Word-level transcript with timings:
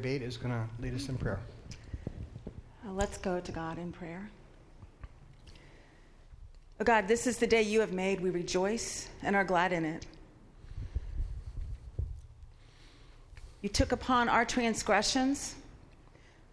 Bate 0.00 0.22
is 0.22 0.38
going 0.38 0.54
to 0.54 0.64
lead 0.82 0.94
us 0.94 1.10
in 1.10 1.18
prayer. 1.18 1.38
Uh, 2.48 2.92
Let's 2.92 3.18
go 3.18 3.40
to 3.40 3.52
God 3.52 3.76
in 3.76 3.92
prayer. 3.92 4.30
Oh 6.80 6.84
God, 6.84 7.06
this 7.06 7.26
is 7.26 7.36
the 7.36 7.46
day 7.46 7.60
you 7.60 7.80
have 7.80 7.92
made. 7.92 8.18
We 8.18 8.30
rejoice 8.30 9.10
and 9.22 9.36
are 9.36 9.44
glad 9.44 9.70
in 9.70 9.84
it. 9.84 10.06
You 13.60 13.68
took 13.68 13.92
upon 13.92 14.30
our 14.30 14.46
transgressions, 14.46 15.56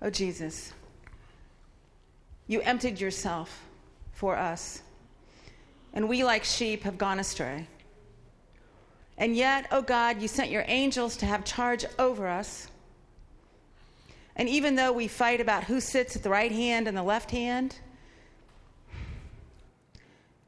oh 0.02 0.10
Jesus. 0.10 0.74
You 2.48 2.60
emptied 2.64 3.00
yourself 3.00 3.64
for 4.12 4.36
us, 4.36 4.82
and 5.94 6.10
we, 6.10 6.26
like 6.26 6.44
sheep, 6.44 6.84
have 6.84 6.98
gone 6.98 7.20
astray. 7.20 7.68
And 9.18 9.34
yet, 9.34 9.68
oh 9.71 9.82
God, 9.82 10.21
you 10.21 10.28
sent 10.28 10.52
your 10.52 10.66
angels 10.68 11.16
to 11.16 11.26
have 11.26 11.46
charge 11.46 11.86
over 11.98 12.28
us. 12.28 12.69
And 14.36 14.48
even 14.48 14.75
though 14.75 14.91
we 14.91 15.07
fight 15.07 15.42
about 15.42 15.65
who 15.65 15.82
sits 15.82 16.15
at 16.15 16.24
the 16.24 16.29
right 16.29 16.51
hand 16.51 16.87
and 16.87 16.96
the 16.96 17.04
left 17.04 17.32
hand, 17.32 17.75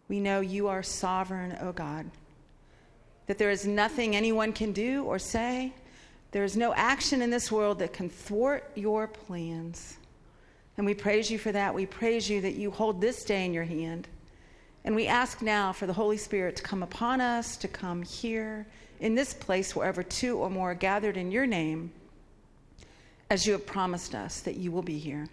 we 0.08 0.20
know 0.20 0.42
you 0.42 0.68
are 0.68 0.84
sovereign, 0.84 1.58
O 1.62 1.72
God. 1.72 2.10
That 3.28 3.38
there 3.38 3.52
is 3.52 3.66
nothing 3.66 4.16
anyone 4.16 4.54
can 4.54 4.72
do 4.72 5.04
or 5.06 5.20
say. 5.20 5.74
There 6.32 6.44
is 6.44 6.56
no 6.56 6.74
action 6.74 7.22
in 7.22 7.30
this 7.30 7.52
world 7.52 7.80
that 7.80 7.94
can 7.94 8.10
thwart 8.10 8.70
your 8.76 9.08
plans. 9.08 9.98
And 10.78 10.86
we 10.86 10.94
praise 10.94 11.30
you 11.30 11.38
for 11.38 11.52
that. 11.52 11.76
We 11.76 11.86
praise 11.86 12.30
you 12.30 12.42
that 12.42 12.56
you 12.56 12.72
hold 12.72 13.02
this 13.02 13.24
day 13.24 13.46
in 13.46 13.54
your 13.54 13.66
hand. 13.66 14.08
And 14.84 14.96
we 14.96 15.08
ask 15.08 15.42
now 15.42 15.74
for 15.74 15.86
the 15.86 15.94
Holy 15.94 16.18
Spirit 16.18 16.56
to 16.56 16.64
come 16.64 16.82
upon 16.82 17.22
us, 17.22 17.56
to 17.58 17.68
come 17.68 18.02
here 18.02 18.66
in 19.00 19.16
this 19.16 19.34
place, 19.34 19.76
wherever 19.76 20.02
two 20.04 20.38
or 20.38 20.50
more 20.50 20.72
are 20.72 20.76
gathered 20.76 21.18
in 21.18 21.32
your 21.32 21.46
name, 21.46 21.92
as 23.32 23.48
you 23.48 23.54
have 23.54 23.66
promised 23.66 24.14
us 24.14 24.42
that 24.42 24.58
you 24.58 24.74
will 24.74 24.82
be 24.82 25.00
here. 25.00 25.26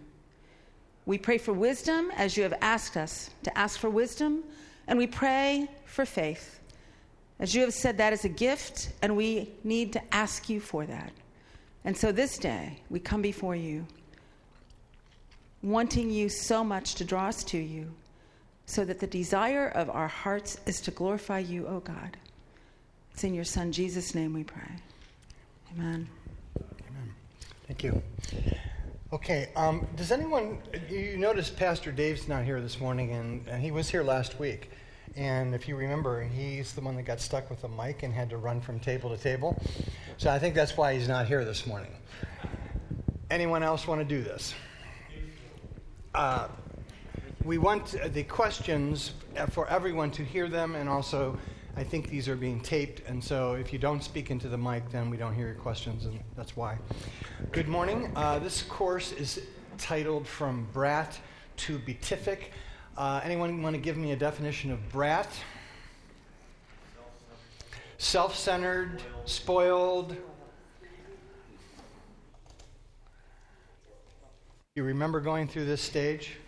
We 1.04 1.18
pray 1.18 1.36
for 1.36 1.52
wisdom 1.52 2.12
as 2.16 2.36
you 2.36 2.44
have 2.44 2.54
asked 2.60 2.96
us 2.96 3.30
to 3.42 3.58
ask 3.58 3.80
for 3.80 3.90
wisdom, 3.90 4.44
and 4.86 4.96
we 4.96 5.08
pray 5.08 5.68
for 5.84 6.06
faith. 6.06 6.60
As 7.40 7.56
you 7.56 7.62
have 7.62 7.74
said, 7.74 7.98
that 7.98 8.12
is 8.12 8.24
a 8.24 8.28
gift, 8.28 8.90
and 9.02 9.16
we 9.16 9.50
need 9.64 9.92
to 9.94 10.14
ask 10.14 10.48
you 10.48 10.60
for 10.60 10.86
that. 10.86 11.10
And 11.84 11.96
so 11.96 12.12
this 12.12 12.38
day, 12.38 12.78
we 12.88 13.00
come 13.00 13.20
before 13.20 13.56
you, 13.56 13.84
wanting 15.64 16.08
you 16.08 16.28
so 16.28 16.62
much 16.62 16.94
to 16.94 17.04
draw 17.04 17.26
us 17.26 17.42
to 17.44 17.58
you, 17.58 17.92
so 18.66 18.84
that 18.84 19.00
the 19.00 19.08
desire 19.08 19.70
of 19.70 19.90
our 19.90 20.06
hearts 20.06 20.56
is 20.66 20.80
to 20.82 20.92
glorify 20.92 21.40
you, 21.40 21.66
O 21.66 21.80
God. 21.80 22.16
It's 23.12 23.24
in 23.24 23.34
your 23.34 23.42
Son, 23.42 23.72
Jesus' 23.72 24.14
name, 24.14 24.34
we 24.34 24.44
pray. 24.44 24.70
Amen. 25.74 26.08
Thank 27.68 27.84
you. 27.84 28.02
Okay, 29.12 29.50
um, 29.54 29.86
does 29.94 30.10
anyone, 30.10 30.58
you 30.88 31.18
notice 31.18 31.50
Pastor 31.50 31.92
Dave's 31.92 32.26
not 32.26 32.42
here 32.42 32.62
this 32.62 32.80
morning, 32.80 33.12
and, 33.12 33.46
and 33.46 33.62
he 33.62 33.70
was 33.72 33.90
here 33.90 34.02
last 34.02 34.40
week. 34.40 34.70
And 35.16 35.54
if 35.54 35.68
you 35.68 35.76
remember, 35.76 36.22
he's 36.22 36.72
the 36.72 36.80
one 36.80 36.96
that 36.96 37.02
got 37.02 37.20
stuck 37.20 37.50
with 37.50 37.62
a 37.64 37.68
mic 37.68 38.04
and 38.04 38.14
had 38.14 38.30
to 38.30 38.38
run 38.38 38.62
from 38.62 38.80
table 38.80 39.14
to 39.14 39.22
table. 39.22 39.60
So 40.16 40.30
I 40.30 40.38
think 40.38 40.54
that's 40.54 40.78
why 40.78 40.94
he's 40.94 41.08
not 41.08 41.26
here 41.26 41.44
this 41.44 41.66
morning. 41.66 41.92
Anyone 43.30 43.62
else 43.62 43.86
want 43.86 44.00
to 44.00 44.06
do 44.06 44.22
this? 44.22 44.54
Uh, 46.14 46.48
we 47.44 47.58
want 47.58 47.96
the 48.14 48.22
questions 48.22 49.12
for 49.50 49.68
everyone 49.68 50.10
to 50.12 50.24
hear 50.24 50.48
them, 50.48 50.74
and 50.74 50.88
also 50.88 51.38
I 51.78 51.84
think 51.84 52.10
these 52.10 52.28
are 52.28 52.34
being 52.34 52.58
taped, 52.58 53.08
and 53.08 53.22
so 53.22 53.52
if 53.52 53.72
you 53.72 53.78
don't 53.78 54.02
speak 54.02 54.32
into 54.32 54.48
the 54.48 54.58
mic, 54.58 54.90
then 54.90 55.10
we 55.10 55.16
don't 55.16 55.32
hear 55.32 55.46
your 55.46 55.54
questions, 55.54 56.06
and 56.06 56.18
that's 56.36 56.56
why. 56.56 56.76
Good 57.52 57.68
morning. 57.68 58.10
Uh, 58.16 58.40
this 58.40 58.62
course 58.62 59.12
is 59.12 59.46
titled 59.78 60.26
From 60.26 60.66
Brat 60.72 61.16
to 61.58 61.78
Beatific. 61.78 62.50
Uh, 62.96 63.20
anyone 63.22 63.62
want 63.62 63.76
to 63.76 63.80
give 63.80 63.96
me 63.96 64.10
a 64.10 64.16
definition 64.16 64.72
of 64.72 64.88
brat? 64.88 65.28
Self 67.98 68.34
centered, 68.34 69.00
spoiled. 69.24 70.16
You 74.74 74.82
remember 74.82 75.20
going 75.20 75.46
through 75.46 75.66
this 75.66 75.80
stage? 75.80 76.38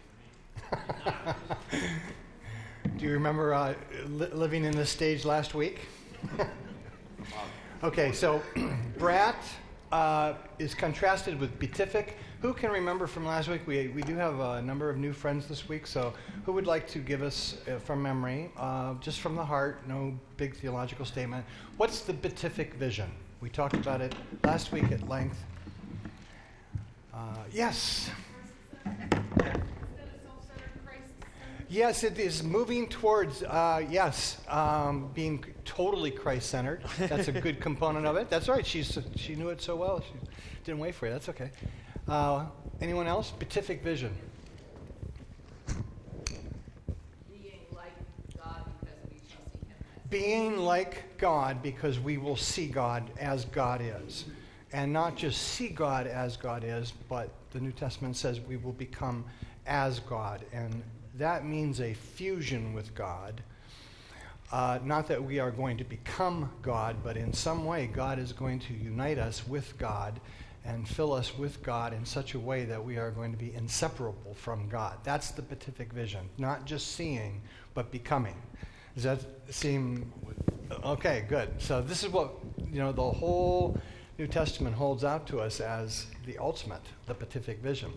Do 3.00 3.06
you 3.06 3.12
remember 3.12 3.54
uh, 3.54 3.72
li- 4.08 4.28
living 4.30 4.66
in 4.66 4.76
this 4.76 4.90
stage 4.90 5.24
last 5.24 5.54
week? 5.54 5.88
okay, 7.82 8.12
so 8.12 8.42
brat 8.98 9.42
uh, 9.90 10.34
is 10.58 10.74
contrasted 10.74 11.40
with 11.40 11.58
beatific. 11.58 12.18
Who 12.42 12.52
can 12.52 12.70
remember 12.70 13.06
from 13.06 13.24
last 13.24 13.48
week? 13.48 13.66
We, 13.66 13.88
we 13.88 14.02
do 14.02 14.16
have 14.16 14.38
a 14.40 14.60
number 14.60 14.90
of 14.90 14.98
new 14.98 15.14
friends 15.14 15.46
this 15.46 15.66
week, 15.66 15.86
so 15.86 16.12
who 16.44 16.52
would 16.52 16.66
like 16.66 16.86
to 16.88 16.98
give 16.98 17.22
us 17.22 17.56
uh, 17.66 17.78
from 17.78 18.02
memory, 18.02 18.50
uh, 18.58 18.92
just 19.00 19.20
from 19.20 19.34
the 19.34 19.46
heart, 19.46 19.80
no 19.88 20.14
big 20.36 20.54
theological 20.54 21.06
statement? 21.06 21.46
What's 21.78 22.00
the 22.00 22.12
beatific 22.12 22.74
vision? 22.74 23.10
We 23.40 23.48
talked 23.48 23.76
about 23.76 24.02
it 24.02 24.14
last 24.44 24.72
week 24.72 24.92
at 24.92 25.08
length. 25.08 25.42
Uh, 27.14 27.38
yes. 27.50 28.10
Yes, 31.70 32.02
it 32.02 32.18
is 32.18 32.42
moving 32.42 32.88
towards, 32.88 33.44
uh, 33.44 33.86
yes, 33.88 34.38
um, 34.48 35.08
being 35.14 35.44
totally 35.64 36.10
Christ 36.10 36.50
centered. 36.50 36.82
That's 36.98 37.28
a 37.28 37.32
good 37.32 37.60
component 37.68 38.06
of 38.06 38.16
it. 38.16 38.28
That's 38.28 38.48
right. 38.48 38.66
She's, 38.66 38.98
she 39.14 39.36
knew 39.36 39.50
it 39.50 39.62
so 39.62 39.76
well. 39.76 40.00
She 40.00 40.12
didn't 40.64 40.80
wait 40.80 40.96
for 40.96 41.06
it. 41.06 41.10
That's 41.10 41.28
okay. 41.28 41.52
Uh, 42.08 42.46
anyone 42.80 43.06
else? 43.06 43.30
Beatific 43.30 43.84
vision. 43.84 44.12
Being 47.30 47.62
like 47.72 47.94
God 48.36 48.64
because 48.80 48.98
we 49.08 49.20
shall 49.30 49.44
see 49.52 49.60
him. 49.68 49.76
Being 50.10 50.56
like 50.58 51.18
God 51.18 51.62
because 51.62 52.00
we 52.00 52.18
will 52.18 52.34
see 52.34 52.66
God 52.66 53.08
as 53.16 53.44
God 53.44 53.80
is. 53.80 54.24
And 54.72 54.92
not 54.92 55.14
just 55.14 55.40
see 55.40 55.68
God 55.68 56.08
as 56.08 56.36
God 56.36 56.64
is, 56.66 56.92
but 57.08 57.30
the 57.52 57.60
New 57.60 57.70
Testament 57.70 58.16
says 58.16 58.40
we 58.40 58.56
will 58.56 58.72
become 58.72 59.24
as 59.66 60.00
God. 60.00 60.44
And 60.52 60.82
that 61.20 61.44
means 61.44 61.80
a 61.80 61.94
fusion 61.94 62.72
with 62.72 62.94
God. 62.94 63.42
Uh, 64.50 64.78
not 64.82 65.06
that 65.06 65.22
we 65.22 65.38
are 65.38 65.50
going 65.50 65.76
to 65.76 65.84
become 65.84 66.50
God, 66.62 66.96
but 67.04 67.16
in 67.16 67.32
some 67.32 67.64
way, 67.64 67.86
God 67.86 68.18
is 68.18 68.32
going 68.32 68.58
to 68.60 68.74
unite 68.74 69.18
us 69.18 69.46
with 69.46 69.78
God 69.78 70.20
and 70.64 70.88
fill 70.88 71.12
us 71.12 71.36
with 71.38 71.62
God 71.62 71.92
in 71.92 72.04
such 72.04 72.34
a 72.34 72.38
way 72.38 72.64
that 72.64 72.84
we 72.84 72.96
are 72.96 73.10
going 73.10 73.32
to 73.32 73.38
be 73.38 73.54
inseparable 73.54 74.34
from 74.34 74.68
God. 74.68 74.98
That's 75.04 75.30
the 75.30 75.42
beatific 75.42 75.92
vision. 75.92 76.28
Not 76.38 76.64
just 76.64 76.94
seeing, 76.96 77.42
but 77.74 77.90
becoming. 77.90 78.36
Does 78.94 79.04
that 79.04 79.20
seem 79.50 80.12
okay? 80.84 81.24
Good. 81.28 81.50
So 81.58 81.80
this 81.80 82.02
is 82.02 82.10
what 82.10 82.32
you 82.70 82.80
know. 82.80 82.92
The 82.92 83.02
whole 83.02 83.78
New 84.18 84.26
Testament 84.26 84.74
holds 84.74 85.04
out 85.04 85.26
to 85.28 85.40
us 85.40 85.60
as 85.60 86.06
the 86.26 86.38
ultimate, 86.38 86.82
the 87.06 87.14
beatific 87.14 87.60
vision. 87.60 87.92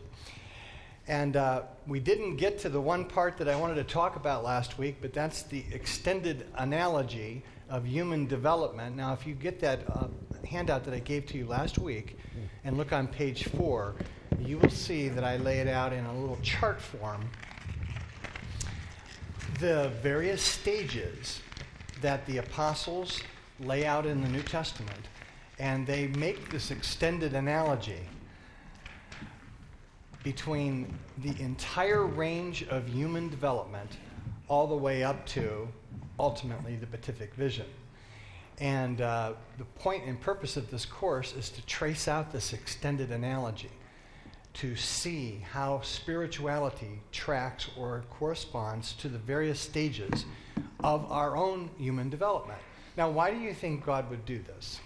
And 1.07 1.35
uh, 1.35 1.63
we 1.85 1.99
didn't 1.99 2.37
get 2.37 2.59
to 2.59 2.69
the 2.69 2.79
one 2.79 3.03
part 3.05 3.37
that 3.37 3.49
I 3.49 3.55
wanted 3.57 3.75
to 3.75 3.83
talk 3.83 4.15
about 4.15 4.43
last 4.43 4.77
week, 4.77 4.97
but 5.01 5.13
that's 5.13 5.43
the 5.43 5.65
extended 5.71 6.47
analogy 6.55 7.43
of 7.69 7.85
human 7.85 8.25
development. 8.25 8.95
Now, 8.95 9.13
if 9.13 9.27
you 9.27 9.33
get 9.33 9.59
that 9.59 9.81
uh, 9.89 10.07
handout 10.47 10.85
that 10.85 10.93
I 10.93 10.99
gave 10.99 11.25
to 11.27 11.37
you 11.37 11.45
last 11.45 11.77
week 11.77 12.17
and 12.63 12.77
look 12.77 12.93
on 12.93 13.07
page 13.07 13.49
four, 13.49 13.95
you 14.39 14.57
will 14.57 14.69
see 14.69 15.09
that 15.09 15.23
I 15.23 15.37
lay 15.37 15.59
it 15.59 15.67
out 15.67 15.91
in 15.91 16.05
a 16.05 16.19
little 16.19 16.39
chart 16.41 16.81
form. 16.81 17.29
The 19.59 19.91
various 20.01 20.41
stages 20.41 21.41
that 22.01 22.25
the 22.25 22.37
apostles 22.37 23.21
lay 23.59 23.85
out 23.85 24.05
in 24.05 24.21
the 24.21 24.29
New 24.29 24.41
Testament, 24.41 25.07
and 25.59 25.85
they 25.85 26.07
make 26.07 26.49
this 26.49 26.71
extended 26.71 27.33
analogy 27.33 27.99
between 30.23 30.97
the 31.19 31.39
entire 31.41 32.05
range 32.05 32.63
of 32.69 32.87
human 32.87 33.29
development 33.29 33.91
all 34.47 34.67
the 34.67 34.75
way 34.75 35.03
up 35.03 35.25
to 35.25 35.67
ultimately 36.19 36.75
the 36.75 36.85
beatific 36.85 37.33
vision. 37.35 37.65
And 38.59 39.01
uh, 39.01 39.33
the 39.57 39.65
point 39.65 40.05
and 40.05 40.19
purpose 40.19 40.57
of 40.57 40.69
this 40.71 40.85
course 40.85 41.33
is 41.33 41.49
to 41.49 41.65
trace 41.65 42.07
out 42.07 42.31
this 42.31 42.53
extended 42.53 43.11
analogy, 43.11 43.71
to 44.53 44.75
see 44.75 45.43
how 45.51 45.81
spirituality 45.81 47.01
tracks 47.11 47.69
or 47.75 48.03
corresponds 48.11 48.93
to 48.93 49.09
the 49.09 49.17
various 49.17 49.59
stages 49.59 50.25
of 50.83 51.11
our 51.11 51.35
own 51.35 51.69
human 51.77 52.09
development. 52.09 52.59
Now, 52.95 53.09
why 53.09 53.31
do 53.31 53.39
you 53.39 53.53
think 53.53 53.85
God 53.85 54.09
would 54.11 54.25
do 54.25 54.39
this? 54.39 54.79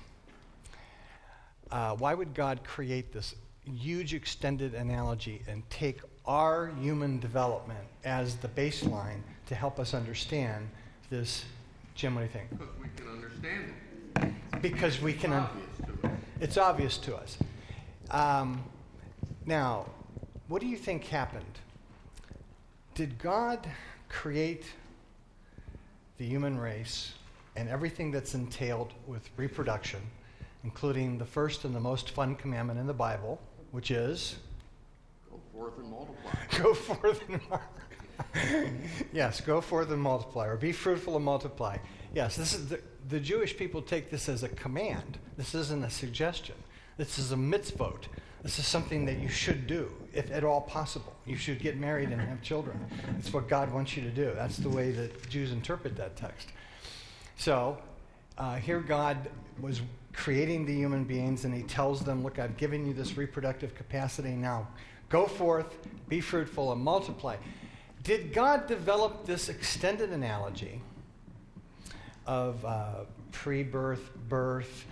Uh, 1.70 1.96
why 1.98 2.14
would 2.14 2.34
God 2.34 2.64
create 2.64 3.12
this 3.12 3.36
huge 3.76 4.14
extended 4.14 4.74
analogy 4.74 5.42
and 5.48 5.68
take 5.70 6.00
our 6.26 6.72
human 6.82 7.20
development 7.20 7.80
as 8.04 8.36
the 8.38 8.48
baseline 8.50 9.22
to 9.48 9.56
help 9.56 9.80
us 9.80 9.94
understand 9.94 10.70
this. 11.10 11.46
Jim, 11.96 12.16
what 12.16 12.22
do 12.22 12.26
you 12.26 12.32
think? 12.32 12.50
Because 12.52 12.72
we 12.82 12.90
can 12.96 13.08
understand 13.08 13.74
it. 14.16 14.62
Because 14.62 15.02
we 15.02 15.14
can. 15.14 15.34
It's 15.34 15.38
obvious 15.38 15.78
to 15.88 16.08
us. 16.08 16.12
It's 16.40 16.58
obvious 16.58 16.98
to 16.98 17.16
us. 17.16 17.38
Um, 18.12 18.64
now, 19.46 19.86
what 20.48 20.62
do 20.62 20.68
you 20.68 20.78
think 20.78 21.06
happened? 21.06 21.60
Did 22.96 23.20
God 23.20 23.68
create 24.10 24.66
the 26.18 26.26
human 26.26 26.58
race 26.58 27.14
and 27.56 27.70
everything 27.70 28.12
that's 28.12 28.34
entailed 28.34 28.94
with 29.08 29.30
reproduction, 29.38 30.00
including 30.64 31.18
the 31.18 31.26
first 31.26 31.66
and 31.66 31.76
the 31.76 31.80
most 31.80 32.12
fun 32.12 32.36
commandment 32.36 32.80
in 32.80 32.88
the 32.88 32.94
Bible, 32.94 33.40
which 33.78 33.92
is 33.92 34.38
Go 35.30 35.40
forth 35.54 35.78
and 35.78 35.92
multiply. 35.92 36.32
go 36.64 36.74
forth 36.74 37.22
and 37.30 37.42
multiply. 37.48 38.72
yes, 39.14 39.40
go 39.40 39.62
forth 39.62 39.92
and 39.92 40.02
multiply, 40.02 40.48
or 40.48 40.58
be 40.58 40.72
fruitful 40.72 41.16
and 41.16 41.24
multiply. 41.24 41.78
Yes, 42.12 42.36
this 42.36 42.56
is 42.56 42.70
the, 42.70 42.80
the 43.10 43.20
Jewish 43.20 43.56
people 43.56 43.84
take 43.84 44.10
this 44.10 44.30
as 44.30 44.42
a 44.42 44.50
command. 44.50 45.20
This 45.38 45.54
isn't 45.54 45.84
a 45.84 45.92
suggestion. 45.92 46.56
This 46.98 47.20
is 47.20 47.32
a 47.32 47.36
mitzvot. 47.36 48.06
This 48.42 48.58
is 48.58 48.66
something 48.66 49.06
that 49.06 49.20
you 49.20 49.30
should 49.30 49.68
do, 49.68 49.94
if 50.12 50.32
at 50.32 50.44
all 50.44 50.62
possible. 50.62 51.14
You 51.28 51.36
should 51.36 51.60
get 51.60 51.78
married 51.78 52.10
and 52.10 52.20
have 52.20 52.42
children. 52.42 52.84
It's 53.20 53.32
what 53.32 53.48
God 53.48 53.72
wants 53.72 53.96
you 53.96 54.02
to 54.02 54.10
do. 54.10 54.32
That's 54.34 54.58
the 54.58 54.70
way 54.70 54.90
that 54.90 55.30
Jews 55.30 55.52
interpret 55.52 55.96
that 55.98 56.16
text. 56.16 56.48
So, 57.38 57.78
uh, 58.40 58.56
here 58.56 58.80
God 58.80 59.30
was 59.62 59.82
creating 60.18 60.66
the 60.66 60.74
human 60.74 61.04
beings, 61.04 61.46
and 61.46 61.54
He 61.54 61.64
tells 61.64 62.02
them, 62.02 62.24
Look, 62.24 62.40
I've 62.40 62.58
given 62.58 62.86
you 62.86 62.94
this 62.94 63.16
reproductive 63.16 63.76
capacity. 63.76 64.32
Now, 64.32 64.68
go 65.10 65.28
forth, 65.28 65.78
be 66.10 66.20
fruitful, 66.20 66.74
and 66.74 66.82
multiply. 66.82 67.38
Did 68.04 68.34
God 68.34 68.68
develop 68.68 69.26
this 69.26 69.48
extended 69.48 70.10
analogy 70.10 70.82
of 72.26 72.66
uh, 72.66 73.06
pre 73.32 73.64
birth, 73.64 74.10
birth, 74.28 74.86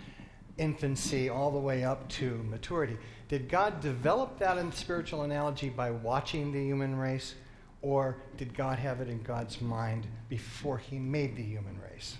infancy, 0.57 1.27
all 1.27 1.51
the 1.51 1.60
way 1.60 1.83
up 1.83 2.07
to 2.10 2.45
maturity? 2.50 2.98
Did 3.27 3.50
God 3.50 3.81
develop 3.81 4.38
that 4.39 4.60
in 4.60 4.72
spiritual 4.72 5.24
analogy 5.24 5.69
by 5.69 5.89
watching 5.89 6.51
the 6.51 6.63
human 6.63 6.95
race, 6.95 7.33
or 7.81 8.18
did 8.38 8.56
God 8.56 8.77
have 8.77 9.01
it 9.01 9.10
in 9.10 9.24
God's 9.24 9.60
mind 9.60 10.06
before 10.30 10.77
He 10.77 11.00
made 11.00 11.36
the 11.36 11.44
human 11.44 11.80
race? 11.81 12.16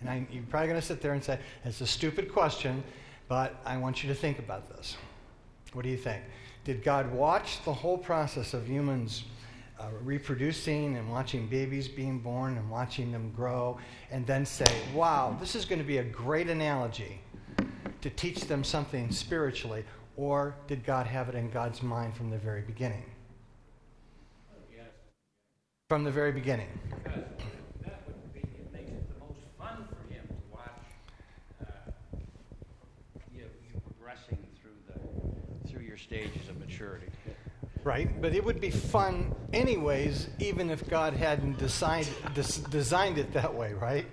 And 0.00 0.08
I, 0.08 0.26
you're 0.30 0.44
probably 0.44 0.68
going 0.68 0.80
to 0.80 0.86
sit 0.86 1.00
there 1.00 1.14
and 1.14 1.22
say, 1.22 1.38
it's 1.64 1.80
a 1.80 1.86
stupid 1.86 2.32
question, 2.32 2.84
but 3.28 3.56
I 3.64 3.76
want 3.76 4.02
you 4.02 4.08
to 4.08 4.14
think 4.14 4.38
about 4.38 4.68
this. 4.76 4.96
What 5.72 5.82
do 5.82 5.88
you 5.88 5.96
think? 5.96 6.22
Did 6.64 6.82
God 6.82 7.12
watch 7.12 7.64
the 7.64 7.72
whole 7.72 7.98
process 7.98 8.54
of 8.54 8.68
humans 8.68 9.24
uh, 9.80 9.86
reproducing 10.02 10.96
and 10.96 11.10
watching 11.10 11.46
babies 11.46 11.88
being 11.88 12.18
born 12.18 12.56
and 12.56 12.70
watching 12.70 13.12
them 13.12 13.32
grow, 13.34 13.78
and 14.10 14.26
then 14.26 14.44
say, 14.44 14.66
wow, 14.94 15.36
this 15.40 15.54
is 15.54 15.64
going 15.64 15.78
to 15.78 15.84
be 15.86 15.98
a 15.98 16.04
great 16.04 16.48
analogy 16.48 17.20
to 18.00 18.10
teach 18.10 18.42
them 18.42 18.64
something 18.64 19.10
spiritually? 19.10 19.84
Or 20.16 20.54
did 20.66 20.84
God 20.84 21.06
have 21.06 21.28
it 21.28 21.34
in 21.36 21.50
God's 21.50 21.82
mind 21.82 22.16
from 22.16 22.30
the 22.30 22.38
very 22.38 22.62
beginning? 22.62 23.04
From 25.88 26.04
the 26.04 26.10
very 26.10 26.32
beginning. 26.32 26.68
Because 26.92 27.22
that 27.82 28.02
would 28.06 28.34
be, 28.34 28.40
it 28.40 28.70
makes 28.74 28.90
it 28.90 29.08
the 29.08 29.24
most 29.24 29.40
fun 29.56 29.88
for 29.88 30.12
him 30.12 30.22
to 30.28 30.34
watch 30.52 30.68
uh, 31.62 31.90
you, 33.34 33.44
you 33.72 33.80
progressing 33.80 34.36
through 34.60 34.76
the 34.86 35.70
through 35.70 35.80
your 35.80 35.96
stages 35.96 36.50
of 36.50 36.58
maturity. 36.58 37.06
Right, 37.88 38.20
but 38.20 38.34
it 38.34 38.44
would 38.44 38.60
be 38.60 38.68
fun 38.68 39.34
anyways, 39.54 40.28
even 40.40 40.68
if 40.68 40.86
God 40.90 41.14
hadn't 41.14 41.56
designed, 41.56 42.10
des- 42.34 42.68
designed 42.68 43.16
it 43.16 43.32
that 43.32 43.54
way, 43.54 43.72
right? 43.72 44.04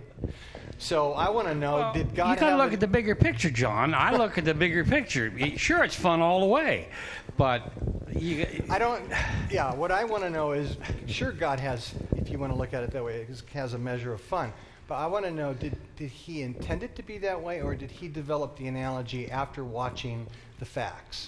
So 0.77 1.11
I 1.11 1.29
want 1.29 1.49
to 1.49 1.55
know: 1.55 1.75
Well, 1.75 1.93
Did 1.93 2.15
God? 2.15 2.29
you 2.29 2.39
got 2.39 2.51
to 2.51 2.55
look 2.55 2.71
at 2.71 2.79
the 2.79 2.87
bigger 2.87 3.15
picture, 3.15 3.49
John. 3.49 3.93
I 3.93 4.15
look 4.15 4.37
at 4.37 4.45
the 4.45 4.53
bigger 4.53 4.85
picture. 4.85 5.29
Sure, 5.57 5.83
it's 5.83 5.93
fun 5.93 6.21
all 6.21 6.39
the 6.39 6.45
way, 6.45 6.87
but 7.35 7.73
you, 8.17 8.47
I 8.69 8.79
don't. 8.79 9.03
Yeah, 9.51 9.75
what 9.75 9.91
I 9.91 10.05
want 10.05 10.23
to 10.23 10.29
know 10.29 10.53
is: 10.53 10.77
Sure, 11.07 11.33
God 11.33 11.59
has, 11.59 11.93
if 12.15 12.29
you 12.29 12.39
want 12.39 12.53
to 12.53 12.57
look 12.57 12.73
at 12.73 12.81
it 12.81 12.91
that 12.91 13.03
way, 13.03 13.27
has 13.51 13.73
a 13.73 13.77
measure 13.77 14.13
of 14.13 14.21
fun. 14.21 14.53
But 14.87 14.95
I 14.95 15.07
want 15.07 15.25
to 15.25 15.31
know: 15.31 15.53
Did 15.53 15.75
did 15.97 16.11
He 16.11 16.43
intend 16.43 16.81
it 16.81 16.95
to 16.95 17.03
be 17.03 17.17
that 17.17 17.41
way, 17.43 17.61
or 17.61 17.75
did 17.75 17.91
He 17.91 18.07
develop 18.07 18.55
the 18.55 18.67
analogy 18.67 19.29
after 19.29 19.65
watching 19.65 20.27
the 20.59 20.65
facts? 20.65 21.27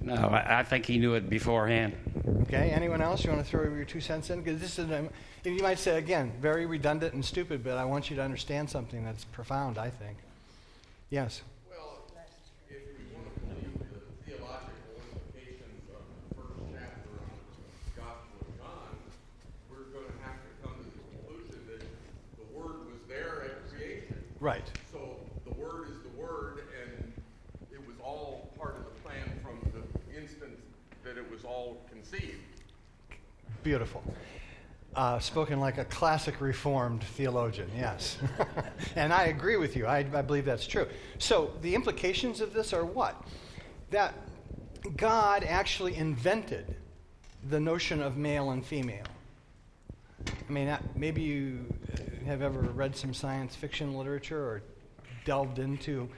No, 0.00 0.14
I, 0.14 0.60
I 0.60 0.62
think 0.62 0.86
he 0.86 0.98
knew 0.98 1.14
it 1.14 1.28
beforehand. 1.28 1.94
Okay. 2.42 2.70
Anyone 2.70 3.02
else? 3.02 3.24
You 3.24 3.30
want 3.30 3.44
to 3.44 3.48
throw 3.50 3.62
your 3.62 3.84
two 3.84 4.00
cents 4.00 4.30
in? 4.30 4.42
Because 4.42 4.60
this 4.60 4.78
is, 4.78 4.90
um, 4.90 5.10
you 5.44 5.62
might 5.62 5.78
say 5.78 5.98
again, 5.98 6.32
very 6.40 6.66
redundant 6.66 7.14
and 7.14 7.24
stupid, 7.24 7.62
but 7.62 7.76
I 7.76 7.84
want 7.84 8.10
you 8.10 8.16
to 8.16 8.22
understand 8.22 8.70
something 8.70 9.04
that's 9.04 9.24
profound. 9.24 9.78
I 9.78 9.90
think. 9.90 10.18
Yes. 11.10 11.42
Well, 11.68 12.04
if 12.70 12.76
we 12.98 13.04
want 13.14 13.28
to 13.34 13.40
believe 13.40 13.78
the 13.92 14.30
theological 14.30 14.96
implications 15.12 15.84
of 15.92 16.02
the 16.28 16.34
first 16.40 16.56
chapter 16.72 17.12
of 17.20 17.28
the 17.84 18.00
Gospel 18.00 18.36
of 18.40 18.48
John, 18.56 18.96
we're 19.70 19.92
going 19.92 20.08
to 20.08 20.18
have 20.24 20.40
to 20.40 20.50
come 20.64 20.76
to 20.80 20.88
the 20.88 21.04
conclusion 21.20 21.60
that 21.68 21.84
the 22.40 22.46
Word 22.56 22.88
was 22.88 23.00
there 23.08 23.44
at 23.44 23.68
creation. 23.70 24.16
Right. 24.40 24.64
So 24.90 25.20
the 25.44 25.52
Word 25.54 25.88
is 25.90 26.00
the 26.02 26.14
Word, 26.20 26.64
and 26.80 27.12
it 27.70 27.86
was 27.86 27.96
all 28.02 28.50
part 28.58 28.76
of 28.76 28.84
the 28.84 28.96
plan 29.04 29.28
from 29.42 29.60
the 29.72 29.84
instant 30.18 30.58
that 31.04 31.18
it 31.18 31.30
was 31.30 31.44
all 31.44 31.76
conceived. 31.90 32.40
Beautiful. 33.62 34.02
Uh, 34.94 35.18
spoken 35.18 35.60
like 35.60 35.78
a 35.78 35.84
classic 35.86 36.40
Reformed 36.40 37.02
theologian, 37.02 37.70
yes. 37.76 38.18
and 38.96 39.12
I 39.12 39.24
agree 39.24 39.56
with 39.56 39.76
you. 39.76 39.86
I, 39.86 39.98
I 39.98 40.22
believe 40.22 40.44
that's 40.44 40.66
true. 40.66 40.86
So 41.18 41.52
the 41.62 41.74
implications 41.74 42.40
of 42.40 42.52
this 42.52 42.72
are 42.72 42.84
what? 42.84 43.26
That 43.90 44.14
God 44.96 45.44
actually 45.44 45.96
invented 45.96 46.76
the 47.48 47.58
notion 47.58 48.02
of 48.02 48.16
male 48.16 48.50
and 48.50 48.64
female. 48.64 49.06
I 50.26 50.52
mean, 50.52 50.76
maybe 50.94 51.22
you 51.22 51.64
have 52.26 52.42
ever 52.42 52.60
read 52.60 52.94
some 52.96 53.14
science 53.14 53.56
fiction 53.56 53.94
literature 53.94 54.40
or 54.40 54.62
delved 55.24 55.58
into 55.58 56.08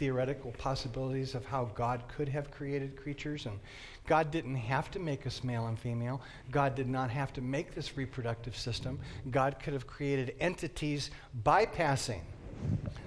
theoretical 0.00 0.50
possibilities 0.52 1.34
of 1.34 1.44
how 1.44 1.66
God 1.74 2.02
could 2.16 2.26
have 2.30 2.50
created 2.50 2.96
creatures. 2.96 3.44
And 3.44 3.60
God 4.06 4.30
didn't 4.30 4.56
have 4.56 4.90
to 4.92 4.98
make 4.98 5.26
us 5.26 5.44
male 5.44 5.66
and 5.66 5.78
female. 5.78 6.22
God 6.50 6.74
did 6.74 6.88
not 6.88 7.10
have 7.10 7.34
to 7.34 7.42
make 7.42 7.74
this 7.74 7.98
reproductive 7.98 8.56
system. 8.56 8.98
God 9.30 9.56
could 9.62 9.74
have 9.74 9.86
created 9.86 10.34
entities 10.40 11.10
bypassing 11.44 12.22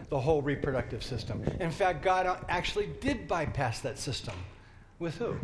the 0.09 0.19
whole 0.19 0.43
reproductive 0.43 1.03
system. 1.03 1.43
In 1.59 1.71
fact, 1.71 2.03
God 2.03 2.45
actually 2.47 2.89
did 3.01 3.27
bypass 3.27 3.79
that 3.79 3.97
system. 3.97 4.35
With 4.99 5.17
who? 5.17 5.35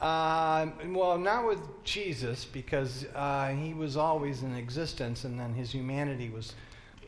Uh, 0.00 0.68
well, 0.86 1.18
not 1.18 1.46
with 1.46 1.60
Jesus, 1.84 2.46
because 2.46 3.04
uh, 3.14 3.48
he 3.48 3.74
was 3.74 3.98
always 3.98 4.42
in 4.42 4.54
existence, 4.54 5.24
and 5.24 5.38
then 5.38 5.52
his 5.52 5.70
humanity 5.70 6.30
was 6.30 6.54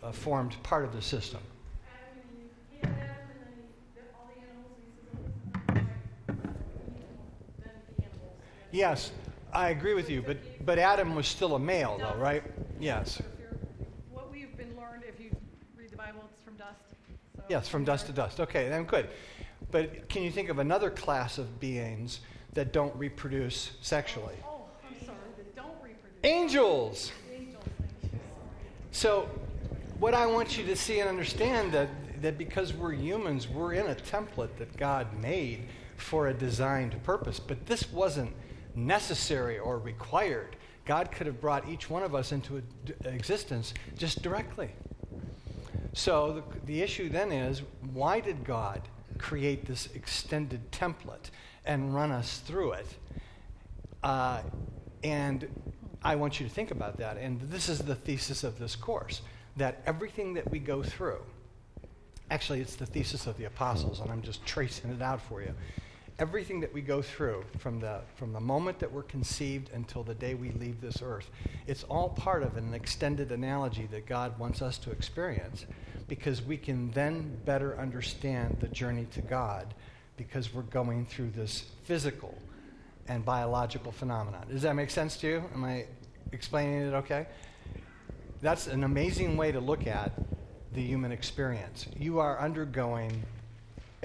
uh, 0.02 0.12
formed 0.12 0.62
part 0.62 0.84
of 0.84 0.92
the 0.92 1.00
system. 1.00 1.40
Yes, 8.72 9.10
I 9.52 9.70
agree 9.70 9.94
with 9.94 10.08
you, 10.08 10.22
but, 10.22 10.38
but 10.64 10.78
Adam 10.78 11.14
was 11.14 11.26
still 11.26 11.54
a 11.54 11.58
male, 11.58 11.98
though, 11.98 12.18
right? 12.20 12.42
Yes. 12.78 13.20
What 14.12 14.30
we've 14.30 14.56
been 14.56 14.76
learned, 14.76 15.04
if 15.06 15.20
you 15.20 15.30
read 15.76 15.90
the 15.90 15.96
Bible, 15.96 16.22
it's 16.32 16.42
from 16.42 16.54
dust. 16.54 16.78
So 17.36 17.42
Yes, 17.48 17.68
from 17.68 17.84
dust 17.84 18.06
to 18.06 18.12
dust. 18.12 18.40
Okay, 18.40 18.68
then 18.68 18.84
good. 18.84 19.08
But 19.70 20.08
can 20.08 20.22
you 20.22 20.30
think 20.30 20.48
of 20.48 20.58
another 20.58 20.90
class 20.90 21.38
of 21.38 21.60
beings 21.60 22.20
that 22.54 22.72
don't 22.72 22.94
reproduce 22.96 23.72
sexually? 23.80 24.34
Oh, 24.44 24.48
oh 24.48 24.68
I'm 24.88 25.06
sorry, 25.06 25.18
that 25.36 25.56
don't 25.56 25.74
reproduce. 25.82 26.24
Angels! 26.24 27.12
Angels. 27.32 27.64
So, 28.92 29.28
what 29.98 30.14
I 30.14 30.26
want 30.26 30.56
you 30.56 30.64
to 30.66 30.76
see 30.76 31.00
and 31.00 31.08
understand 31.08 31.72
that 31.72 31.88
that 32.22 32.38
because 32.38 32.72
we're 32.72 32.92
humans, 32.92 33.48
we're 33.48 33.74
in 33.74 33.86
a 33.86 33.94
template 33.94 34.56
that 34.58 34.76
God 34.76 35.06
made 35.20 35.62
for 35.96 36.28
a 36.28 36.34
designed 36.34 37.02
purpose. 37.02 37.40
But 37.40 37.66
this 37.66 37.90
wasn't 37.90 38.32
necessary 38.86 39.58
or 39.58 39.78
required. 39.78 40.56
God 40.84 41.12
could 41.12 41.26
have 41.26 41.40
brought 41.40 41.68
each 41.68 41.88
one 41.88 42.02
of 42.02 42.14
us 42.14 42.32
into 42.32 42.62
existence 43.04 43.74
just 43.96 44.22
directly. 44.22 44.70
So 45.92 46.32
the, 46.32 46.66
the 46.66 46.82
issue 46.82 47.08
then 47.08 47.32
is 47.32 47.62
why 47.92 48.20
did 48.20 48.44
God 48.44 48.82
create 49.18 49.66
this 49.66 49.88
extended 49.94 50.72
template 50.72 51.30
and 51.64 51.94
run 51.94 52.10
us 52.10 52.38
through 52.38 52.72
it? 52.72 52.86
Uh, 54.02 54.42
and 55.04 55.46
I 56.02 56.16
want 56.16 56.40
you 56.40 56.46
to 56.46 56.52
think 56.52 56.70
about 56.70 56.96
that. 56.98 57.16
And 57.18 57.40
this 57.42 57.68
is 57.68 57.80
the 57.80 57.94
thesis 57.94 58.44
of 58.44 58.58
this 58.58 58.76
course 58.76 59.22
that 59.56 59.82
everything 59.86 60.34
that 60.34 60.50
we 60.50 60.58
go 60.58 60.82
through, 60.82 61.20
actually, 62.30 62.60
it's 62.60 62.76
the 62.76 62.86
thesis 62.86 63.26
of 63.26 63.36
the 63.36 63.44
apostles, 63.44 64.00
and 64.00 64.10
I'm 64.10 64.22
just 64.22 64.44
tracing 64.46 64.90
it 64.90 65.02
out 65.02 65.20
for 65.20 65.42
you. 65.42 65.52
Everything 66.20 66.60
that 66.60 66.72
we 66.72 66.82
go 66.82 67.00
through 67.00 67.42
from 67.58 67.80
the, 67.80 68.02
from 68.14 68.32
the 68.34 68.40
moment 68.40 68.78
that 68.78 68.92
we're 68.92 69.02
conceived 69.02 69.70
until 69.72 70.02
the 70.02 70.14
day 70.14 70.34
we 70.34 70.50
leave 70.50 70.78
this 70.80 71.00
earth, 71.02 71.30
it's 71.66 71.82
all 71.84 72.10
part 72.10 72.42
of 72.42 72.58
an 72.58 72.74
extended 72.74 73.32
analogy 73.32 73.88
that 73.90 74.06
God 74.06 74.38
wants 74.38 74.60
us 74.60 74.76
to 74.78 74.90
experience 74.90 75.64
because 76.08 76.42
we 76.42 76.58
can 76.58 76.90
then 76.90 77.38
better 77.46 77.78
understand 77.78 78.58
the 78.60 78.68
journey 78.68 79.06
to 79.12 79.22
God 79.22 79.72
because 80.18 80.52
we're 80.52 80.62
going 80.62 81.06
through 81.06 81.30
this 81.30 81.64
physical 81.84 82.36
and 83.08 83.24
biological 83.24 83.90
phenomenon. 83.90 84.44
Does 84.50 84.62
that 84.62 84.76
make 84.76 84.90
sense 84.90 85.16
to 85.18 85.26
you? 85.26 85.44
Am 85.54 85.64
I 85.64 85.86
explaining 86.32 86.82
it 86.82 86.94
okay? 86.94 87.28
That's 88.42 88.66
an 88.66 88.84
amazing 88.84 89.38
way 89.38 89.52
to 89.52 89.60
look 89.60 89.86
at 89.86 90.12
the 90.74 90.82
human 90.82 91.12
experience. 91.12 91.86
You 91.98 92.18
are 92.18 92.38
undergoing 92.38 93.22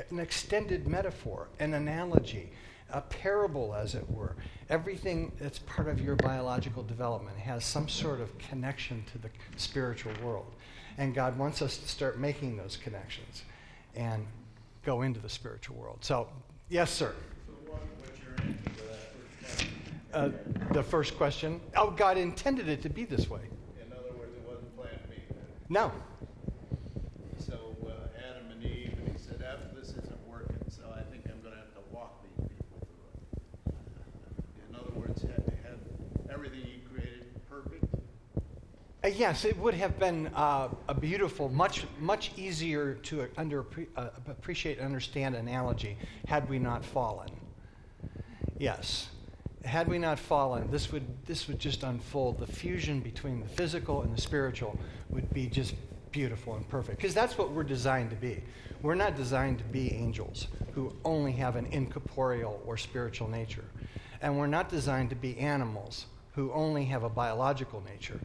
an 0.10 0.20
extended 0.20 0.88
metaphor, 0.88 1.48
an 1.60 1.74
analogy, 1.74 2.52
a 2.92 3.02
parable, 3.02 3.74
as 3.74 3.96
it 3.96 4.10
were. 4.10 4.36
Everything 4.70 5.32
that's 5.40 5.60
part 5.60 5.88
of 5.88 6.02
your 6.02 6.16
biological 6.16 6.84
development 6.84 7.38
has 7.38 7.64
some 7.64 7.88
sort 7.88 8.20
of 8.20 8.38
connection 8.38 9.04
to 9.12 9.18
the 9.18 9.30
spiritual 9.58 10.14
world. 10.24 10.54
And 10.98 11.14
God 11.14 11.38
wants 11.38 11.62
us 11.62 11.78
to 11.78 11.88
start 11.88 12.20
making 12.20 12.58
those 12.58 12.78
connections 12.78 13.44
and 13.96 14.25
go 14.84 15.02
into 15.02 15.20
the 15.20 15.30
spiritual 15.30 15.75
world. 15.78 15.98
So, 16.02 16.28
yes, 16.70 16.92
sir. 16.92 17.14
So 17.48 17.54
what, 17.72 17.82
what's 18.00 18.20
your 18.22 18.34
answer 18.48 18.70
to 18.70 18.84
that 18.88 19.50
first? 19.50 19.68
Uh, 20.14 20.30
the 20.74 20.84
first 20.84 21.18
question. 21.18 21.60
Oh, 21.75 21.92
God 21.92 22.18
intended 22.18 22.70
it 22.70 22.82
to 22.84 22.90
be 22.90 23.06
this 23.06 23.30
way. 23.30 23.42
In 23.86 23.92
other 23.92 24.18
words, 24.18 24.32
it 24.36 24.48
wasn't 24.48 24.75
planned 24.78 25.00
to 25.02 25.10
be. 25.10 25.22
No. 25.70 25.92
So 27.40 27.75
uh, 27.86 27.90
Adam 28.30 28.52
and 28.52 28.64
Eve, 28.64 28.94
and 28.98 29.10
he 29.10 29.18
said, 29.18 29.44
after 29.44 29.78
this 29.78 29.90
isn't 29.90 30.28
working, 30.28 30.58
so 30.70 30.84
I 30.96 31.02
think 31.12 31.25
I'm 31.25 31.42
gonna 31.44 31.58
have 31.58 31.74
to 31.74 31.82
walk 31.92 32.24
these 32.24 32.48
people 32.48 32.88
through 32.88 33.74
it. 33.74 34.70
In 34.70 34.75
other 34.75 34.92
words, 34.92 35.22
had, 35.24 35.44
had 35.64 35.80
everything 36.32 36.62
he 36.62 36.80
created 36.92 37.25
perfect? 37.50 37.84
Uh, 39.06 39.10
yes, 39.10 39.46
it 39.46 39.56
would 39.60 39.76
have 39.76 40.00
been 40.00 40.26
uh, 40.34 40.68
a 40.90 40.94
beautiful, 40.96 41.48
much 41.50 41.86
much 42.00 42.32
easier 42.38 42.96
to 42.96 43.30
under, 43.38 43.64
uh, 43.96 44.10
appreciate 44.28 44.78
and 44.80 44.88
understand 44.88 45.36
analogy 45.36 45.96
had 46.28 46.50
we 46.50 46.58
not 46.58 46.84
fallen. 46.84 47.30
Yes, 48.58 49.10
had 49.64 49.88
we 49.88 50.00
not 50.00 50.18
fallen, 50.18 50.72
this 50.72 50.92
would 50.92 51.06
this 51.28 51.48
would 51.48 51.60
just 51.60 51.84
unfold. 51.84 52.40
The 52.40 52.48
fusion 52.48 53.00
between 53.00 53.42
the 53.42 53.48
physical 53.48 54.02
and 54.02 54.12
the 54.12 54.20
spiritual 54.20 54.80
would 55.10 55.32
be 55.32 55.46
just 55.46 55.76
beautiful 56.10 56.56
and 56.56 56.68
perfect. 56.68 56.98
Because 56.98 57.14
that's 57.14 57.38
what 57.38 57.52
we're 57.52 57.64
designed 57.64 58.10
to 58.10 58.16
be. 58.16 58.42
We're 58.82 58.96
not 58.96 59.16
designed 59.16 59.60
to 59.60 59.66
be 59.66 59.94
angels 59.94 60.48
who 60.74 60.96
only 61.06 61.34
have 61.34 61.58
an 61.58 61.68
incorporeal 61.68 62.60
or 62.66 62.76
spiritual 62.76 63.28
nature, 63.28 63.66
and 64.24 64.36
we're 64.36 64.48
not 64.48 64.68
designed 64.68 65.12
to 65.12 65.16
be 65.16 65.38
animals 65.38 66.08
who 66.34 66.52
only 66.54 66.86
have 66.86 67.04
a 67.04 67.10
biological 67.10 67.82
nature. 67.82 68.20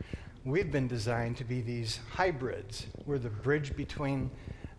We've 0.45 0.73
been 0.73 0.89
designed 0.89 1.37
to 1.37 1.45
be 1.45 1.61
these 1.61 2.01
hybrids. 2.11 2.87
We're 3.05 3.19
the 3.19 3.29
bridge 3.29 3.77
between 3.77 4.31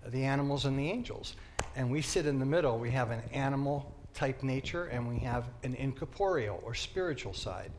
the 0.08 0.24
animals 0.24 0.66
and 0.66 0.78
the 0.78 0.90
angels. 0.90 1.36
And 1.76 1.92
we 1.92 2.02
sit 2.02 2.26
in 2.26 2.40
the 2.40 2.46
middle. 2.48 2.80
We 2.80 2.90
have 2.92 3.12
an 3.12 3.22
animal 3.32 3.94
type 4.16 4.42
nature 4.42 4.86
and 4.86 5.08
we 5.08 5.20
have 5.20 5.46
an 5.64 5.76
incorporeal 5.76 6.62
or 6.66 6.74
spiritual 6.74 7.34
side 7.34 7.72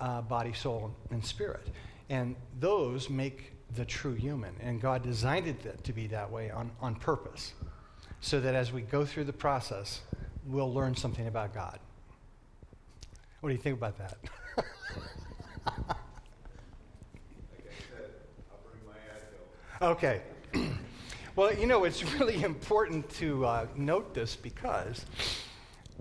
uh, 0.00 0.20
body, 0.22 0.52
soul, 0.52 0.92
and 1.10 1.24
spirit. 1.24 1.68
And 2.10 2.34
those 2.58 3.08
make 3.08 3.52
the 3.76 3.84
true 3.84 4.14
human. 4.14 4.54
And 4.60 4.80
God 4.80 5.04
designed 5.04 5.46
it 5.46 5.84
to 5.84 5.92
be 5.92 6.08
that 6.08 6.28
way 6.28 6.50
on, 6.50 6.72
on 6.80 6.96
purpose. 6.96 7.52
So 8.20 8.40
that 8.40 8.56
as 8.56 8.72
we 8.72 8.82
go 8.82 9.04
through 9.04 9.24
the 9.24 9.32
process, 9.32 10.00
we'll 10.46 10.72
learn 10.72 10.96
something 10.96 11.28
about 11.28 11.54
God. 11.54 11.78
What 13.40 13.50
do 13.50 13.54
you 13.54 13.60
think 13.60 13.76
about 13.76 13.96
that? 13.98 14.18
Like 17.52 17.66
I 17.68 17.96
said, 17.96 18.10
I'll 18.50 18.58
bring 18.68 18.82
my 18.86 18.98
Advil. 19.14 19.46
Okay. 19.82 20.20
well, 21.36 21.52
you 21.52 21.66
know, 21.66 21.82
it's 21.82 22.04
really 22.20 22.40
important 22.44 23.10
to 23.14 23.44
uh, 23.44 23.66
note 23.74 24.14
this 24.14 24.36
because 24.36 25.04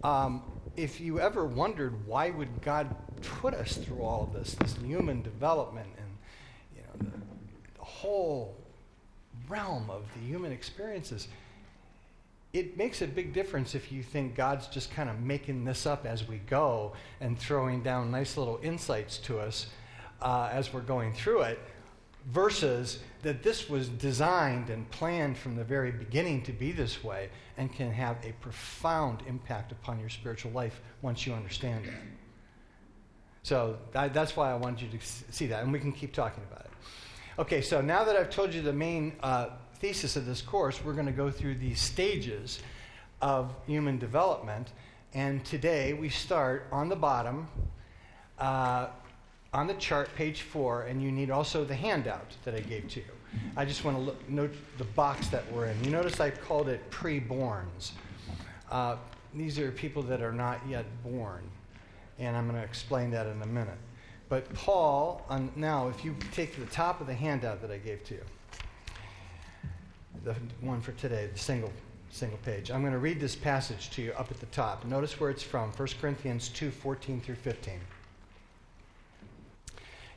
um, 0.03 0.43
if 0.77 1.01
you 1.01 1.19
ever 1.19 1.45
wondered 1.45 2.05
why 2.05 2.29
would 2.29 2.61
God 2.61 2.95
put 3.23 3.55
us 3.55 3.77
through 3.77 4.03
all 4.03 4.21
of 4.21 4.33
this, 4.33 4.53
this 4.53 4.75
human 4.75 5.23
development 5.23 5.87
and 5.97 6.07
you 6.75 6.83
know 6.83 7.11
the, 7.11 7.25
the 7.79 7.83
whole 7.83 8.55
realm 9.49 9.89
of 9.89 10.03
the 10.13 10.27
human 10.27 10.51
experiences, 10.51 11.27
it 12.53 12.77
makes 12.77 13.01
a 13.01 13.07
big 13.07 13.33
difference 13.33 13.73
if 13.73 13.91
you 13.91 14.03
think 14.03 14.35
God's 14.35 14.67
just 14.67 14.91
kind 14.91 15.09
of 15.09 15.21
making 15.21 15.65
this 15.65 15.87
up 15.87 16.05
as 16.05 16.27
we 16.27 16.37
go 16.37 16.93
and 17.19 17.35
throwing 17.35 17.81
down 17.81 18.11
nice 18.11 18.37
little 18.37 18.59
insights 18.61 19.17
to 19.19 19.39
us 19.39 19.71
uh, 20.21 20.49
as 20.51 20.71
we're 20.71 20.81
going 20.81 21.13
through 21.13 21.41
it, 21.41 21.59
versus 22.25 22.99
that 23.23 23.43
this 23.43 23.69
was 23.69 23.89
designed 23.89 24.69
and 24.69 24.89
planned 24.91 25.37
from 25.37 25.55
the 25.55 25.63
very 25.63 25.91
beginning 25.91 26.43
to 26.43 26.51
be 26.51 26.71
this 26.71 27.03
way 27.03 27.29
and 27.57 27.73
can 27.73 27.91
have 27.91 28.17
a 28.23 28.31
profound 28.33 29.23
impact 29.27 29.71
upon 29.71 29.99
your 29.99 30.09
spiritual 30.09 30.51
life 30.51 30.81
once 31.01 31.25
you 31.25 31.33
understand 31.33 31.85
it. 31.85 31.93
So 33.43 33.77
that, 33.91 34.13
that's 34.13 34.35
why 34.35 34.51
I 34.51 34.55
wanted 34.55 34.81
you 34.81 34.99
to 34.99 35.05
see 35.31 35.47
that, 35.47 35.63
and 35.63 35.73
we 35.73 35.79
can 35.79 35.91
keep 35.91 36.13
talking 36.13 36.43
about 36.51 36.65
it. 36.65 36.71
Okay, 37.39 37.61
so 37.61 37.81
now 37.81 38.03
that 38.03 38.15
I've 38.15 38.29
told 38.29 38.53
you 38.53 38.61
the 38.61 38.73
main 38.73 39.13
uh, 39.23 39.49
thesis 39.79 40.15
of 40.15 40.25
this 40.25 40.41
course, 40.41 40.83
we're 40.83 40.93
going 40.93 41.07
to 41.07 41.11
go 41.11 41.31
through 41.31 41.55
these 41.55 41.81
stages 41.81 42.59
of 43.21 43.53
human 43.65 43.97
development. 43.97 44.71
And 45.13 45.43
today 45.43 45.93
we 45.93 46.09
start 46.09 46.67
on 46.71 46.87
the 46.87 46.95
bottom, 46.95 47.47
uh, 48.37 48.87
on 49.53 49.67
the 49.67 49.73
chart, 49.75 50.13
page 50.15 50.43
four, 50.43 50.83
and 50.83 51.01
you 51.01 51.11
need 51.11 51.29
also 51.29 51.65
the 51.65 51.75
handout 51.75 52.35
that 52.45 52.55
I 52.55 52.61
gave 52.61 52.87
to 52.89 52.99
you. 53.01 53.05
I 53.57 53.65
just 53.65 53.83
want 53.83 53.97
to 53.97 54.03
look, 54.03 54.29
note 54.29 54.53
the 54.77 54.85
box 54.85 55.27
that 55.27 55.49
we're 55.51 55.65
in. 55.65 55.83
You 55.83 55.89
notice 55.89 56.19
I 56.19 56.29
called 56.29 56.69
it 56.69 56.89
pre-borns. 56.89 57.91
Uh, 58.69 58.95
these 59.33 59.59
are 59.59 59.71
people 59.71 60.03
that 60.03 60.21
are 60.21 60.31
not 60.31 60.59
yet 60.67 60.85
born, 61.03 61.41
and 62.19 62.35
I'm 62.35 62.47
going 62.47 62.59
to 62.59 62.65
explain 62.65 63.11
that 63.11 63.27
in 63.27 63.41
a 63.41 63.45
minute. 63.45 63.77
But 64.29 64.51
Paul, 64.53 65.25
on, 65.29 65.51
now, 65.57 65.89
if 65.89 66.05
you 66.05 66.15
take 66.31 66.57
the 66.57 66.65
top 66.67 67.01
of 67.01 67.07
the 67.07 67.13
handout 67.13 67.61
that 67.61 67.71
I 67.71 67.77
gave 67.77 68.03
to 68.05 68.13
you, 68.15 68.23
the 70.23 70.35
one 70.61 70.79
for 70.79 70.93
today, 70.93 71.29
the 71.31 71.39
single 71.39 71.71
single 72.13 72.39
page. 72.39 72.71
I'm 72.71 72.81
going 72.81 72.91
to 72.91 72.99
read 72.99 73.21
this 73.21 73.37
passage 73.37 73.89
to 73.91 74.01
you 74.01 74.11
up 74.13 74.31
at 74.31 74.39
the 74.41 74.45
top. 74.47 74.83
Notice 74.83 75.17
where 75.17 75.29
it's 75.29 75.43
from 75.43 75.71
1 75.71 75.87
Corinthians 76.01 76.49
2 76.49 76.69
14 76.69 77.21
through 77.21 77.35
15. 77.35 77.79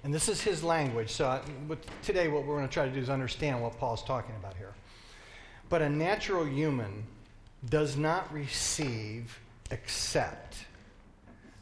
And 0.04 0.12
this 0.12 0.28
is 0.28 0.42
his 0.42 0.62
language. 0.62 1.10
So 1.10 1.40
today, 2.02 2.28
what 2.28 2.44
we're 2.44 2.56
going 2.56 2.68
to 2.68 2.72
try 2.72 2.84
to 2.84 2.92
do 2.92 3.00
is 3.00 3.08
understand 3.08 3.62
what 3.62 3.78
Paul's 3.78 4.04
talking 4.04 4.34
about 4.36 4.54
here. 4.56 4.74
But 5.70 5.80
a 5.80 5.88
natural 5.88 6.44
human 6.44 7.04
does 7.70 7.96
not 7.96 8.30
receive 8.32 9.40
except 9.70 10.66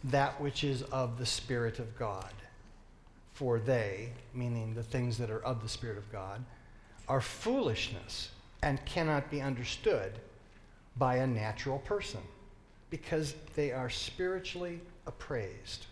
that 0.05 0.41
which 0.41 0.65
is 0.65 0.83
of 0.83 1.19
the 1.19 1.27
Spirit 1.27 1.79
of 1.79 1.97
God. 1.97 2.33
For 3.33 3.61
they, 3.61 4.11
meaning 4.35 4.75
the 4.75 4.83
things 4.83 5.19
that 5.19 5.31
are 5.31 5.43
of 5.45 5.63
the 5.63 5.69
Spirit 5.69 5.97
of 5.97 6.11
God, 6.11 6.45
are 7.09 7.21
foolishness 7.21 8.31
and 8.63 8.85
cannot 8.85 9.31
be 9.31 9.41
understood 9.41 10.19
by 10.97 11.17
a 11.17 11.27
natural 11.27 11.79
person 11.79 12.21
because 12.91 13.35
they 13.55 13.71
are 13.71 13.89
spiritually 13.89 14.81
appraised. 15.07 15.87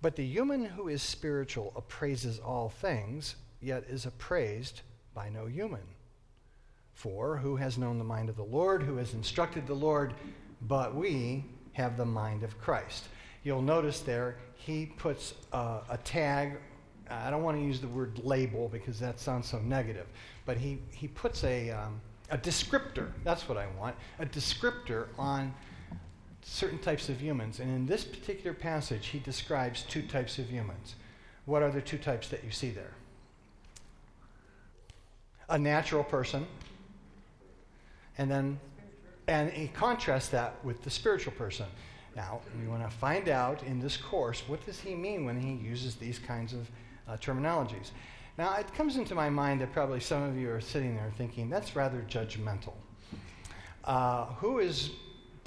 But 0.00 0.16
the 0.16 0.24
human 0.24 0.64
who 0.64 0.88
is 0.88 1.02
spiritual 1.02 1.72
appraises 1.74 2.38
all 2.38 2.68
things, 2.68 3.34
yet 3.60 3.84
is 3.88 4.06
appraised 4.06 4.82
by 5.14 5.28
no 5.28 5.46
human. 5.46 5.82
For 6.94 7.36
who 7.36 7.56
has 7.56 7.78
known 7.78 7.98
the 7.98 8.04
mind 8.04 8.28
of 8.28 8.36
the 8.36 8.44
Lord, 8.44 8.82
who 8.82 8.96
has 8.96 9.14
instructed 9.14 9.66
the 9.66 9.74
Lord, 9.74 10.14
but 10.62 10.94
we 10.94 11.44
have 11.72 11.96
the 11.96 12.04
mind 12.04 12.42
of 12.42 12.58
Christ. 12.60 13.08
You'll 13.44 13.62
notice 13.62 14.00
there, 14.00 14.36
he 14.54 14.86
puts 14.86 15.34
uh, 15.52 15.80
a 15.88 15.96
tag. 15.98 16.58
I 17.08 17.30
don't 17.30 17.42
want 17.42 17.56
to 17.56 17.62
use 17.62 17.80
the 17.80 17.88
word 17.88 18.20
label 18.24 18.68
because 18.68 18.98
that 19.00 19.18
sounds 19.18 19.48
so 19.48 19.58
negative, 19.60 20.06
but 20.44 20.56
he, 20.56 20.78
he 20.90 21.08
puts 21.08 21.44
a, 21.44 21.70
um, 21.70 22.00
a 22.30 22.38
descriptor, 22.38 23.12
that's 23.24 23.48
what 23.48 23.56
I 23.56 23.66
want, 23.78 23.96
a 24.18 24.26
descriptor 24.26 25.06
on 25.18 25.54
certain 26.48 26.78
types 26.78 27.08
of 27.08 27.20
humans. 27.20 27.60
And 27.60 27.70
in 27.70 27.86
this 27.86 28.04
particular 28.04 28.54
passage, 28.54 29.08
he 29.08 29.18
describes 29.18 29.82
two 29.82 30.02
types 30.02 30.38
of 30.38 30.48
humans. 30.50 30.94
What 31.44 31.62
are 31.62 31.70
the 31.70 31.82
two 31.82 31.98
types 31.98 32.28
that 32.28 32.42
you 32.42 32.50
see 32.50 32.70
there? 32.70 32.92
A 35.50 35.58
natural 35.58 36.04
person, 36.04 36.46
and 38.18 38.30
then, 38.30 38.58
and 39.28 39.50
he 39.50 39.68
contrasts 39.68 40.28
that 40.28 40.62
with 40.64 40.82
the 40.82 40.90
spiritual 40.90 41.32
person. 41.32 41.66
Now, 42.16 42.40
we 42.60 42.66
want 42.66 42.82
to 42.82 42.94
find 42.96 43.28
out 43.28 43.62
in 43.62 43.78
this 43.78 43.96
course 43.96 44.42
what 44.46 44.64
does 44.66 44.80
he 44.80 44.94
mean 44.94 45.24
when 45.24 45.40
he 45.40 45.52
uses 45.52 45.94
these 45.94 46.18
kinds 46.18 46.52
of 46.52 46.68
uh, 47.06 47.16
terminologies. 47.16 47.90
Now, 48.36 48.54
it 48.56 48.72
comes 48.74 48.96
into 48.96 49.14
my 49.14 49.30
mind 49.30 49.60
that 49.60 49.72
probably 49.72 50.00
some 50.00 50.22
of 50.22 50.36
you 50.36 50.50
are 50.50 50.60
sitting 50.60 50.96
there 50.96 51.12
thinking, 51.16 51.48
that's 51.48 51.76
rather 51.76 52.04
judgmental. 52.08 52.74
Uh, 53.84 54.26
who 54.26 54.58
is 54.58 54.90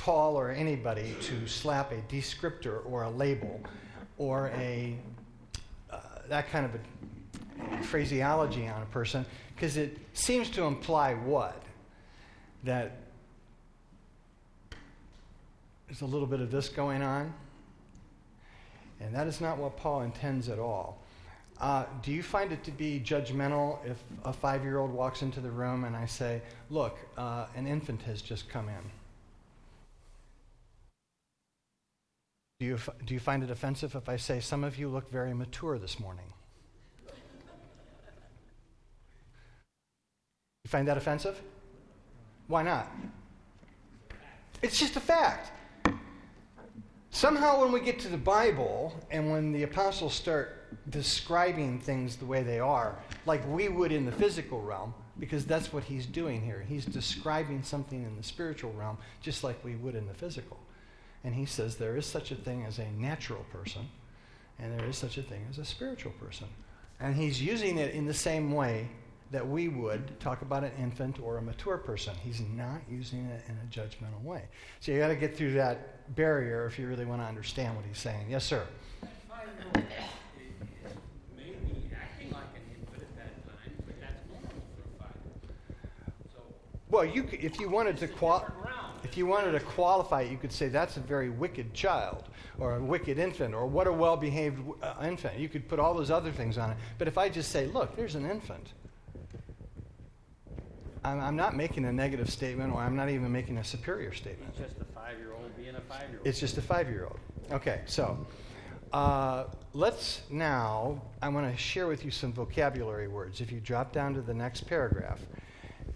Paul 0.01 0.35
or 0.35 0.49
anybody 0.49 1.15
to 1.21 1.45
slap 1.45 1.91
a 1.91 2.01
descriptor 2.11 2.83
or 2.89 3.03
a 3.03 3.09
label 3.11 3.61
or 4.17 4.47
a 4.55 4.97
uh, 5.91 5.99
that 6.27 6.49
kind 6.49 6.65
of 6.65 6.71
a 6.73 7.83
phraseology 7.83 8.67
on 8.67 8.81
a 8.81 8.85
person 8.85 9.23
because 9.55 9.77
it 9.77 9.95
seems 10.13 10.49
to 10.49 10.63
imply 10.63 11.13
what 11.13 11.61
that 12.63 12.97
there's 15.87 16.01
a 16.01 16.05
little 16.05 16.25
bit 16.25 16.39
of 16.39 16.49
this 16.49 16.67
going 16.67 17.03
on 17.03 17.31
and 19.01 19.13
that 19.13 19.27
is 19.27 19.39
not 19.39 19.59
what 19.59 19.77
Paul 19.77 20.01
intends 20.01 20.49
at 20.49 20.57
all. 20.57 20.99
Uh, 21.59 21.85
do 22.01 22.11
you 22.11 22.23
find 22.23 22.51
it 22.51 22.63
to 22.63 22.71
be 22.71 22.99
judgmental 23.05 23.77
if 23.85 23.97
a 24.25 24.33
five 24.33 24.63
year 24.63 24.79
old 24.79 24.91
walks 24.91 25.21
into 25.21 25.39
the 25.39 25.51
room 25.51 25.83
and 25.83 25.95
I 25.95 26.07
say, 26.07 26.41
Look, 26.71 26.97
uh, 27.19 27.45
an 27.55 27.67
infant 27.67 28.01
has 28.01 28.23
just 28.23 28.49
come 28.49 28.67
in? 28.67 29.00
Do 32.61 32.67
you, 32.67 32.77
do 33.07 33.15
you 33.15 33.19
find 33.19 33.43
it 33.43 33.49
offensive 33.49 33.95
if 33.95 34.07
I 34.07 34.17
say, 34.17 34.39
Some 34.39 34.63
of 34.63 34.77
you 34.77 34.87
look 34.87 35.11
very 35.11 35.33
mature 35.33 35.79
this 35.79 35.99
morning? 35.99 36.31
You 40.63 40.69
find 40.69 40.87
that 40.87 40.95
offensive? 40.95 41.41
Why 42.45 42.61
not? 42.61 42.87
It's 44.61 44.77
just 44.77 44.95
a 44.95 44.99
fact. 44.99 45.51
Somehow, 47.09 47.61
when 47.61 47.71
we 47.71 47.79
get 47.79 47.97
to 48.01 48.09
the 48.09 48.15
Bible 48.15 48.93
and 49.09 49.31
when 49.31 49.51
the 49.51 49.63
apostles 49.63 50.13
start 50.13 50.67
describing 50.91 51.79
things 51.79 52.15
the 52.15 52.25
way 52.25 52.43
they 52.43 52.59
are, 52.59 52.95
like 53.25 53.41
we 53.47 53.69
would 53.69 53.91
in 53.91 54.05
the 54.05 54.11
physical 54.11 54.61
realm, 54.61 54.93
because 55.17 55.47
that's 55.47 55.73
what 55.73 55.83
he's 55.83 56.05
doing 56.05 56.39
here. 56.43 56.63
He's 56.69 56.85
describing 56.85 57.63
something 57.63 58.03
in 58.03 58.15
the 58.15 58.23
spiritual 58.23 58.71
realm 58.73 58.99
just 59.19 59.43
like 59.43 59.65
we 59.65 59.77
would 59.77 59.95
in 59.95 60.05
the 60.05 60.13
physical. 60.13 60.59
And 61.23 61.35
he 61.35 61.45
says 61.45 61.75
there 61.75 61.97
is 61.97 62.05
such 62.05 62.31
a 62.31 62.35
thing 62.35 62.65
as 62.65 62.79
a 62.79 62.89
natural 62.91 63.45
person, 63.51 63.87
and 64.59 64.77
there 64.77 64.87
is 64.87 64.97
such 64.97 65.17
a 65.17 65.21
thing 65.21 65.45
as 65.49 65.57
a 65.57 65.65
spiritual 65.65 66.11
person. 66.13 66.47
And 66.99 67.15
he's 67.15 67.41
using 67.41 67.77
it 67.77 67.93
in 67.93 68.05
the 68.05 68.13
same 68.13 68.51
way 68.53 68.87
that 69.31 69.47
we 69.47 69.69
would 69.69 70.19
talk 70.19 70.41
about 70.41 70.63
an 70.63 70.71
infant 70.77 71.19
or 71.21 71.37
a 71.37 71.41
mature 71.41 71.77
person. 71.77 72.13
He's 72.21 72.41
not 72.41 72.81
using 72.89 73.25
it 73.27 73.43
in 73.47 73.55
a 73.55 73.65
judgmental 73.71 74.21
way. 74.23 74.43
So 74.81 74.91
you 74.91 74.99
got 74.99 75.07
to 75.07 75.15
get 75.15 75.37
through 75.37 75.53
that 75.53 76.15
barrier 76.15 76.65
if 76.65 76.77
you 76.77 76.87
really 76.87 77.05
want 77.05 77.21
to 77.21 77.25
understand 77.25 77.75
what 77.75 77.85
he's 77.85 77.97
saying. 77.97 78.25
Yes, 78.29 78.43
sir. 78.43 78.65
Well, 86.89 87.05
you 87.05 87.25
if 87.31 87.57
you 87.57 87.69
wanted 87.69 87.95
to 87.97 88.07
qual- 88.09 88.39
different 88.39 88.60
ground. 88.60 88.60
If 89.11 89.17
you 89.17 89.25
wanted 89.25 89.51
to 89.51 89.59
qualify 89.59 90.21
it, 90.21 90.31
you 90.31 90.37
could 90.37 90.53
say 90.53 90.69
that's 90.69 90.95
a 90.95 91.01
very 91.01 91.29
wicked 91.29 91.73
child 91.73 92.23
or 92.57 92.77
a 92.77 92.81
wicked 92.81 93.19
infant 93.19 93.53
or 93.53 93.67
what 93.67 93.85
a 93.85 93.91
well-behaved 93.91 94.61
uh, 94.81 94.93
infant. 95.03 95.37
You 95.37 95.49
could 95.49 95.67
put 95.67 95.79
all 95.79 95.93
those 95.93 96.09
other 96.09 96.31
things 96.31 96.57
on 96.57 96.71
it. 96.71 96.77
But 96.97 97.09
if 97.09 97.17
I 97.17 97.27
just 97.27 97.51
say, 97.51 97.67
look, 97.67 97.93
there's 97.97 98.15
an 98.15 98.29
infant. 98.29 98.71
I'm, 101.03 101.19
I'm 101.19 101.35
not 101.35 101.57
making 101.57 101.83
a 101.83 101.91
negative 101.91 102.29
statement 102.29 102.73
or 102.73 102.79
I'm 102.79 102.95
not 102.95 103.09
even 103.09 103.29
making 103.29 103.57
a 103.57 103.65
superior 103.65 104.13
statement. 104.13 104.53
It's 104.57 104.69
just 104.69 104.79
a 104.79 104.85
five-year-old 104.93 105.57
being 105.57 105.75
a 105.75 105.81
five-year-old. 105.81 106.25
It's 106.25 106.39
just 106.39 106.57
a 106.57 106.61
five-year-old. 106.61 107.19
Okay, 107.51 107.81
so 107.87 108.25
uh, 108.93 109.43
let's 109.73 110.21
now. 110.29 111.01
I 111.21 111.27
want 111.27 111.51
to 111.51 111.57
share 111.61 111.87
with 111.87 112.05
you 112.05 112.11
some 112.11 112.31
vocabulary 112.31 113.09
words. 113.09 113.41
If 113.41 113.51
you 113.51 113.59
drop 113.59 113.91
down 113.91 114.13
to 114.13 114.21
the 114.21 114.33
next 114.33 114.67
paragraph, 114.67 115.19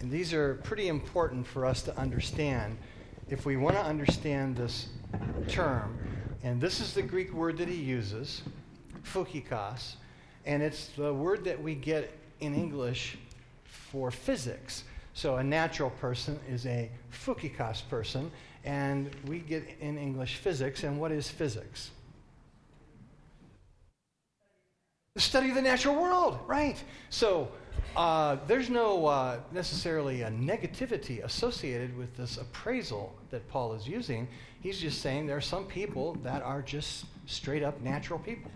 and 0.02 0.12
these 0.12 0.34
are 0.34 0.56
pretty 0.56 0.90
important 0.90 1.48
for 1.48 1.66
us 1.66 1.82
to 1.84 1.98
understand 1.98 2.78
if 3.30 3.46
we 3.46 3.58
want 3.58 3.76
to 3.76 3.82
understand 3.82 4.56
this 4.56 4.88
term. 5.48 5.98
And 6.44 6.62
this 6.62 6.80
is 6.80 6.94
the 6.94 7.02
Greek 7.02 7.34
word 7.34 7.58
that 7.58 7.68
he 7.68 7.76
uses, 7.76 8.44
phukikos, 9.04 9.96
and 10.46 10.62
it's 10.62 10.90
the 10.90 11.14
word 11.14 11.44
that 11.46 11.62
we 11.62 11.74
get 11.74 12.16
in 12.40 12.54
English 12.54 13.18
for 13.64 14.12
physics. 14.12 14.84
So 15.14 15.38
a 15.38 15.44
natural 15.44 15.90
person 15.90 16.40
is 16.50 16.66
a 16.66 16.92
phukikos 17.12 17.88
person, 17.90 18.32
and 18.64 19.10
we 19.26 19.40
get 19.40 19.64
in 19.80 19.98
English 19.98 20.36
physics. 20.36 20.84
And 20.84 21.00
what 21.00 21.12
is 21.12 21.30
physics? 21.30 21.92
The 25.16 25.22
study 25.22 25.50
of 25.50 25.56
the 25.56 25.62
natural 25.62 25.96
world, 25.96 26.40
right? 26.46 26.84
So 27.10 27.50
uh, 27.96 28.38
there's 28.48 28.70
no 28.70 29.06
uh, 29.06 29.40
necessarily 29.52 30.24
a 30.24 30.30
negativity 30.30 31.24
associated 31.24 31.98
with 31.98 32.16
this 32.18 32.38
appraisal 32.38 33.16
that 33.30 33.48
Paul 33.48 33.74
is 33.74 33.88
using. 33.88 34.28
He's 34.62 34.80
just 34.80 35.02
saying 35.02 35.28
there 35.28 35.38
are 35.38 35.42
some 35.42 35.66
people 35.66 36.16
that 36.24 36.42
are 36.42 36.62
just 36.62 37.06
straight 37.26 37.64
up 37.64 37.82
natural 37.82 38.20
people. 38.20 38.52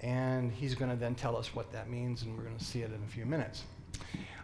And 0.00 0.52
he's 0.52 0.74
going 0.74 0.90
to 0.90 0.96
then 0.96 1.14
tell 1.14 1.36
us 1.36 1.54
what 1.54 1.72
that 1.72 1.88
means, 1.88 2.22
and 2.22 2.36
we're 2.36 2.44
going 2.44 2.56
to 2.56 2.64
see 2.64 2.82
it 2.82 2.90
in 2.92 3.02
a 3.02 3.10
few 3.10 3.26
minutes. 3.26 3.64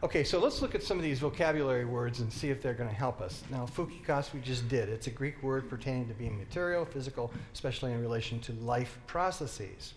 Okay, 0.02 0.24
so 0.24 0.40
let's 0.40 0.61
look 0.61 0.74
at 0.74 0.83
some 0.83 0.96
of 0.96 1.05
these 1.05 1.20
vocabulary 1.20 1.85
words 1.85 2.20
and 2.20 2.33
see 2.33 2.50
if 2.50 2.61
they're 2.61 2.74
going 2.74 2.88
to 2.88 2.94
help 2.94 3.20
us. 3.20 3.44
Now, 3.50 3.66
phukikos 3.66 4.33
we 4.33 4.40
just 4.40 4.68
did. 4.68 4.88
It's 4.88 5.07
a 5.07 5.11
Greek 5.11 5.42
word 5.42 5.70
pertaining 5.70 6.09
to 6.09 6.14
being 6.14 6.37
material, 6.37 6.85
physical, 6.85 7.33
especially 7.55 7.92
in 7.92 8.00
relation 8.00 8.40
to 8.40 8.52
life 8.55 8.98
processes. 9.07 9.94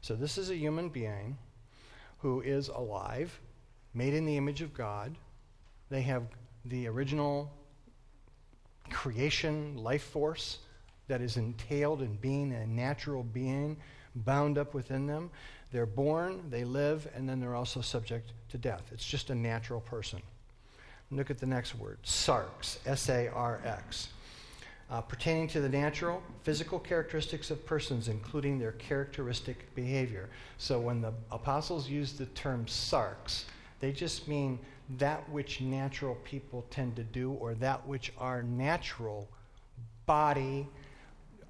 So 0.00 0.14
this 0.14 0.36
is 0.36 0.50
a 0.50 0.56
human 0.56 0.88
being 0.88 1.36
who 2.22 2.40
is 2.40 2.68
alive, 2.68 3.40
made 3.94 4.14
in 4.14 4.26
the 4.26 4.36
image 4.36 4.62
of 4.62 4.74
God. 4.74 5.14
They 5.88 6.02
have 6.02 6.24
the 6.64 6.86
original 6.86 7.50
creation 8.90 9.76
life 9.76 10.02
force 10.04 10.58
that 11.08 11.20
is 11.20 11.36
entailed 11.36 12.02
in 12.02 12.14
being 12.16 12.52
a 12.52 12.66
natural 12.66 13.22
being 13.22 13.76
bound 14.14 14.58
up 14.58 14.74
within 14.74 15.06
them. 15.06 15.30
They're 15.72 15.86
born, 15.86 16.42
they 16.50 16.64
live, 16.64 17.08
and 17.14 17.28
then 17.28 17.40
they're 17.40 17.54
also 17.54 17.80
subject 17.80 18.32
to 18.50 18.58
death. 18.58 18.82
It's 18.92 19.06
just 19.06 19.30
a 19.30 19.34
natural 19.34 19.80
person. 19.80 20.20
Look 21.10 21.30
at 21.30 21.38
the 21.38 21.46
next 21.46 21.74
word 21.74 21.98
sarx, 22.04 22.78
S 22.86 23.08
A 23.08 23.28
R 23.28 23.60
X. 23.64 24.08
Uh, 24.90 25.00
pertaining 25.00 25.46
to 25.46 25.60
the 25.60 25.68
natural, 25.68 26.20
physical 26.42 26.76
characteristics 26.76 27.52
of 27.52 27.64
persons, 27.64 28.08
including 28.08 28.58
their 28.58 28.72
characteristic 28.72 29.72
behavior. 29.76 30.28
So 30.58 30.80
when 30.80 31.00
the 31.00 31.12
apostles 31.30 31.88
use 31.88 32.14
the 32.14 32.26
term 32.26 32.66
sarx, 32.66 33.44
they 33.78 33.92
just 33.92 34.26
mean 34.26 34.58
that 34.98 35.28
which 35.30 35.60
natural 35.60 36.16
people 36.24 36.66
tend 36.70 36.96
to 36.96 37.04
do 37.04 37.34
or 37.34 37.54
that 37.54 37.86
which 37.86 38.12
our 38.18 38.42
natural 38.42 39.28
body, 40.06 40.66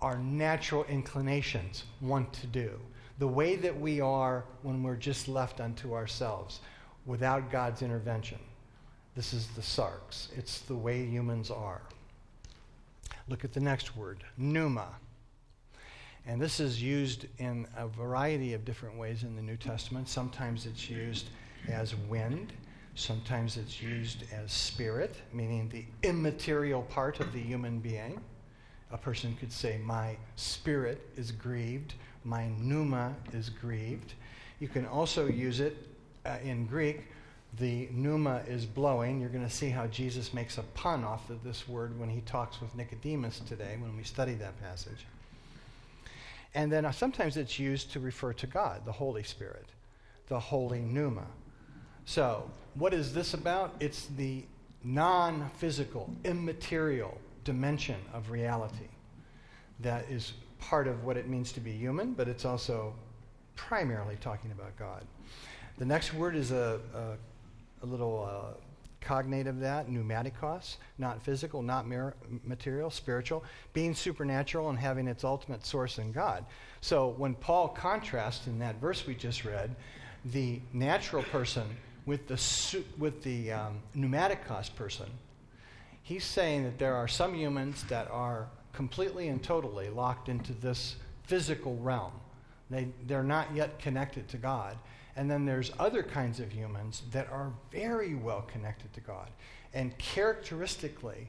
our 0.03 0.19
natural 0.19 0.85
inclinations 0.85 1.85
want 2.03 2.31
to 2.35 2.47
do. 2.47 2.79
The 3.21 3.29
way 3.29 3.57
that 3.57 3.79
we 3.79 4.03
are 4.03 4.45
when 4.61 4.83
we're 4.83 4.97
just 4.97 5.29
left 5.29 5.61
unto 5.63 5.95
ourselves 5.95 6.61
without 7.07 7.51
God's 7.51 7.81
intervention. 7.81 8.39
This 9.17 9.33
is 9.33 9.47
the 9.49 9.63
sarx. 9.63 10.29
It's 10.37 10.61
the 10.61 10.75
way 10.75 11.07
humans 11.07 11.51
are. 11.51 11.81
Look 13.31 13.45
at 13.45 13.53
the 13.53 13.61
next 13.61 13.97
word, 13.97 14.25
pneuma. 14.37 14.89
And 16.27 16.43
this 16.43 16.59
is 16.59 16.83
used 16.83 17.27
in 17.39 17.65
a 17.77 17.87
variety 17.87 18.55
of 18.55 18.65
different 18.65 18.99
ways 18.99 19.23
in 19.23 19.37
the 19.37 19.43
New 19.43 19.57
Testament. 19.57 20.09
Sometimes 20.09 20.67
it's 20.67 20.91
used 20.91 21.31
as 21.69 21.95
wind, 21.95 22.53
sometimes 22.97 23.57
it's 23.57 23.81
used 23.81 24.25
as 24.33 24.51
spirit, 24.51 25.15
meaning 25.33 25.69
the 25.69 25.85
immaterial 26.03 26.83
part 26.83 27.21
of 27.21 27.33
the 27.33 27.39
human 27.39 27.79
being. 27.79 28.21
A 28.91 28.99
person 28.99 29.37
could 29.39 29.53
say, 29.53 29.79
My 29.79 30.17
spirit 30.35 31.01
is 31.17 31.31
grieved, 31.31 31.95
my 32.25 32.49
pneuma 32.59 33.15
is 33.33 33.49
grieved. 33.49 34.15
You 34.59 34.67
can 34.67 34.87
also 34.87 35.29
use 35.29 35.61
it 35.61 35.77
uh, 36.27 36.39
in 36.43 36.67
Greek 36.67 37.07
the 37.59 37.89
pneuma 37.93 38.43
is 38.47 38.65
blowing. 38.65 39.21
You're 39.21 39.31
going 39.31 39.45
to 39.45 39.51
see 39.51 39.71
how 39.71 39.87
Jesus 39.89 40.33
makes 40.33 40.59
a 40.59 40.63
pun 40.63 41.05
off 41.05 41.31
of 41.31 41.43
this 41.43 41.69
word 41.69 41.99
when 41.99 42.09
he 42.09 42.21
talks 42.23 42.61
with 42.61 42.75
Nicodemus 42.75 43.41
today, 43.41 43.77
when 43.81 43.97
we 43.97 44.05
study 44.05 44.35
that 44.35 44.61
passage. 44.61 45.07
And 46.55 46.71
then 46.71 46.85
uh, 46.85 46.93
sometimes 46.93 47.37
it's 47.37 47.59
used 47.59 47.93
to 47.93 48.01
refer 48.01 48.33
to 48.35 48.47
God, 48.47 48.85
the 48.85 48.93
Holy 48.93 49.23
Spirit, 49.23 49.67
the 50.29 50.39
holy 50.39 50.81
pneuma. 50.81 51.27
So, 52.05 52.51
what 52.75 52.95
is 52.95 53.13
this 53.13 53.35
about? 53.35 53.75
It's 53.81 54.07
the 54.17 54.45
non 54.83 55.51
physical, 55.57 56.11
immaterial 56.25 57.19
dimension 57.45 58.01
of 58.13 58.31
reality 58.31 58.89
that 59.81 60.07
is 60.11 60.33
part 60.59 60.87
of 60.87 61.05
what 61.05 61.17
it 61.17 61.29
means 61.29 61.53
to 61.53 61.61
be 61.61 61.73
human, 61.73 62.13
but 62.13 62.29
it's 62.29 62.45
also 62.45 62.95
primarily 63.57 64.17
talking 64.21 64.51
about 64.51 64.77
God. 64.77 65.05
The 65.79 65.85
next 65.85 66.13
word 66.13 66.37
is 66.37 66.51
a, 66.51 66.81
a, 66.95 67.17
a 67.83 67.87
little 67.87 68.29
uh, 68.31 68.55
cognate 69.01 69.47
of 69.47 69.61
that, 69.61 69.89
pneumatikos, 69.89 70.77
not 70.99 71.23
physical, 71.23 71.63
not 71.63 71.87
mer- 71.87 72.15
material, 72.45 72.91
spiritual, 72.91 73.45
being 73.73 73.95
supernatural 73.95 74.71
and 74.71 74.79
having 74.79 75.09
its 75.09 75.25
ultimate 75.25 75.65
source 75.65 75.99
in 75.99 76.13
God. 76.13 76.45
So 76.81 77.15
when 77.17 77.35
Paul 77.35 77.69
contrasts 77.69 78.47
in 78.47 78.59
that 78.59 78.77
verse 78.81 79.07
we 79.07 79.15
just 79.15 79.45
read, 79.45 79.75
the 80.27 80.61
natural 80.73 81.23
person 81.23 81.65
with 82.07 82.29
the, 82.29 82.37
su- 82.37 82.85
with 82.99 83.23
the 83.23 83.53
um, 83.53 83.81
pneumatikos 83.97 84.75
person, 84.75 85.07
He's 86.11 86.25
saying 86.25 86.65
that 86.65 86.77
there 86.77 86.97
are 86.97 87.07
some 87.07 87.35
humans 87.35 87.85
that 87.85 88.11
are 88.11 88.49
completely 88.73 89.29
and 89.29 89.41
totally 89.41 89.91
locked 89.91 90.29
into 90.29 90.53
this 90.55 90.97
physical 91.23 91.77
realm. 91.77 92.11
They, 92.69 92.89
they're 93.07 93.23
not 93.23 93.55
yet 93.55 93.79
connected 93.79 94.27
to 94.31 94.37
God. 94.37 94.77
And 95.21 95.31
then 95.31 95.45
there's 95.45 95.71
other 95.79 96.03
kinds 96.03 96.41
of 96.41 96.51
humans 96.51 97.03
that 97.13 97.31
are 97.31 97.53
very 97.71 98.15
well 98.15 98.41
connected 98.51 98.91
to 98.95 99.01
God. 99.03 99.29
And 99.75 99.97
characteristically, 99.99 101.29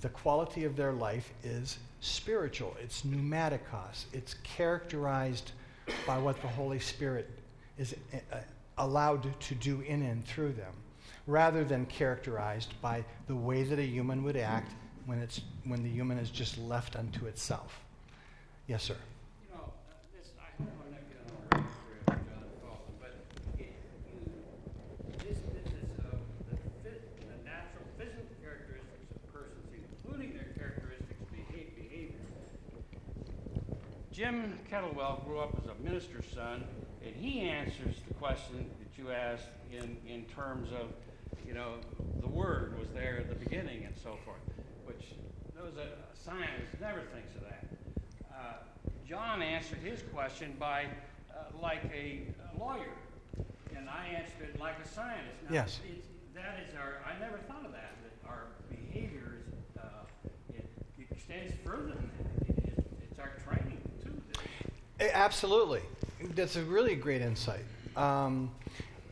the 0.00 0.08
quality 0.08 0.64
of 0.64 0.74
their 0.74 0.92
life 0.94 1.30
is 1.44 1.76
spiritual. 2.00 2.74
It's 2.82 3.02
pneumatikos, 3.02 4.06
It's 4.14 4.36
characterized 4.42 5.52
by 6.06 6.16
what 6.16 6.40
the 6.40 6.48
Holy 6.48 6.78
Spirit 6.80 7.28
is 7.76 7.94
uh, 8.32 8.36
allowed 8.78 9.38
to 9.38 9.54
do 9.54 9.82
in 9.82 10.00
and 10.00 10.24
through 10.24 10.52
them, 10.52 10.72
rather 11.26 11.62
than 11.62 11.84
characterized 11.86 12.72
by 12.80 13.04
the 13.26 13.36
way 13.36 13.64
that 13.64 13.78
a 13.78 13.86
human 13.86 14.22
would 14.24 14.38
act 14.38 14.72
when, 15.04 15.18
it's, 15.18 15.42
when 15.64 15.82
the 15.82 15.90
human 15.90 16.16
is 16.16 16.30
just 16.30 16.56
left 16.56 16.96
unto 16.96 17.26
itself. 17.26 17.80
Yes, 18.66 18.82
sir. 18.82 18.96
You 19.42 19.54
know, 19.54 19.64
uh, 19.64 19.92
this, 20.16 20.30
I 20.40 20.62
hope 20.62 20.72
I'm 20.86 20.92
not 20.92 21.04
getting 21.10 21.28
on 21.28 21.42
a 21.52 21.56
record 21.56 21.68
here, 22.08 22.20
John 22.24 22.44
Calvin, 22.62 22.94
but 23.00 23.12
it, 23.58 23.72
you, 24.06 24.30
this, 25.18 25.38
this 25.52 25.66
is, 25.72 25.90
uh, 25.98 26.14
the 26.48 26.56
phys, 26.86 27.02
the 27.26 27.36
natural 27.42 27.84
physical 27.98 28.30
characteristics 28.40 29.10
of 29.10 29.20
persons, 29.32 29.66
including 29.74 30.32
their 30.36 30.54
characteristics, 30.54 31.18
behave, 31.32 31.74
behavior. 31.74 32.22
Jim 34.20 34.52
Kettlewell 34.70 35.24
grew 35.24 35.38
up 35.38 35.56
as 35.62 35.70
a 35.70 35.82
minister's 35.82 36.26
son, 36.34 36.62
and 37.02 37.16
he 37.16 37.40
answers 37.40 37.96
the 38.06 38.12
question 38.12 38.66
that 38.78 39.02
you 39.02 39.10
asked 39.10 39.48
in, 39.72 39.96
in 40.06 40.24
terms 40.26 40.68
of, 40.72 40.88
you 41.46 41.54
know, 41.54 41.76
the 42.20 42.26
word 42.28 42.78
was 42.78 42.86
there 42.92 43.16
at 43.16 43.30
the 43.30 43.34
beginning 43.34 43.86
and 43.86 43.94
so 43.96 44.18
forth, 44.26 44.42
which 44.84 45.14
those 45.56 45.72
a 45.78 45.88
scientist 46.14 46.78
never 46.82 47.00
thinks 47.14 47.34
of 47.34 47.40
that. 47.44 47.64
Uh, 48.30 48.52
John 49.08 49.40
answered 49.40 49.78
his 49.78 50.02
question 50.12 50.54
by 50.60 50.84
uh, 51.34 51.44
like 51.58 51.82
a, 51.86 52.20
a 52.54 52.60
lawyer, 52.62 52.92
and 53.74 53.88
I 53.88 54.04
answered 54.18 54.50
it 54.52 54.60
like 54.60 54.74
a 54.84 54.86
scientist. 54.88 55.38
Now, 55.48 55.54
Yes. 55.54 55.80
It's, 55.90 56.06
that 56.34 56.60
is 56.68 56.74
our. 56.76 57.00
I 57.08 57.18
never 57.18 57.38
thought 57.48 57.64
of 57.64 57.72
that. 57.72 57.96
That 58.04 58.28
our 58.28 58.48
behaviors 58.68 59.44
uh, 59.78 59.82
it, 60.54 60.68
it 60.98 61.06
extends 61.10 61.54
further 61.64 61.88
than 61.94 62.10
that. 62.18 62.48
It, 62.50 62.64
it, 62.68 62.84
it's 63.10 63.18
our 63.18 63.32
training 63.48 63.78
too. 64.02 64.12
that- 64.32 64.38
A- 64.38 64.89
Absolutely. 65.00 65.80
That's 66.34 66.56
a 66.56 66.62
really 66.62 66.94
great 66.94 67.22
insight. 67.22 67.64
Um, 67.96 68.50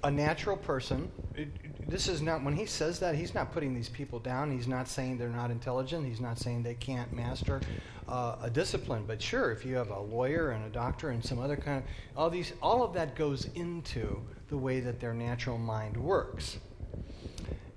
a 0.04 0.10
natural 0.10 0.56
person, 0.56 1.10
it- 1.34 1.48
this 1.88 2.06
is 2.06 2.20
not, 2.20 2.44
when 2.44 2.54
he 2.54 2.66
says 2.66 2.98
that, 3.00 3.14
he's 3.14 3.34
not 3.34 3.50
putting 3.52 3.74
these 3.74 3.88
people 3.88 4.18
down. 4.18 4.50
He's 4.50 4.68
not 4.68 4.88
saying 4.88 5.16
they're 5.16 5.30
not 5.30 5.50
intelligent. 5.50 6.04
He's 6.06 6.20
not 6.20 6.38
saying 6.38 6.62
they 6.62 6.74
can't 6.74 7.10
master 7.14 7.62
uh, 8.06 8.36
a 8.42 8.50
discipline. 8.50 9.04
But 9.06 9.22
sure, 9.22 9.50
if 9.52 9.64
you 9.64 9.76
have 9.76 9.90
a 9.90 9.98
lawyer 10.00 10.50
and 10.50 10.64
a 10.66 10.68
doctor 10.68 11.10
and 11.10 11.24
some 11.24 11.38
other 11.38 11.56
kind 11.56 11.78
of, 11.78 11.84
all 12.14 12.28
these, 12.28 12.52
all 12.62 12.82
of 12.82 12.92
that 12.92 13.16
goes 13.16 13.46
into 13.54 14.20
the 14.50 14.56
way 14.56 14.80
that 14.80 15.00
their 15.00 15.14
natural 15.14 15.56
mind 15.56 15.96
works. 15.96 16.58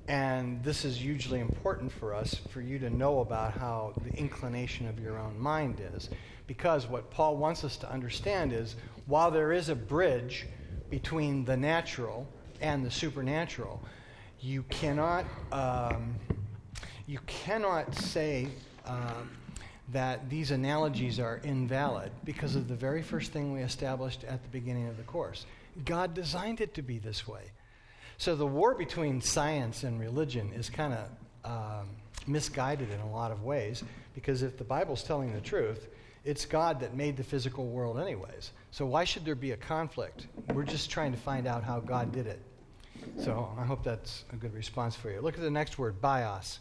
And 0.10 0.62
this 0.62 0.84
is 0.84 0.97
hugely 0.97 1.39
important 1.39 1.89
for 1.91 2.13
us, 2.13 2.36
for 2.50 2.60
you 2.60 2.80
to 2.80 2.89
know 2.89 3.21
about 3.21 3.54
how 3.54 3.93
the 4.04 4.13
inclination 4.17 4.88
of 4.88 5.00
your 5.00 5.17
own 5.17 5.39
mind 5.39 5.82
is. 5.95 6.10
Because 6.47 6.88
what 6.88 7.10
Paul 7.12 7.38
wants 7.38 7.63
us 7.63 7.77
to 7.77 7.91
understand 7.91 8.54
is 8.54 8.75
while 9.06 9.32
there 9.32 9.51
is 9.51 9.69
a 9.69 9.75
bridge 9.75 10.47
between 10.89 11.45
the 11.45 11.56
natural 11.56 12.27
and 12.60 12.86
the 12.86 12.91
supernatural, 12.91 13.82
you 14.39 14.63
cannot, 14.63 15.25
um, 15.51 16.15
you 17.08 17.19
cannot 17.25 17.95
say 17.95 18.47
um, 18.86 19.32
that 19.89 20.30
these 20.30 20.51
analogies 20.51 21.19
are 21.19 21.39
invalid 21.43 22.12
because 22.23 22.56
of 22.56 22.67
the 22.67 22.75
very 22.75 23.01
first 23.01 23.32
thing 23.32 23.54
we 23.54 23.62
established 23.62 24.23
at 24.23 24.41
the 24.43 24.49
beginning 24.49 24.88
of 24.88 24.97
the 24.97 25.04
course. 25.04 25.45
God 25.86 26.13
designed 26.13 26.62
it 26.62 26.73
to 26.75 26.82
be 26.82 26.97
this 26.97 27.27
way. 27.27 27.51
So 28.17 28.36
the 28.36 28.45
war 28.45 28.75
between 28.75 29.21
science 29.21 29.84
and 29.84 29.99
religion 29.99 30.51
is 30.54 30.69
kind 30.69 30.93
of 30.93 31.08
um, 31.43 31.89
misguided 32.27 32.91
in 32.91 32.99
a 32.99 33.12
lot 33.12 33.32
of 33.32 33.43
ways 33.43 33.84
because 34.13 34.43
if 34.43 34.58
the 34.58 34.63
Bible's 34.63 35.04
telling 35.04 35.34
the 35.34 35.41
truth, 35.41 35.88
it's 36.23 36.45
God 36.45 36.79
that 36.81 36.95
made 36.95 37.17
the 37.17 37.23
physical 37.23 37.67
world, 37.67 37.99
anyways. 37.99 38.51
So 38.71 38.86
why 38.86 39.03
should 39.03 39.25
there 39.25 39.36
be 39.36 39.51
a 39.51 39.57
conflict? 39.57 40.27
We're 40.53 40.63
just 40.63 40.91
trying 40.91 41.12
to 41.12 41.17
find 41.17 41.47
out 41.47 41.63
how 41.63 41.79
God 41.79 42.12
did 42.12 42.27
it. 42.27 42.39
So 43.19 43.51
I 43.57 43.65
hope 43.65 43.84
that's 43.84 44.25
a 44.31 44.36
good 44.36 44.53
response 44.53 44.95
for 44.95 45.10
you. 45.10 45.21
Look 45.21 45.34
at 45.36 45.41
the 45.41 45.49
next 45.49 45.79
word 45.79 45.99
bios. 45.99 46.60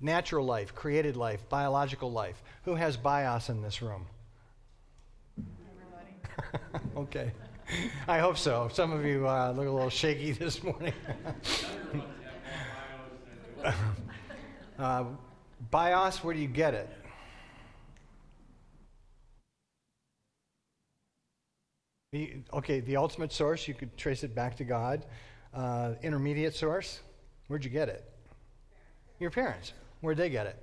Natural 0.00 0.44
life, 0.44 0.74
created 0.74 1.16
life, 1.16 1.48
biological 1.48 2.10
life. 2.10 2.42
Who 2.64 2.74
has 2.74 2.96
bios 2.96 3.48
in 3.48 3.62
this 3.62 3.80
room? 3.80 4.06
okay. 6.96 7.32
I 8.08 8.18
hope 8.18 8.36
so. 8.36 8.68
Some 8.72 8.92
of 8.92 9.04
you 9.04 9.28
uh, 9.28 9.52
look 9.52 9.68
a 9.68 9.70
little 9.70 9.90
shaky 9.90 10.32
this 10.38 10.64
morning. 10.64 10.94
uh, 14.78 15.04
bios, 15.70 16.24
where 16.24 16.34
do 16.34 16.40
you 16.40 16.48
get 16.48 16.74
it? 16.74 16.88
The, 22.12 22.38
okay, 22.52 22.80
the 22.80 22.96
ultimate 22.96 23.32
source, 23.32 23.68
you 23.68 23.74
could 23.74 23.96
trace 23.96 24.24
it 24.24 24.34
back 24.34 24.56
to 24.56 24.64
God. 24.64 25.06
Uh, 25.54 25.92
intermediate 26.02 26.56
source, 26.56 26.98
where'd 27.46 27.64
you 27.64 27.70
get 27.70 27.88
it? 27.88 28.04
Your 29.20 29.30
parents. 29.30 29.72
Where'd 30.00 30.16
they 30.16 30.28
get 30.28 30.46
it? 30.46 30.60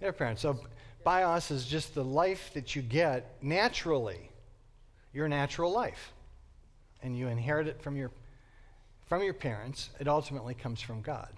Their 0.00 0.12
parents. 0.12 0.42
So 0.42 0.58
bios 1.04 1.52
is 1.52 1.64
just 1.64 1.94
the 1.94 2.02
life 2.02 2.50
that 2.54 2.74
you 2.74 2.82
get 2.82 3.36
naturally, 3.40 4.30
your 5.12 5.28
natural 5.28 5.70
life. 5.70 6.12
And 7.04 7.16
you 7.16 7.28
inherit 7.28 7.68
it 7.68 7.80
from 7.80 7.96
your, 7.96 8.10
from 9.06 9.22
your 9.22 9.34
parents. 9.34 9.90
It 10.00 10.08
ultimately 10.08 10.54
comes 10.54 10.80
from 10.80 11.02
God. 11.02 11.28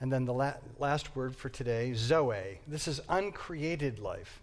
And 0.00 0.10
then 0.10 0.24
the 0.24 0.32
la- 0.32 0.54
last 0.78 1.14
word 1.14 1.36
for 1.36 1.50
today, 1.50 1.92
Zoe. 1.92 2.60
This 2.66 2.88
is 2.88 3.02
uncreated 3.10 3.98
life. 3.98 4.40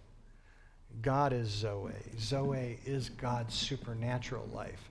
God 1.02 1.32
is 1.32 1.48
Zoe. 1.48 1.92
Zoe 2.18 2.78
is 2.84 3.10
God's 3.10 3.54
supernatural 3.54 4.48
life. 4.52 4.90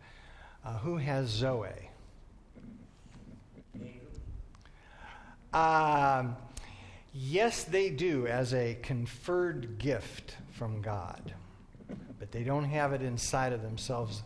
Uh, 0.65 0.77
who 0.79 0.97
has 0.97 1.29
Zoe? 1.29 1.69
Um, 5.53 6.35
yes, 7.13 7.63
they 7.63 7.89
do 7.89 8.27
as 8.27 8.53
a 8.53 8.77
conferred 8.81 9.79
gift 9.79 10.35
from 10.51 10.81
God, 10.81 11.33
but 12.19 12.31
they 12.31 12.43
don't 12.43 12.65
have 12.65 12.93
it 12.93 13.01
inside 13.01 13.53
of 13.53 13.61
themselves 13.61 14.23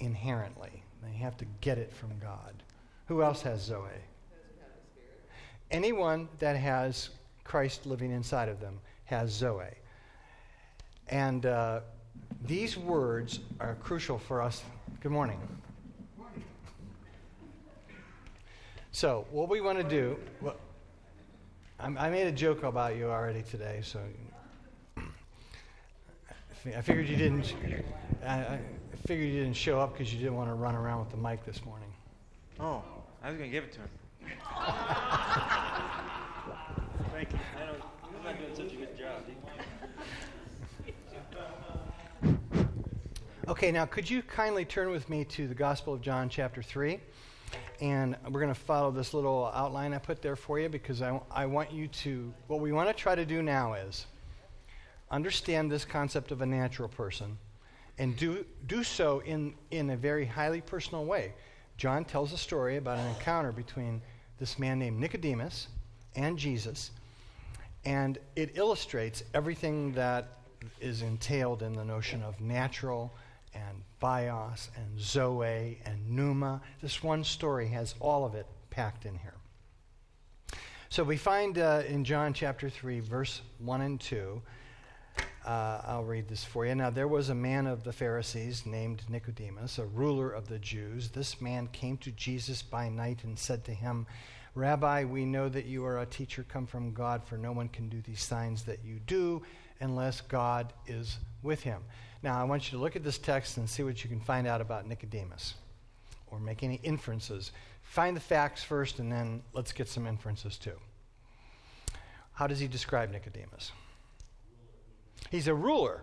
inherently. 0.00 0.82
They 1.02 1.16
have 1.18 1.36
to 1.38 1.44
get 1.60 1.78
it 1.78 1.92
from 1.92 2.10
God. 2.20 2.54
Who 3.06 3.22
else 3.22 3.42
has 3.42 3.62
Zoe? 3.62 3.88
Anyone 5.70 6.28
that 6.38 6.56
has 6.56 7.10
Christ 7.44 7.86
living 7.86 8.12
inside 8.12 8.48
of 8.48 8.60
them 8.60 8.78
has 9.06 9.30
Zoe. 9.30 9.64
And 11.08 11.46
uh, 11.46 11.80
these 12.46 12.76
words 12.76 13.40
are 13.60 13.76
crucial 13.76 14.18
for 14.18 14.40
us. 14.42 14.62
Good 15.00 15.12
morning. 15.12 15.38
So, 18.92 19.26
what 19.30 19.48
we 19.48 19.60
want 19.60 19.78
to 19.78 19.84
do, 19.84 20.18
well, 20.40 20.56
I'm, 21.80 21.96
I 21.96 22.10
made 22.10 22.26
a 22.26 22.32
joke 22.32 22.62
about 22.62 22.96
you 22.96 23.06
already 23.10 23.42
today, 23.42 23.80
so 23.82 24.00
I 26.66 26.80
figured 26.82 27.08
you 27.08 27.16
didn't. 27.16 27.54
I, 28.24 28.34
I 28.34 28.60
figured 29.06 29.28
you 29.28 29.40
didn't 29.40 29.56
show 29.56 29.80
up 29.80 29.92
because 29.92 30.12
you 30.12 30.20
didn't 30.20 30.36
want 30.36 30.50
to 30.50 30.54
run 30.54 30.74
around 30.74 31.00
with 31.00 31.10
the 31.10 31.16
mic 31.16 31.44
this 31.44 31.64
morning. 31.64 31.88
Oh, 32.60 32.84
I 33.22 33.30
was 33.30 33.38
gonna 33.38 33.50
give 33.50 33.64
it 33.64 33.72
to 33.72 33.80
him. 33.80 33.88
Thank 37.12 37.32
you. 37.32 37.38
I 37.56 37.66
don't, 37.66 37.82
I'm 38.04 38.24
not 38.24 38.38
doing 38.38 38.54
such 38.54 38.72
a 38.74 38.76
good 38.76 38.96
job. 38.96 39.22
Okay, 43.52 43.70
now 43.70 43.84
could 43.84 44.08
you 44.08 44.22
kindly 44.22 44.64
turn 44.64 44.90
with 44.90 45.10
me 45.10 45.26
to 45.26 45.46
the 45.46 45.54
Gospel 45.54 45.92
of 45.92 46.00
John, 46.00 46.30
chapter 46.30 46.62
3? 46.62 46.98
And 47.82 48.16
we're 48.30 48.40
going 48.40 48.54
to 48.54 48.58
follow 48.58 48.90
this 48.90 49.12
little 49.12 49.52
outline 49.54 49.92
I 49.92 49.98
put 49.98 50.22
there 50.22 50.36
for 50.36 50.58
you 50.58 50.70
because 50.70 51.02
I, 51.02 51.20
I 51.30 51.44
want 51.44 51.70
you 51.70 51.86
to, 51.86 52.32
what 52.46 52.60
we 52.60 52.72
want 52.72 52.88
to 52.88 52.94
try 52.94 53.14
to 53.14 53.26
do 53.26 53.42
now 53.42 53.74
is 53.74 54.06
understand 55.10 55.70
this 55.70 55.84
concept 55.84 56.30
of 56.30 56.40
a 56.40 56.46
natural 56.46 56.88
person 56.88 57.36
and 57.98 58.16
do, 58.16 58.46
do 58.68 58.82
so 58.82 59.18
in, 59.26 59.52
in 59.70 59.90
a 59.90 59.98
very 59.98 60.24
highly 60.24 60.62
personal 60.62 61.04
way. 61.04 61.34
John 61.76 62.06
tells 62.06 62.32
a 62.32 62.38
story 62.38 62.78
about 62.78 62.98
an 62.98 63.06
encounter 63.08 63.52
between 63.52 64.00
this 64.38 64.58
man 64.58 64.78
named 64.78 64.98
Nicodemus 64.98 65.68
and 66.16 66.38
Jesus, 66.38 66.90
and 67.84 68.16
it 68.34 68.52
illustrates 68.54 69.22
everything 69.34 69.92
that 69.92 70.38
is 70.80 71.02
entailed 71.02 71.62
in 71.62 71.74
the 71.74 71.84
notion 71.84 72.22
of 72.22 72.40
natural 72.40 73.12
and 73.54 73.82
bios 74.00 74.70
and 74.76 74.98
zoe 74.98 75.78
and 75.84 76.10
pneuma. 76.10 76.60
This 76.80 77.02
one 77.02 77.24
story 77.24 77.68
has 77.68 77.94
all 78.00 78.24
of 78.24 78.34
it 78.34 78.46
packed 78.70 79.06
in 79.06 79.16
here. 79.18 79.34
So 80.88 81.02
we 81.04 81.16
find 81.16 81.58
uh, 81.58 81.82
in 81.86 82.04
John 82.04 82.34
chapter 82.34 82.68
3, 82.68 83.00
verse 83.00 83.40
1 83.58 83.80
and 83.80 84.00
2, 84.00 84.42
uh, 85.44 85.80
I'll 85.86 86.04
read 86.04 86.28
this 86.28 86.44
for 86.44 86.66
you. 86.66 86.74
Now, 86.74 86.90
there 86.90 87.08
was 87.08 87.30
a 87.30 87.34
man 87.34 87.66
of 87.66 87.82
the 87.82 87.92
Pharisees 87.92 88.66
named 88.66 89.02
Nicodemus, 89.08 89.78
a 89.78 89.86
ruler 89.86 90.30
of 90.30 90.48
the 90.48 90.58
Jews. 90.58 91.08
This 91.08 91.40
man 91.40 91.68
came 91.72 91.96
to 91.98 92.12
Jesus 92.12 92.62
by 92.62 92.88
night 92.88 93.24
and 93.24 93.38
said 93.38 93.64
to 93.64 93.72
him, 93.72 94.06
Rabbi, 94.54 95.04
we 95.04 95.24
know 95.24 95.48
that 95.48 95.64
you 95.64 95.84
are 95.86 96.00
a 96.00 96.06
teacher 96.06 96.44
come 96.46 96.66
from 96.66 96.92
God, 96.92 97.24
for 97.24 97.38
no 97.38 97.52
one 97.52 97.68
can 97.68 97.88
do 97.88 98.02
these 98.02 98.22
signs 98.22 98.64
that 98.64 98.80
you 98.84 99.00
do 99.06 99.42
unless 99.80 100.20
God 100.20 100.72
is 100.86 101.18
with 101.42 101.62
him. 101.62 101.82
Now, 102.22 102.38
I 102.38 102.44
want 102.44 102.70
you 102.70 102.76
to 102.76 102.82
look 102.82 102.94
at 102.94 103.02
this 103.02 103.18
text 103.18 103.56
and 103.56 103.68
see 103.68 103.82
what 103.82 104.04
you 104.04 104.10
can 104.10 104.20
find 104.20 104.46
out 104.46 104.60
about 104.60 104.86
Nicodemus 104.86 105.54
or 106.26 106.38
make 106.38 106.62
any 106.62 106.80
inferences. 106.82 107.52
Find 107.82 108.14
the 108.16 108.20
facts 108.20 108.62
first, 108.62 108.98
and 108.98 109.10
then 109.10 109.42
let's 109.54 109.72
get 109.72 109.88
some 109.88 110.06
inferences 110.06 110.56
too. 110.56 110.78
How 112.34 112.46
does 112.46 112.60
he 112.60 112.68
describe 112.68 113.10
Nicodemus? 113.10 113.72
He's 115.30 115.48
a 115.48 115.54
ruler. 115.54 116.02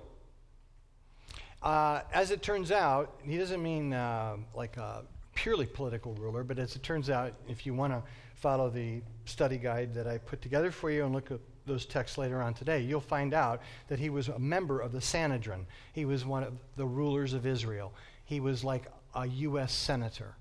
Uh, 1.62 2.02
as 2.14 2.32
it 2.32 2.42
turns 2.42 2.72
out, 2.72 3.20
he 3.24 3.38
doesn't 3.38 3.62
mean 3.62 3.94
uh, 3.94 4.38
like 4.56 4.78
a 4.78 5.04
purely 5.36 5.66
political 5.66 6.14
ruler, 6.16 6.44
but 6.44 6.58
as 6.60 6.76
it 6.76 6.84
turns 6.84 7.10
out, 7.10 7.34
if 7.48 7.66
you 7.66 7.74
want 7.74 7.94
to 7.94 8.04
follow 8.40 8.70
the 8.70 9.02
study 9.26 9.58
guide 9.58 9.94
that 9.94 10.08
I 10.08 10.18
put 10.18 10.42
together 10.42 10.72
for 10.72 10.90
you 10.90 11.06
and 11.06 11.14
look 11.14 11.32
at 11.32 11.40
those 11.66 11.86
texts 11.86 12.18
later 12.18 12.42
on 12.42 12.54
today, 12.54 12.82
you'll 12.82 13.02
find 13.02 13.34
out 13.34 13.62
that 13.88 14.00
he 14.00 14.10
was 14.10 14.28
a 14.28 14.40
member 14.40 14.80
of 14.80 14.92
the 14.92 15.02
Sanhedrin. 15.02 15.66
He 15.94 16.06
was 16.06 16.26
one 16.26 16.44
of 16.44 16.54
the 16.76 16.86
rulers 16.86 17.34
of 17.34 17.46
Israel. 17.46 17.94
He 18.26 18.40
was 18.40 18.64
like 18.64 18.92
a 19.14 19.28
U.S. 19.28 19.74
senator, 19.74 20.36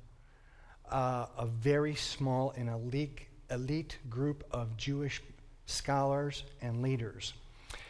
uh, 0.91 1.27
a 1.37 1.47
very 1.47 1.95
small 1.95 2.53
and 2.57 2.69
elite, 2.69 3.21
elite 3.51 3.99
group 4.09 4.45
of 4.51 4.77
Jewish 4.77 5.23
scholars 5.67 6.45
and 6.63 6.83
leaders. 6.83 7.35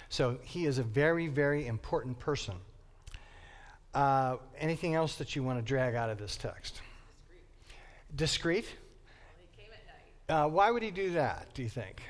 So 0.08 0.38
he 0.42 0.66
is 0.66 0.78
a 0.78 0.82
very, 0.82 1.28
very 1.28 1.66
important 1.66 2.18
person. 2.18 2.54
Uh, 3.94 4.36
anything 4.58 4.94
else 4.94 5.16
that 5.16 5.36
you 5.36 5.42
want 5.42 5.58
to 5.58 5.62
drag 5.62 5.94
out 5.94 6.10
of 6.10 6.18
this 6.18 6.36
text? 6.36 6.80
Discreet. 8.14 8.64
Discreet? 8.64 8.64
He 8.64 9.62
came 9.62 9.72
at 9.72 9.86
night. 9.86 10.12
Uh, 10.28 10.46
why 10.46 10.70
would 10.70 10.82
he 10.82 10.90
do 10.90 11.12
that, 11.12 11.46
do 11.54 11.62
you 11.62 11.70
think? 11.70 12.02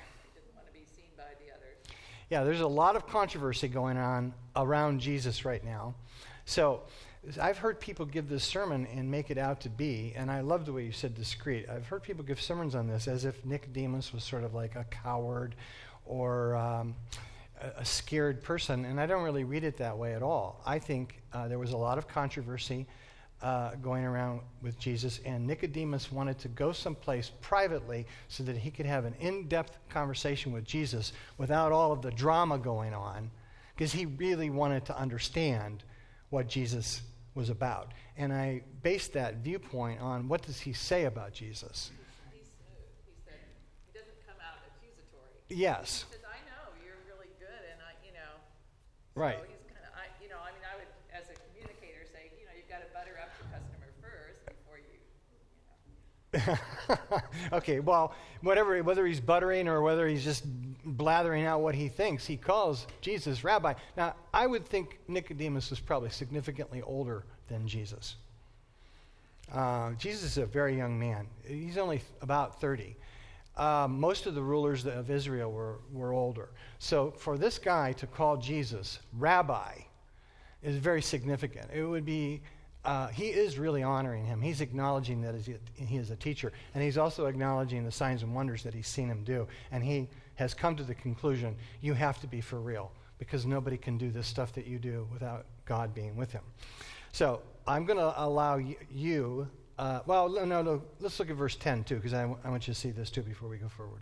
Yeah, 2.30 2.42
there's 2.42 2.60
a 2.60 2.66
lot 2.66 2.96
of 2.96 3.06
controversy 3.06 3.68
going 3.68 3.96
on 3.96 4.34
around 4.56 5.00
Jesus 5.00 5.44
right 5.44 5.64
now. 5.64 5.94
So 6.44 6.82
I've 7.40 7.58
heard 7.58 7.78
people 7.78 8.04
give 8.06 8.28
this 8.28 8.42
sermon 8.42 8.88
and 8.92 9.08
make 9.08 9.30
it 9.30 9.38
out 9.38 9.60
to 9.62 9.68
be, 9.68 10.14
and 10.16 10.32
I 10.32 10.40
love 10.40 10.66
the 10.66 10.72
way 10.72 10.84
you 10.84 10.90
said 10.90 11.14
discreet. 11.14 11.68
I've 11.68 11.86
heard 11.86 12.02
people 12.02 12.24
give 12.24 12.40
sermons 12.40 12.74
on 12.74 12.88
this 12.88 13.06
as 13.06 13.24
if 13.24 13.44
Nicodemus 13.46 14.12
was 14.12 14.24
sort 14.24 14.42
of 14.42 14.52
like 14.52 14.74
a 14.74 14.84
coward 14.84 15.54
or 16.04 16.56
um, 16.56 16.96
a, 17.62 17.80
a 17.82 17.84
scared 17.84 18.42
person, 18.42 18.84
and 18.84 19.00
I 19.00 19.06
don't 19.06 19.22
really 19.22 19.44
read 19.44 19.62
it 19.62 19.76
that 19.76 19.96
way 19.96 20.14
at 20.14 20.22
all. 20.22 20.60
I 20.66 20.80
think 20.80 21.22
uh, 21.32 21.46
there 21.46 21.58
was 21.58 21.70
a 21.70 21.76
lot 21.76 21.98
of 21.98 22.08
controversy 22.08 22.86
uh, 23.42 23.76
going 23.76 24.04
around 24.04 24.40
with 24.62 24.78
Jesus, 24.78 25.20
and 25.24 25.46
Nicodemus 25.46 26.10
wanted 26.10 26.38
to 26.40 26.48
go 26.48 26.72
someplace 26.72 27.30
privately 27.40 28.06
so 28.28 28.42
that 28.42 28.56
he 28.56 28.70
could 28.70 28.86
have 28.86 29.04
an 29.04 29.14
in 29.20 29.46
depth 29.48 29.78
conversation 29.88 30.52
with 30.52 30.64
Jesus 30.64 31.12
without 31.36 31.70
all 31.70 31.92
of 31.92 32.02
the 32.02 32.10
drama 32.10 32.58
going 32.58 32.94
on, 32.94 33.30
because 33.74 33.92
he 33.92 34.06
really 34.06 34.50
wanted 34.50 34.84
to 34.86 34.98
understand 34.98 35.84
what 36.30 36.48
Jesus 36.48 37.02
was 37.34 37.48
about. 37.50 37.92
And 38.16 38.32
I 38.32 38.62
based 38.82 39.12
that 39.12 39.36
viewpoint 39.36 40.00
on 40.00 40.28
what 40.28 40.42
does 40.42 40.58
he 40.58 40.72
say 40.72 41.04
about 41.04 41.32
Jesus? 41.32 41.92
He's. 42.32 42.42
He 43.06 43.14
said, 43.24 43.38
he 43.86 43.92
doesn't 43.96 44.18
come 44.26 44.36
out 44.42 44.58
accusatory. 44.66 45.30
Yes, 45.48 46.04
He 46.10 46.18
says, 46.18 46.26
I 46.26 46.42
know 46.50 46.74
you're 46.82 46.98
really 47.06 47.30
good, 47.38 47.62
and 47.70 47.78
I, 47.78 47.94
you 48.02 48.10
know. 48.10 48.42
Right. 49.14 49.38
So 49.38 49.46
he's 49.46 49.62
kind 49.70 49.86
of, 49.86 49.94
I, 49.94 50.10
you 50.18 50.26
know, 50.26 50.42
I 50.42 50.50
mean, 50.50 50.66
I 50.66 50.74
would, 50.82 50.90
as 51.14 51.30
a 51.30 51.38
communicator, 51.46 52.02
say, 52.10 52.34
you 52.34 52.44
know, 52.50 52.54
you've 52.58 52.66
got 52.66 52.82
to 52.82 52.90
butter 52.90 53.14
up 53.22 53.30
your 53.38 53.46
customer 53.54 53.86
first 54.02 54.42
before 54.42 54.82
you, 54.82 54.98
you 54.98 55.38
know. 55.62 55.78
okay, 57.52 57.80
well, 57.80 58.14
whatever, 58.42 58.82
whether 58.82 59.06
he's 59.06 59.20
buttering 59.20 59.68
or 59.68 59.82
whether 59.82 60.06
he's 60.06 60.24
just 60.24 60.44
blathering 60.84 61.44
out 61.44 61.60
what 61.60 61.74
he 61.74 61.88
thinks, 61.88 62.26
he 62.26 62.36
calls 62.36 62.86
Jesus 63.00 63.44
rabbi. 63.44 63.74
Now, 63.96 64.14
I 64.32 64.46
would 64.46 64.66
think 64.66 64.98
Nicodemus 65.08 65.70
was 65.70 65.80
probably 65.80 66.10
significantly 66.10 66.82
older 66.82 67.24
than 67.48 67.66
Jesus. 67.66 68.16
Uh, 69.52 69.92
Jesus 69.92 70.32
is 70.32 70.38
a 70.38 70.46
very 70.46 70.76
young 70.76 70.98
man. 70.98 71.26
He's 71.46 71.78
only 71.78 72.02
about 72.20 72.60
30. 72.60 72.96
Uh, 73.56 73.88
most 73.90 74.26
of 74.26 74.34
the 74.34 74.42
rulers 74.42 74.86
of 74.86 75.10
Israel 75.10 75.50
were, 75.50 75.78
were 75.92 76.12
older. 76.12 76.50
So 76.78 77.10
for 77.10 77.36
this 77.36 77.58
guy 77.58 77.92
to 77.94 78.06
call 78.06 78.36
Jesus 78.36 79.00
rabbi 79.16 79.72
is 80.62 80.76
very 80.76 81.02
significant. 81.02 81.68
It 81.72 81.84
would 81.84 82.04
be, 82.04 82.40
uh, 82.88 83.08
he 83.08 83.26
is 83.26 83.58
really 83.58 83.82
honoring 83.82 84.24
him. 84.24 84.40
He's 84.40 84.62
acknowledging 84.62 85.20
that 85.20 85.34
he 85.74 85.96
is 85.98 86.10
a 86.10 86.16
teacher, 86.16 86.52
and 86.74 86.82
he's 86.82 86.96
also 86.96 87.26
acknowledging 87.26 87.84
the 87.84 87.92
signs 87.92 88.22
and 88.22 88.34
wonders 88.34 88.62
that 88.62 88.72
he's 88.72 88.88
seen 88.88 89.08
him 89.10 89.24
do. 89.24 89.46
And 89.70 89.84
he 89.84 90.08
has 90.36 90.54
come 90.54 90.74
to 90.76 90.82
the 90.82 90.94
conclusion 90.94 91.54
you 91.82 91.92
have 91.92 92.18
to 92.22 92.26
be 92.26 92.40
for 92.40 92.58
real 92.58 92.90
because 93.18 93.44
nobody 93.44 93.76
can 93.76 93.98
do 93.98 94.10
this 94.10 94.26
stuff 94.26 94.54
that 94.54 94.66
you 94.66 94.78
do 94.78 95.06
without 95.12 95.44
God 95.66 95.94
being 95.94 96.16
with 96.16 96.32
him. 96.32 96.40
So 97.12 97.42
I'm 97.66 97.84
going 97.84 97.98
to 97.98 98.14
allow 98.16 98.56
y- 98.56 98.76
you, 98.90 99.46
uh, 99.78 100.00
well, 100.06 100.30
no, 100.30 100.62
no, 100.62 100.82
let's 100.98 101.18
look 101.18 101.28
at 101.28 101.36
verse 101.36 101.56
10 101.56 101.84
too, 101.84 101.96
because 101.96 102.14
I, 102.14 102.22
w- 102.22 102.38
I 102.42 102.48
want 102.48 102.66
you 102.68 102.72
to 102.72 102.80
see 102.80 102.90
this 102.90 103.10
too 103.10 103.22
before 103.22 103.50
we 103.50 103.58
go 103.58 103.68
forward. 103.68 104.00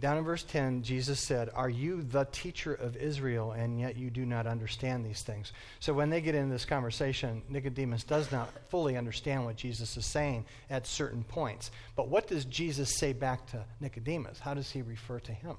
Down 0.00 0.18
in 0.18 0.24
verse 0.24 0.42
10, 0.42 0.82
Jesus 0.82 1.20
said, 1.20 1.50
Are 1.54 1.70
you 1.70 2.02
the 2.02 2.24
teacher 2.32 2.74
of 2.74 2.96
Israel, 2.96 3.52
and 3.52 3.78
yet 3.78 3.96
you 3.96 4.10
do 4.10 4.26
not 4.26 4.46
understand 4.46 5.06
these 5.06 5.22
things? 5.22 5.52
So 5.78 5.94
when 5.94 6.10
they 6.10 6.20
get 6.20 6.34
into 6.34 6.52
this 6.52 6.64
conversation, 6.64 7.42
Nicodemus 7.48 8.02
does 8.02 8.32
not 8.32 8.50
fully 8.70 8.96
understand 8.96 9.44
what 9.44 9.54
Jesus 9.54 9.96
is 9.96 10.04
saying 10.04 10.46
at 10.68 10.88
certain 10.88 11.22
points. 11.22 11.70
But 11.94 12.08
what 12.08 12.26
does 12.26 12.44
Jesus 12.44 12.92
say 12.96 13.12
back 13.12 13.46
to 13.52 13.64
Nicodemus? 13.80 14.40
How 14.40 14.52
does 14.52 14.70
he 14.70 14.82
refer 14.82 15.20
to 15.20 15.32
him? 15.32 15.56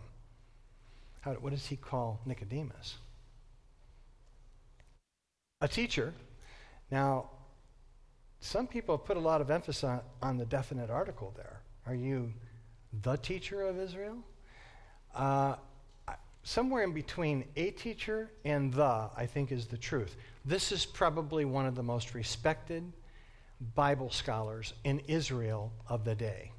How, 1.21 1.31
what 1.35 1.51
does 1.51 1.67
he 1.67 1.77
call 1.77 2.19
Nicodemus? 2.25 2.95
A 5.61 5.67
teacher. 5.69 6.13
Now, 6.91 7.29
some 8.41 8.67
people 8.67 8.97
put 8.97 9.15
a 9.15 9.21
lot 9.21 9.39
of 9.39 9.49
emphasis 9.49 9.85
on, 9.85 10.01
on 10.21 10.37
the 10.37 10.45
definite 10.45 10.89
article 10.89 11.33
there. 11.37 11.61
Are 11.87 11.95
you 11.95 12.33
the 13.01 13.17
teacher 13.17 13.61
of 13.61 13.79
Israel? 13.79 14.17
Uh, 15.13 15.55
somewhere 16.43 16.83
in 16.83 16.93
between 16.93 17.45
a 17.55 17.71
teacher 17.71 18.29
and 18.45 18.73
the, 18.73 19.09
I 19.15 19.25
think, 19.25 19.51
is 19.51 19.65
the 19.65 19.77
truth. 19.77 20.15
This 20.45 20.71
is 20.71 20.85
probably 20.85 21.43
one 21.43 21.65
of 21.65 21.75
the 21.75 21.83
most 21.83 22.13
respected 22.13 22.83
Bible 23.73 24.11
scholars 24.11 24.73
in 24.83 24.99
Israel 25.07 25.71
of 25.89 26.05
the 26.05 26.15
day. 26.15 26.51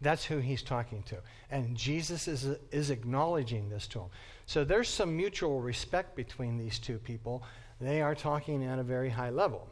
That's 0.00 0.24
who 0.24 0.38
he's 0.38 0.62
talking 0.62 1.02
to. 1.04 1.18
And 1.50 1.76
Jesus 1.76 2.26
is, 2.26 2.44
is 2.72 2.90
acknowledging 2.90 3.68
this 3.68 3.86
to 3.88 4.00
him. 4.00 4.08
So 4.46 4.64
there's 4.64 4.88
some 4.88 5.16
mutual 5.16 5.60
respect 5.60 6.16
between 6.16 6.58
these 6.58 6.78
two 6.78 6.98
people. 6.98 7.42
They 7.80 8.02
are 8.02 8.14
talking 8.14 8.64
at 8.64 8.78
a 8.78 8.82
very 8.82 9.10
high 9.10 9.30
level. 9.30 9.68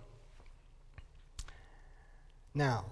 Now, 2.55 2.85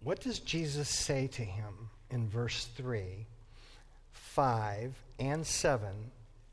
what 0.00 0.20
does 0.20 0.38
Jesus 0.40 0.88
say 0.88 1.26
to 1.28 1.42
him 1.42 1.90
in 2.10 2.28
verse 2.28 2.68
3, 2.76 3.26
5, 4.12 4.94
and 5.18 5.46
7? 5.46 5.88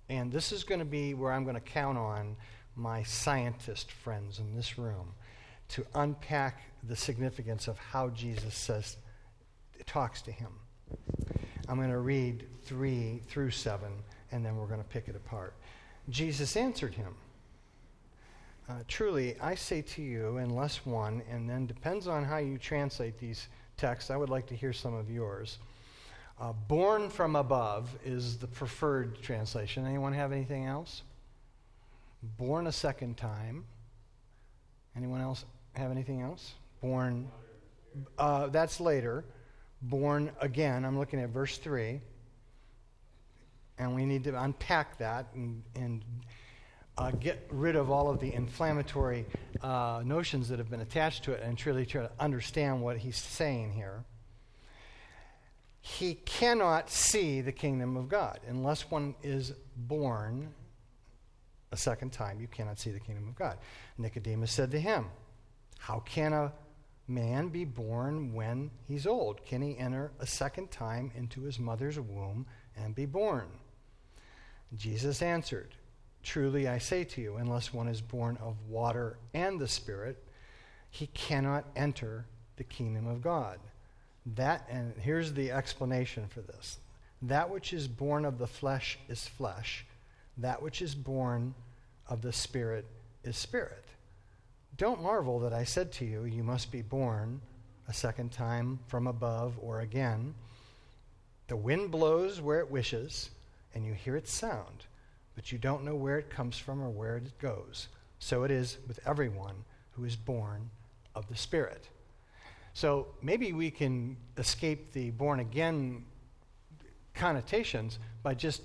And 0.10 0.32
this 0.32 0.52
is 0.52 0.64
going 0.64 0.80
to 0.80 0.86
be 0.86 1.14
where 1.14 1.32
I'm 1.32 1.44
going 1.44 1.56
to 1.56 1.62
count 1.62 1.98
on 1.98 2.36
my 2.76 3.04
scientist 3.04 3.92
friends 3.92 4.40
in 4.40 4.56
this 4.56 4.78
room 4.78 5.14
to 5.70 5.86
unpack 5.96 6.62
the 6.84 6.96
significance 6.96 7.68
of 7.68 7.78
how 7.78 8.10
Jesus 8.10 8.56
says 8.56 8.98
talks 9.86 10.22
to 10.24 10.32
him. 10.32 10.50
I'm 11.68 11.78
going 11.78 11.90
to 11.90 12.00
read 12.00 12.48
3 12.64 13.22
through 13.28 13.52
7 13.52 13.88
and 14.32 14.46
then 14.46 14.56
we're 14.56 14.68
going 14.68 14.82
to 14.82 14.90
pick 14.90 15.08
it 15.08 15.16
apart. 15.16 15.54
Jesus 16.10 16.58
answered 16.58 16.94
him, 16.94 17.16
uh, 18.68 18.74
Truly, 18.88 19.40
I 19.40 19.56
say 19.56 19.82
to 19.82 20.02
you, 20.02 20.38
unless 20.38 20.86
one, 20.86 21.22
and 21.30 21.50
then 21.50 21.66
depends 21.66 22.08
on 22.08 22.24
how 22.24 22.38
you 22.38 22.58
translate 22.58 23.18
these 23.18 23.48
texts, 23.84 24.10
I 24.10 24.16
would 24.16 24.30
like 24.30 24.48
to 24.48 24.56
hear 24.56 24.72
some 24.72 24.94
of 24.94 25.12
yours. 25.12 25.58
Uh, 26.40 26.54
born 26.70 27.10
from 27.10 27.36
above 27.36 27.94
is 28.06 28.38
the 28.38 28.48
preferred 28.48 29.22
translation. 29.22 29.86
Anyone 29.86 30.14
have 30.14 30.32
anything 30.32 30.66
else? 30.66 31.04
Born 32.38 32.68
a 32.68 32.72
second 32.72 33.18
time. 33.18 33.66
Anyone 34.96 35.20
else 35.20 35.44
have 35.74 35.92
anything 35.92 36.22
else? 36.22 36.54
Born, 36.82 37.30
uh, 38.18 38.48
that's 38.48 38.80
later. 38.80 39.26
Born 39.82 40.32
again. 40.40 40.86
I'm 40.86 40.98
looking 40.98 41.20
at 41.20 41.28
verse 41.28 41.58
3. 41.58 42.00
And 43.80 43.94
we 43.94 44.06
need 44.06 44.24
to 44.24 44.42
unpack 44.42 44.98
that 45.00 45.26
and, 45.36 45.62
and 45.76 46.06
uh, 46.98 47.12
get 47.12 47.48
rid 47.50 47.76
of 47.76 47.90
all 47.90 48.10
of 48.10 48.20
the 48.20 48.34
inflammatory 48.34 49.26
uh, 49.62 50.02
notions 50.06 50.50
that 50.50 50.60
have 50.60 50.70
been 50.70 50.82
attached 50.82 51.24
to 51.24 51.32
it 51.32 51.42
and 51.42 51.58
truly 51.58 51.86
try 51.86 52.02
to 52.02 52.12
understand 52.20 52.82
what 52.82 52.98
he's 52.98 53.18
saying 53.18 53.74
here. 53.74 54.04
he 55.82 56.14
cannot 56.14 56.90
see 56.90 57.42
the 57.42 57.52
kingdom 57.52 57.98
of 57.98 58.08
God. 58.08 58.40
Unless 58.48 58.90
one 58.90 59.16
is 59.22 59.54
born 59.76 60.54
a 61.74 61.78
second 61.78 62.14
time, 62.14 62.40
you 62.40 62.48
cannot 62.48 62.80
see 62.80 62.92
the 62.92 63.00
kingdom 63.02 63.28
of 63.28 63.36
God. 63.36 63.58
Nicodemus 63.98 64.52
said 64.52 64.72
to 64.72 64.80
him, 64.80 65.08
How 65.80 66.00
can 66.00 66.32
a 66.32 66.54
man 67.08 67.50
be 67.50 67.66
born 67.66 68.34
when 68.34 68.72
he's 68.88 69.06
old? 69.06 69.46
Can 69.46 69.62
he 69.62 69.78
enter 69.78 70.12
a 70.20 70.26
second 70.26 70.72
time 70.72 71.12
into 71.16 71.42
his 71.42 71.60
mother's 71.60 72.00
womb 72.00 72.46
and 72.78 72.96
be 72.96 73.06
born? 73.06 73.48
Jesus 74.76 75.22
answered, 75.22 75.76
Truly 76.24 76.68
I 76.68 76.78
say 76.78 77.04
to 77.04 77.22
you, 77.22 77.36
unless 77.36 77.74
one 77.74 77.88
is 77.88 78.02
born 78.02 78.38
of 78.42 78.56
water 78.70 79.18
and 79.34 79.60
the 79.60 79.68
Spirit, 79.68 80.24
he 80.90 81.08
cannot 81.08 81.66
enter 81.76 82.26
the 82.56 82.64
kingdom 82.64 83.08
of 83.08 83.22
God. 83.22 83.60
That, 84.26 84.66
and 84.70 84.94
here's 84.98 85.34
the 85.34 85.52
explanation 85.52 86.28
for 86.28 86.42
this 86.42 86.78
that 87.22 87.50
which 87.50 87.72
is 87.72 87.88
born 87.88 88.26
of 88.26 88.38
the 88.38 88.48
flesh 88.48 89.00
is 89.08 89.28
flesh, 89.28 89.86
that 90.38 90.62
which 90.62 90.82
is 90.82 90.96
born 90.96 91.54
of 92.08 92.22
the 92.22 92.34
Spirit 92.34 92.86
is 93.24 93.38
spirit. 93.38 93.86
Don't 94.78 95.02
marvel 95.02 95.40
that 95.40 95.54
I 95.54 95.64
said 95.64 95.92
to 95.94 96.06
you, 96.06 96.26
You 96.26 96.44
must 96.44 96.72
be 96.72 96.82
born 96.82 97.42
a 97.88 97.94
second 97.94 98.32
time 98.32 98.80
from 98.88 99.08
above 99.08 99.54
or 99.62 99.82
again. 99.82 100.36
The 101.48 101.56
wind 101.56 101.92
blows 101.92 102.42
where 102.42 102.60
it 102.60 102.72
wishes, 102.72 103.30
and 103.76 103.86
you 103.86 103.94
hear 103.94 104.16
its 104.16 104.34
sound, 104.34 104.86
but 105.36 105.52
you 105.52 105.58
don't 105.58 105.84
know 105.84 105.96
where 105.96 106.18
it 106.18 106.30
comes 106.30 106.58
from 106.58 106.82
or 106.82 106.90
where 106.90 107.18
it 107.18 107.38
goes. 107.40 107.88
So 108.20 108.44
it 108.44 108.52
is 108.52 108.78
with 108.88 109.00
everyone 109.06 109.56
who 109.92 110.06
is 110.06 110.16
born 110.16 110.70
of 111.16 111.28
the 111.28 111.36
Spirit. 111.36 111.88
So 112.74 113.08
maybe 113.22 113.54
we 113.54 113.70
can 113.70 114.18
escape 114.38 114.94
the 114.94 115.12
born 115.12 115.40
again 115.40 116.06
connotations 117.14 118.00
by 118.24 118.34
just 118.34 118.62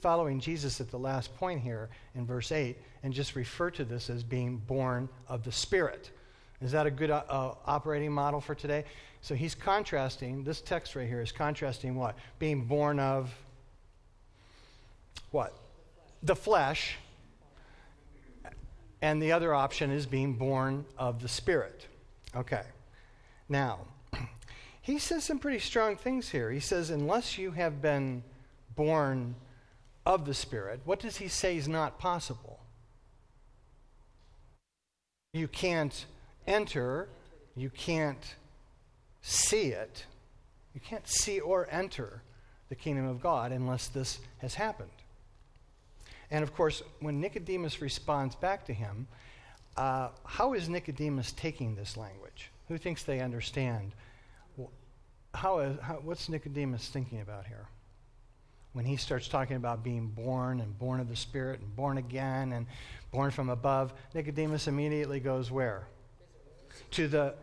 following 0.00 0.40
Jesus 0.40 0.80
at 0.80 0.90
the 0.90 0.98
last 0.98 1.34
point 1.36 1.60
here 1.60 1.90
in 2.14 2.26
verse 2.26 2.52
8 2.52 2.76
and 3.02 3.12
just 3.12 3.36
refer 3.36 3.70
to 3.70 3.84
this 3.84 4.10
as 4.10 4.22
being 4.22 4.58
born 4.58 5.08
of 5.28 5.44
the 5.44 5.52
Spirit. 5.52 6.10
Is 6.60 6.72
that 6.72 6.86
a 6.86 6.90
good 6.90 7.10
uh, 7.10 7.22
uh, 7.28 7.54
operating 7.66 8.12
model 8.12 8.40
for 8.40 8.54
today? 8.54 8.84
So 9.22 9.34
he's 9.34 9.54
contrasting, 9.54 10.44
this 10.44 10.60
text 10.60 10.94
right 10.94 11.08
here 11.08 11.20
is 11.20 11.32
contrasting 11.32 11.94
what? 11.94 12.16
Being 12.38 12.64
born 12.64 12.98
of 12.98 13.34
what? 15.30 15.54
The 16.22 16.36
flesh. 16.36 16.96
And 19.02 19.22
the 19.22 19.32
other 19.32 19.54
option 19.54 19.90
is 19.90 20.06
being 20.06 20.34
born 20.34 20.84
of 20.98 21.22
the 21.22 21.28
Spirit. 21.28 21.86
Okay. 22.36 22.62
Now, 23.48 23.80
he 24.82 24.98
says 24.98 25.24
some 25.24 25.38
pretty 25.38 25.58
strong 25.58 25.96
things 25.96 26.28
here. 26.28 26.50
He 26.50 26.60
says, 26.60 26.90
unless 26.90 27.38
you 27.38 27.52
have 27.52 27.80
been 27.80 28.22
born 28.76 29.34
of 30.04 30.26
the 30.26 30.34
Spirit, 30.34 30.80
what 30.84 31.00
does 31.00 31.16
he 31.16 31.28
say 31.28 31.56
is 31.56 31.68
not 31.68 31.98
possible? 31.98 32.60
You 35.32 35.48
can't 35.48 36.06
enter, 36.46 37.08
you 37.56 37.70
can't 37.70 38.34
see 39.22 39.68
it, 39.68 40.06
you 40.74 40.80
can't 40.80 41.06
see 41.06 41.40
or 41.40 41.68
enter 41.70 42.22
the 42.68 42.74
kingdom 42.74 43.06
of 43.06 43.20
God 43.20 43.52
unless 43.52 43.88
this 43.88 44.20
has 44.38 44.54
happened. 44.54 44.90
And 46.30 46.42
of 46.42 46.54
course, 46.54 46.82
when 47.00 47.20
Nicodemus 47.20 47.80
responds 47.80 48.34
back 48.34 48.66
to 48.66 48.72
him, 48.72 49.08
uh, 49.76 50.08
how 50.24 50.54
is 50.54 50.68
Nicodemus 50.68 51.32
taking 51.32 51.74
this 51.74 51.96
language? 51.96 52.50
Who 52.68 52.78
thinks 52.78 53.02
they 53.02 53.20
understand? 53.20 53.92
How 55.34 55.60
is, 55.60 55.78
how, 55.80 55.94
what's 55.94 56.28
Nicodemus 56.28 56.88
thinking 56.88 57.20
about 57.20 57.46
here? 57.46 57.68
when 58.72 58.84
he 58.84 58.96
starts 58.96 59.26
talking 59.28 59.56
about 59.56 59.82
being 59.82 60.06
born 60.06 60.60
and 60.60 60.78
born 60.78 61.00
of 61.00 61.08
the 61.08 61.16
Spirit 61.16 61.60
and 61.60 61.74
born 61.74 61.98
again 61.98 62.52
and 62.52 62.66
born 63.10 63.30
from 63.30 63.50
above, 63.50 63.92
Nicodemus 64.14 64.68
immediately 64.68 65.18
goes 65.18 65.50
where? 65.50 65.88
To 66.92 67.08
the, 67.08 67.34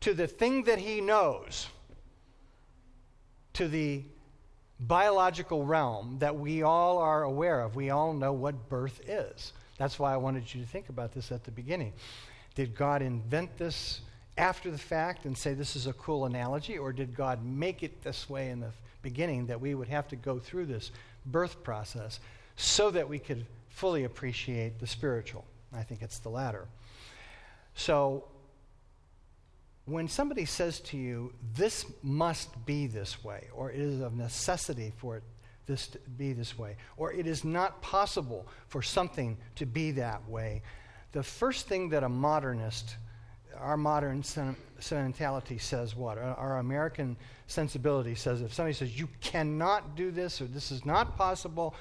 to 0.00 0.14
the 0.14 0.26
thing 0.26 0.64
that 0.64 0.78
he 0.78 1.00
knows, 1.00 1.68
to 3.54 3.68
the 3.68 4.04
biological 4.80 5.64
realm 5.64 6.16
that 6.20 6.36
we 6.36 6.62
all 6.62 6.98
are 6.98 7.22
aware 7.22 7.60
of. 7.60 7.76
We 7.76 7.90
all 7.90 8.12
know 8.12 8.32
what 8.32 8.68
birth 8.68 9.00
is. 9.08 9.52
That's 9.78 9.98
why 9.98 10.12
I 10.12 10.16
wanted 10.16 10.52
you 10.52 10.60
to 10.60 10.66
think 10.66 10.88
about 10.88 11.12
this 11.12 11.32
at 11.32 11.44
the 11.44 11.50
beginning. 11.50 11.92
Did 12.54 12.74
God 12.74 13.02
invent 13.02 13.56
this 13.56 14.00
after 14.36 14.70
the 14.70 14.78
fact 14.78 15.24
and 15.24 15.36
say 15.36 15.54
this 15.54 15.76
is 15.76 15.86
a 15.86 15.92
cool 15.94 16.24
analogy, 16.24 16.78
or 16.78 16.92
did 16.92 17.14
God 17.14 17.44
make 17.44 17.82
it 17.82 18.02
this 18.02 18.28
way 18.28 18.50
in 18.50 18.60
the 18.60 18.70
beginning 19.02 19.46
that 19.46 19.60
we 19.60 19.74
would 19.74 19.88
have 19.88 20.08
to 20.08 20.16
go 20.16 20.38
through 20.38 20.66
this 20.66 20.90
birth 21.26 21.62
process 21.62 22.20
so 22.56 22.90
that 22.90 23.08
we 23.08 23.18
could 23.18 23.46
fully 23.68 24.04
appreciate 24.04 24.78
the 24.78 24.86
spiritual. 24.86 25.44
I 25.72 25.82
think 25.82 26.02
it's 26.02 26.18
the 26.18 26.28
latter. 26.28 26.66
So, 27.74 28.24
when 29.90 30.08
somebody 30.08 30.44
says 30.44 30.80
to 30.80 30.96
you, 30.96 31.32
this 31.54 31.84
must 32.02 32.64
be 32.64 32.86
this 32.86 33.24
way, 33.24 33.48
or 33.52 33.70
it 33.70 33.80
is 33.80 34.00
of 34.00 34.14
necessity 34.14 34.92
for 34.96 35.16
it 35.16 35.22
this 35.66 35.88
to 35.88 35.98
be 36.16 36.32
this 36.32 36.58
way, 36.58 36.76
or 36.96 37.12
it 37.12 37.26
is 37.26 37.44
not 37.44 37.80
possible 37.80 38.48
for 38.68 38.82
something 38.82 39.36
to 39.54 39.66
be 39.66 39.92
that 39.92 40.28
way, 40.28 40.62
the 41.12 41.22
first 41.22 41.68
thing 41.68 41.90
that 41.90 42.02
a 42.02 42.08
modernist 42.08 42.96
our 43.58 43.76
modern 43.76 44.22
sentimentality 44.22 45.58
says 45.58 45.94
what? 45.94 46.16
Our, 46.16 46.34
our, 46.34 46.58
American 46.58 47.16
sensibility 47.46 48.14
says 48.14 48.40
if 48.40 48.54
somebody 48.54 48.72
says, 48.72 48.98
you 48.98 49.08
cannot 49.20 49.96
do 49.96 50.10
this 50.10 50.40
or 50.40 50.46
this 50.46 50.70
is 50.70 50.86
not 50.86 51.16
possible, 51.16 51.74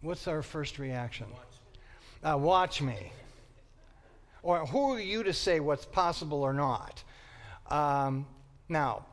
what's 0.00 0.26
our 0.26 0.42
first 0.42 0.78
reaction? 0.78 1.26
Watch, 1.30 2.34
uh, 2.34 2.38
watch 2.38 2.82
me. 2.82 3.12
Or 4.44 4.66
who 4.66 4.92
are 4.92 5.00
you 5.00 5.22
to 5.22 5.32
say 5.32 5.58
what's 5.58 5.86
possible 5.86 6.42
or 6.42 6.52
not? 6.52 7.02
Um, 7.70 8.26
now, 8.68 9.06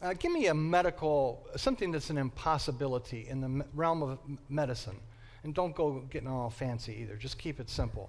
uh, 0.00 0.14
give 0.14 0.30
me 0.30 0.46
a 0.46 0.54
medical, 0.54 1.48
something 1.56 1.90
that's 1.90 2.10
an 2.10 2.16
impossibility 2.16 3.26
in 3.28 3.40
the 3.40 3.64
realm 3.74 4.04
of 4.04 4.20
medicine. 4.48 4.96
And 5.42 5.52
don't 5.52 5.74
go 5.74 6.04
getting 6.10 6.28
all 6.28 6.48
fancy 6.48 6.96
either, 7.02 7.16
just 7.16 7.38
keep 7.38 7.58
it 7.58 7.68
simple. 7.68 8.08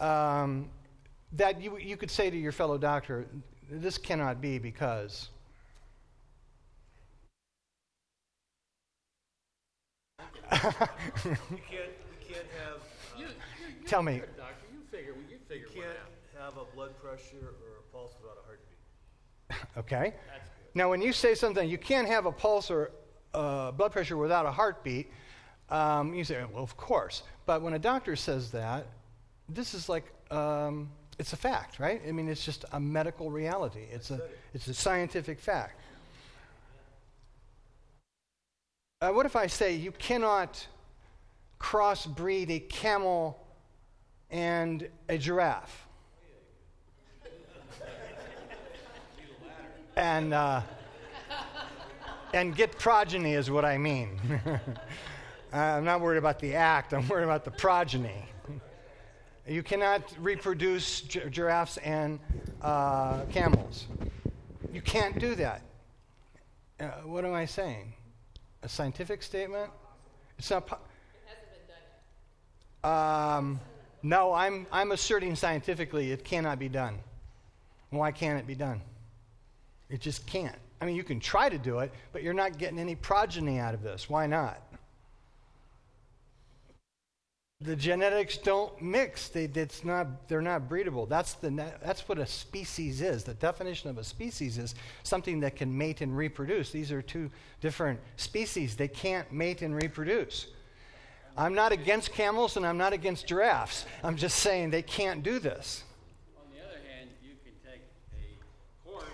Um, 0.00 0.70
that 1.34 1.60
you, 1.60 1.78
you 1.78 1.96
could 1.96 2.10
say 2.10 2.28
to 2.28 2.36
your 2.36 2.50
fellow 2.50 2.76
doctor, 2.76 3.28
this 3.70 3.96
cannot 3.96 4.40
be 4.40 4.58
because. 4.58 5.28
you 10.50 10.58
can't, 10.58 10.74
you 11.30 12.18
can't 12.26 12.46
have. 12.58 12.80
Uh, 12.80 13.18
you, 13.18 13.26
you, 13.26 13.86
Tell 13.86 14.02
me. 14.02 14.22
Doctor, 14.36 14.54
you 14.72 14.80
figure, 14.90 15.14
you 15.30 15.38
figure 15.48 15.68
you 15.68 15.82
can't 15.82 15.96
have 16.50 16.62
a 16.62 16.74
blood 16.74 16.90
pressure 17.00 17.54
or 17.62 17.78
a 17.78 17.92
pulse 17.92 18.14
without 18.20 18.38
a 18.38 18.46
heartbeat. 18.46 19.68
okay. 19.78 20.14
Now, 20.74 20.90
when 20.90 21.00
you 21.00 21.12
say 21.12 21.34
something, 21.34 21.68
you 21.68 21.78
can't 21.78 22.08
have 22.08 22.26
a 22.26 22.32
pulse 22.32 22.70
or 22.70 22.92
uh, 23.34 23.70
blood 23.72 23.92
pressure 23.92 24.16
without 24.16 24.46
a 24.46 24.50
heartbeat, 24.50 25.10
um, 25.68 26.14
you 26.14 26.24
say, 26.24 26.44
well, 26.52 26.62
of 26.62 26.76
course. 26.76 27.22
But 27.46 27.62
when 27.62 27.74
a 27.74 27.78
doctor 27.78 28.16
says 28.16 28.50
that, 28.52 28.86
this 29.48 29.74
is 29.74 29.88
like 29.88 30.04
um, 30.30 30.90
it's 31.18 31.32
a 31.32 31.36
fact, 31.36 31.78
right? 31.78 32.00
I 32.06 32.12
mean, 32.12 32.28
it's 32.28 32.44
just 32.44 32.64
a 32.72 32.80
medical 32.80 33.30
reality. 33.30 33.86
It's 33.92 34.10
a, 34.10 34.20
it's 34.54 34.66
a 34.68 34.74
scientific 34.74 35.38
fact. 35.38 35.80
Uh, 39.00 39.10
what 39.10 39.26
if 39.26 39.36
I 39.36 39.46
say 39.46 39.74
you 39.74 39.92
cannot 39.92 40.66
crossbreed 41.60 42.50
a 42.50 42.60
camel 42.60 43.46
and 44.30 44.88
a 45.08 45.18
giraffe? 45.18 45.86
And, 50.00 50.32
uh, 50.32 50.62
and 52.32 52.56
get 52.56 52.78
progeny 52.78 53.34
is 53.34 53.50
what 53.50 53.66
I 53.66 53.76
mean. 53.76 54.18
I'm 55.52 55.84
not 55.84 56.00
worried 56.00 56.16
about 56.16 56.38
the 56.38 56.54
act, 56.54 56.94
I'm 56.94 57.06
worried 57.06 57.24
about 57.24 57.44
the 57.44 57.50
progeny. 57.50 58.24
You 59.46 59.62
cannot 59.62 60.02
reproduce 60.18 61.02
gi- 61.02 61.28
giraffes 61.30 61.76
and 61.78 62.18
uh, 62.62 63.24
camels. 63.26 63.86
You 64.72 64.80
can't 64.80 65.18
do 65.18 65.34
that. 65.34 65.62
Uh, 66.78 66.86
what 67.04 67.24
am 67.24 67.34
I 67.34 67.44
saying? 67.44 67.92
A 68.62 68.68
scientific 68.68 69.22
statement? 69.22 69.70
It's 70.38 70.50
not. 70.50 70.66
Po-. 70.66 72.88
Um, 72.88 73.60
no, 74.02 74.32
I'm, 74.32 74.66
I'm 74.72 74.92
asserting 74.92 75.36
scientifically 75.36 76.12
it 76.12 76.24
cannot 76.24 76.58
be 76.58 76.68
done. 76.68 76.98
Why 77.90 78.12
can't 78.12 78.38
it 78.38 78.46
be 78.46 78.54
done? 78.54 78.80
It 79.90 80.00
just 80.00 80.26
can't. 80.26 80.56
I 80.80 80.86
mean, 80.86 80.96
you 80.96 81.04
can 81.04 81.20
try 81.20 81.48
to 81.48 81.58
do 81.58 81.80
it, 81.80 81.92
but 82.12 82.22
you're 82.22 82.32
not 82.32 82.58
getting 82.58 82.78
any 82.78 82.94
progeny 82.94 83.58
out 83.58 83.74
of 83.74 83.82
this. 83.82 84.08
Why 84.08 84.26
not? 84.26 84.62
The 87.62 87.76
genetics 87.76 88.38
don't 88.38 88.80
mix. 88.80 89.28
They, 89.28 89.44
it's 89.44 89.84
not, 89.84 90.28
they're 90.28 90.40
not 90.40 90.66
breedable. 90.70 91.06
That's, 91.06 91.34
the, 91.34 91.50
that's 91.84 92.08
what 92.08 92.18
a 92.18 92.24
species 92.24 93.02
is. 93.02 93.24
The 93.24 93.34
definition 93.34 93.90
of 93.90 93.98
a 93.98 94.04
species 94.04 94.56
is 94.56 94.74
something 95.02 95.40
that 95.40 95.56
can 95.56 95.76
mate 95.76 96.00
and 96.00 96.16
reproduce. 96.16 96.70
These 96.70 96.90
are 96.90 97.02
two 97.02 97.30
different 97.60 98.00
species. 98.16 98.76
They 98.76 98.88
can't 98.88 99.30
mate 99.30 99.60
and 99.60 99.76
reproduce. 99.76 100.46
I'm 101.36 101.54
not 101.54 101.72
against 101.72 102.12
camels 102.12 102.56
and 102.56 102.66
I'm 102.66 102.78
not 102.78 102.94
against 102.94 103.26
giraffes. 103.26 103.84
I'm 104.02 104.16
just 104.16 104.38
saying 104.38 104.70
they 104.70 104.82
can't 104.82 105.22
do 105.22 105.38
this. 105.38 105.84
On 106.38 106.44
the 106.54 106.64
other 106.64 106.80
hand, 106.88 107.10
you 107.22 107.34
can 107.44 107.52
take 107.62 107.82
a 108.16 108.88
horse 108.88 109.04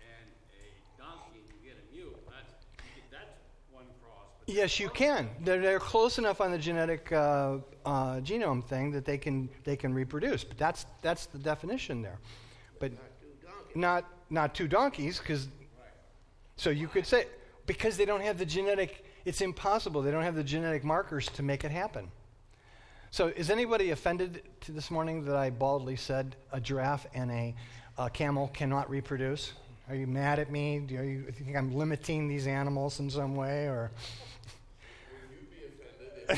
and 0.00 0.28
a 0.52 1.02
donkey 1.02 1.40
and 1.40 1.48
you 1.48 1.56
get 1.64 1.76
a 1.80 1.94
mule. 1.94 2.12
That's, 2.28 2.52
you 2.78 3.00
get- 3.00 3.10
that's 3.10 3.32
one 3.72 3.86
cross. 4.04 4.28
But 4.33 4.33
Yes, 4.46 4.78
you 4.78 4.90
can. 4.90 5.30
They're, 5.40 5.60
they're 5.60 5.78
close 5.78 6.18
enough 6.18 6.40
on 6.40 6.50
the 6.50 6.58
genetic 6.58 7.10
uh, 7.12 7.58
uh, 7.86 8.16
genome 8.20 8.62
thing 8.62 8.90
that 8.92 9.04
they 9.04 9.16
can 9.16 9.48
they 9.64 9.76
can 9.76 9.94
reproduce. 9.94 10.44
But 10.44 10.58
that's 10.58 10.86
that's 11.00 11.26
the 11.26 11.38
definition 11.38 12.02
there. 12.02 12.18
But 12.78 12.92
not 13.74 14.04
not 14.30 14.54
two 14.54 14.68
donkeys 14.68 15.18
because. 15.18 15.48
So 16.56 16.70
you 16.70 16.88
could 16.88 17.06
say 17.06 17.26
because 17.66 17.96
they 17.96 18.04
don't 18.04 18.20
have 18.20 18.38
the 18.38 18.46
genetic. 18.46 19.04
It's 19.24 19.40
impossible. 19.40 20.02
They 20.02 20.10
don't 20.10 20.22
have 20.22 20.34
the 20.34 20.44
genetic 20.44 20.84
markers 20.84 21.28
to 21.30 21.42
make 21.42 21.64
it 21.64 21.70
happen. 21.70 22.10
So 23.10 23.28
is 23.28 23.48
anybody 23.48 23.92
offended 23.92 24.42
to 24.62 24.72
this 24.72 24.90
morning 24.90 25.24
that 25.24 25.36
I 25.36 25.48
baldly 25.48 25.96
said 25.96 26.36
a 26.52 26.60
giraffe 26.60 27.06
and 27.14 27.30
a, 27.30 27.54
a 27.96 28.10
camel 28.10 28.48
cannot 28.52 28.90
reproduce? 28.90 29.52
Are 29.88 29.94
you 29.94 30.06
mad 30.06 30.38
at 30.38 30.50
me? 30.50 30.80
Do 30.80 30.94
you 30.94 31.30
think 31.30 31.56
I'm 31.56 31.74
limiting 31.74 32.28
these 32.28 32.46
animals 32.46 33.00
in 33.00 33.08
some 33.08 33.36
way, 33.36 33.66
or? 33.66 33.90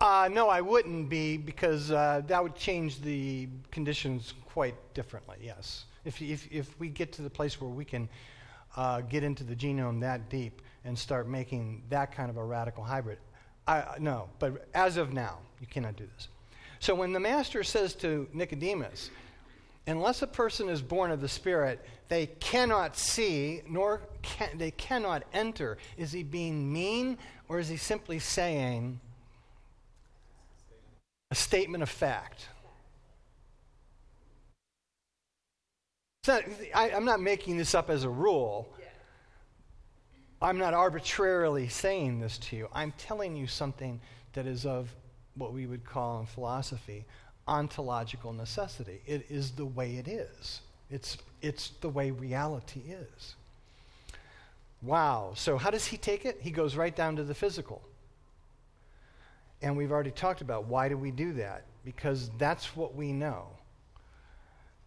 Uh, 0.00 0.30
no, 0.32 0.48
I 0.48 0.62
wouldn't 0.62 1.10
be 1.10 1.36
because 1.36 1.90
uh, 1.90 2.22
that 2.26 2.42
would 2.42 2.56
change 2.56 3.02
the 3.02 3.48
conditions 3.70 4.32
quite 4.46 4.74
differently. 4.94 5.36
Yes, 5.42 5.84
if, 6.06 6.22
if 6.22 6.50
if 6.50 6.80
we 6.80 6.88
get 6.88 7.12
to 7.12 7.22
the 7.22 7.28
place 7.28 7.60
where 7.60 7.68
we 7.68 7.84
can 7.84 8.08
uh, 8.78 9.02
get 9.02 9.22
into 9.22 9.44
the 9.44 9.54
genome 9.54 10.00
that 10.00 10.30
deep 10.30 10.62
and 10.86 10.98
start 10.98 11.28
making 11.28 11.82
that 11.90 12.12
kind 12.12 12.30
of 12.30 12.38
a 12.38 12.44
radical 12.44 12.82
hybrid, 12.82 13.18
I, 13.66 13.96
no. 13.98 14.30
But 14.38 14.68
as 14.72 14.96
of 14.96 15.12
now, 15.12 15.36
you 15.60 15.66
cannot 15.66 15.96
do 15.96 16.08
this. 16.16 16.28
So 16.78 16.94
when 16.94 17.12
the 17.12 17.20
master 17.20 17.62
says 17.62 17.94
to 17.96 18.26
Nicodemus, 18.32 19.10
unless 19.90 20.22
a 20.22 20.26
person 20.26 20.68
is 20.68 20.82
born 20.82 21.10
of 21.10 21.20
the 21.20 21.28
Spirit, 21.28 21.84
they 22.08 22.26
cannot 22.26 22.96
see, 22.96 23.62
nor 23.68 24.02
can, 24.22 24.58
they 24.58 24.70
cannot 24.70 25.24
enter. 25.32 25.78
Is 25.96 26.12
he 26.12 26.22
being 26.22 26.72
mean, 26.72 27.18
or 27.48 27.58
is 27.58 27.68
he 27.68 27.76
simply 27.76 28.18
saying? 28.18 29.00
a 31.30 31.34
statement 31.34 31.82
of 31.82 31.88
fact. 31.88 32.48
Not, 36.26 36.42
I, 36.74 36.90
I'm 36.90 37.04
not 37.04 37.20
making 37.20 37.56
this 37.56 37.74
up 37.74 37.88
as 37.88 38.04
a 38.04 38.08
rule. 38.08 38.72
I'm 40.42 40.58
not 40.58 40.74
arbitrarily 40.74 41.68
saying 41.68 42.20
this 42.20 42.38
to 42.38 42.56
you. 42.56 42.68
I'm 42.72 42.92
telling 42.98 43.36
you 43.36 43.46
something 43.46 44.00
that 44.32 44.46
is 44.46 44.66
of 44.66 44.94
what 45.34 45.52
we 45.52 45.66
would 45.66 45.84
call 45.84 46.20
in 46.20 46.26
philosophy 46.26 47.04
ontological 47.46 48.32
necessity. 48.32 49.00
It 49.06 49.26
is 49.28 49.52
the 49.52 49.66
way 49.66 49.96
it 49.96 50.08
is, 50.08 50.60
it's, 50.90 51.18
it's 51.42 51.70
the 51.80 51.88
way 51.88 52.10
reality 52.10 52.82
is. 52.88 53.34
Wow. 54.82 55.32
So, 55.34 55.58
how 55.58 55.70
does 55.70 55.86
he 55.86 55.98
take 55.98 56.24
it? 56.24 56.38
He 56.40 56.50
goes 56.50 56.74
right 56.74 56.94
down 56.94 57.16
to 57.16 57.22
the 57.22 57.34
physical. 57.34 57.82
And 59.62 59.76
we've 59.76 59.92
already 59.92 60.10
talked 60.10 60.40
about 60.40 60.64
why 60.64 60.88
do 60.88 60.96
we 60.96 61.10
do 61.10 61.34
that? 61.34 61.64
Because 61.84 62.30
that's 62.38 62.74
what 62.74 62.94
we 62.94 63.12
know. 63.12 63.46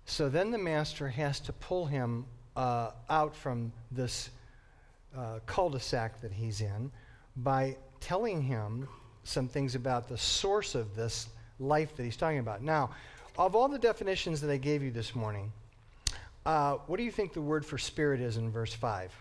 So 0.06 0.30
then 0.30 0.52
the 0.52 0.58
master 0.58 1.08
has 1.08 1.40
to 1.42 1.54
pull 1.54 1.86
him 1.86 2.26
uh, 2.56 2.92
out 3.10 3.36
from 3.36 3.72
this 3.92 4.30
uh, 5.18 5.40
cul 5.46 5.70
de 5.70 5.80
sac 5.80 6.22
that 6.22 6.32
he's 6.32 6.62
in 6.62 6.92
by 7.38 7.78
telling 8.00 8.42
him 8.42 8.88
some 9.24 9.48
things 9.48 9.76
about 9.76 10.10
the 10.10 10.18
source 10.18 10.76
of 10.76 10.96
this 10.96 11.30
life 11.60 11.96
that 11.96 12.04
he's 12.04 12.18
talking 12.18 12.40
about. 12.40 12.62
Now, 12.62 12.92
of 13.38 13.56
all 13.56 13.68
the 13.68 13.80
definitions 13.80 14.42
that 14.42 14.52
I 14.52 14.58
gave 14.58 14.84
you 14.84 14.92
this 14.92 15.16
morning, 15.16 15.52
uh, 16.46 16.74
what 16.88 16.98
do 16.98 17.04
you 17.04 17.12
think 17.12 17.34
the 17.34 17.42
word 17.42 17.66
for 17.66 17.78
spirit 17.78 18.20
is 18.20 18.38
in 18.38 18.52
verse 18.52 18.74
5? 18.74 19.12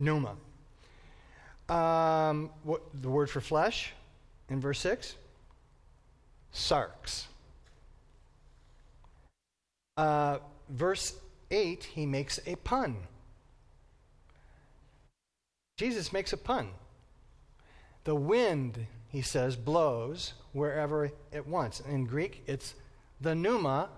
Pneuma. 0.00 0.36
Um, 1.68 2.50
what, 2.62 2.82
the 3.00 3.08
word 3.08 3.30
for 3.30 3.40
flesh 3.40 3.92
in 4.48 4.60
verse 4.60 4.80
6? 4.80 5.14
Sarx. 6.52 7.24
Uh, 9.96 10.38
verse 10.68 11.14
8, 11.50 11.84
he 11.84 12.06
makes 12.06 12.40
a 12.46 12.56
pun. 12.56 12.96
Jesus 15.76 16.12
makes 16.12 16.32
a 16.32 16.36
pun. 16.36 16.68
The 18.04 18.14
wind, 18.14 18.86
he 19.14 19.22
says, 19.22 19.54
blows 19.54 20.32
wherever 20.52 21.08
it 21.30 21.46
wants. 21.46 21.78
In 21.88 22.04
Greek, 22.04 22.42
it's 22.48 22.74
the 23.20 23.32
pneuma 23.32 23.88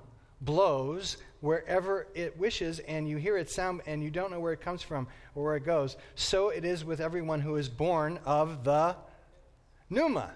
blows 0.42 1.16
wherever 1.40 2.06
it 2.14 2.38
wishes, 2.38 2.80
and 2.80 3.08
you 3.08 3.16
hear 3.16 3.38
it 3.38 3.48
sound, 3.48 3.80
and 3.86 4.02
you 4.02 4.10
don't 4.10 4.30
know 4.30 4.40
where 4.40 4.52
it 4.52 4.60
comes 4.60 4.82
from 4.82 5.08
or 5.34 5.44
where 5.44 5.56
it 5.56 5.64
goes. 5.64 5.96
So 6.16 6.50
it 6.50 6.66
is 6.66 6.84
with 6.84 7.00
everyone 7.00 7.40
who 7.40 7.56
is 7.56 7.66
born 7.66 8.20
of 8.26 8.62
the 8.62 8.94
pneuma. 9.88 10.32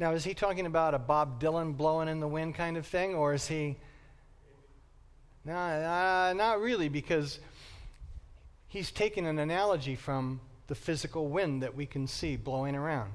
Now, 0.00 0.10
is 0.10 0.24
he 0.24 0.34
talking 0.34 0.66
about 0.66 0.94
a 0.94 0.98
Bob 0.98 1.40
Dylan 1.40 1.76
blowing 1.76 2.08
in 2.08 2.18
the 2.18 2.26
wind 2.26 2.56
kind 2.56 2.76
of 2.76 2.84
thing, 2.84 3.14
or 3.14 3.32
is 3.32 3.46
he. 3.46 3.76
No, 5.44 5.54
uh, 5.54 6.34
not 6.36 6.60
really, 6.60 6.88
because 6.88 7.38
he's 8.66 8.90
taking 8.90 9.24
an 9.24 9.38
analogy 9.38 9.94
from 9.94 10.40
the 10.66 10.74
physical 10.74 11.28
wind 11.28 11.62
that 11.62 11.76
we 11.76 11.86
can 11.86 12.08
see 12.08 12.34
blowing 12.34 12.74
around. 12.74 13.12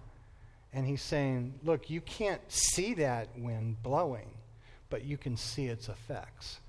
And 0.76 0.86
he's 0.86 1.02
saying, 1.02 1.54
look, 1.64 1.90
you 1.90 2.02
can't 2.02 2.42
see 2.52 2.96
that 2.96 3.30
wind 3.38 3.82
blowing, 3.82 4.30
but 4.90 5.06
you 5.06 5.18
can 5.18 5.38
see 5.38 5.68
its 5.68 5.88
effects. 5.88 6.60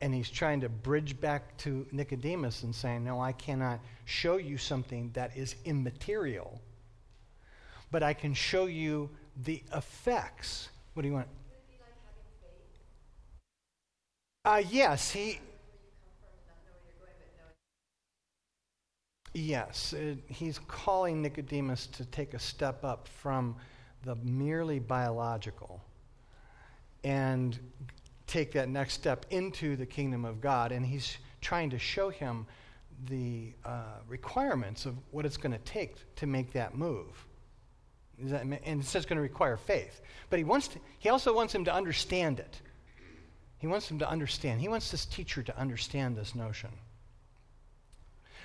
And 0.00 0.14
he's 0.14 0.30
trying 0.30 0.62
to 0.62 0.70
bridge 0.70 1.20
back 1.20 1.54
to 1.58 1.86
Nicodemus 1.92 2.62
and 2.62 2.74
saying, 2.74 3.04
no, 3.04 3.20
I 3.20 3.32
cannot 3.32 3.80
show 4.06 4.38
you 4.38 4.56
something 4.56 5.10
that 5.12 5.36
is 5.36 5.54
immaterial, 5.66 6.62
but 7.90 8.02
I 8.02 8.14
can 8.14 8.32
show 8.32 8.64
you 8.64 9.10
the 9.44 9.62
effects. 9.76 10.70
What 10.94 11.02
do 11.02 11.08
you 11.08 11.14
want? 11.14 11.28
Uh, 14.46 14.62
yes, 14.70 15.10
he. 15.10 15.38
Yes, 19.32 19.92
it, 19.92 20.18
he's 20.26 20.58
calling 20.66 21.22
Nicodemus 21.22 21.86
to 21.88 22.04
take 22.04 22.34
a 22.34 22.38
step 22.38 22.84
up 22.84 23.06
from 23.06 23.56
the 24.02 24.16
merely 24.16 24.78
biological 24.80 25.80
and 27.04 27.58
take 28.26 28.52
that 28.52 28.68
next 28.68 28.94
step 28.94 29.26
into 29.30 29.76
the 29.76 29.86
kingdom 29.86 30.24
of 30.24 30.40
God. 30.40 30.72
And 30.72 30.84
he's 30.84 31.16
trying 31.40 31.70
to 31.70 31.78
show 31.78 32.10
him 32.10 32.46
the 33.08 33.52
uh, 33.64 33.98
requirements 34.08 34.84
of 34.84 34.96
what 35.10 35.24
it's 35.24 35.36
going 35.36 35.52
to 35.52 35.58
take 35.58 35.96
to 36.16 36.26
make 36.26 36.52
that 36.52 36.74
move. 36.74 37.26
That, 38.18 38.42
and 38.42 38.80
it's 38.80 38.92
just 38.92 39.08
going 39.08 39.16
to 39.16 39.22
require 39.22 39.56
faith. 39.56 40.00
But 40.28 40.38
he, 40.38 40.44
wants 40.44 40.68
to, 40.68 40.78
he 40.98 41.08
also 41.08 41.34
wants 41.34 41.54
him 41.54 41.64
to 41.64 41.72
understand 41.72 42.40
it. 42.40 42.60
He 43.58 43.66
wants 43.66 43.90
him 43.90 43.98
to 44.00 44.08
understand. 44.08 44.60
He 44.60 44.68
wants 44.68 44.90
this 44.90 45.06
teacher 45.06 45.42
to 45.42 45.56
understand 45.58 46.16
this 46.16 46.34
notion. 46.34 46.70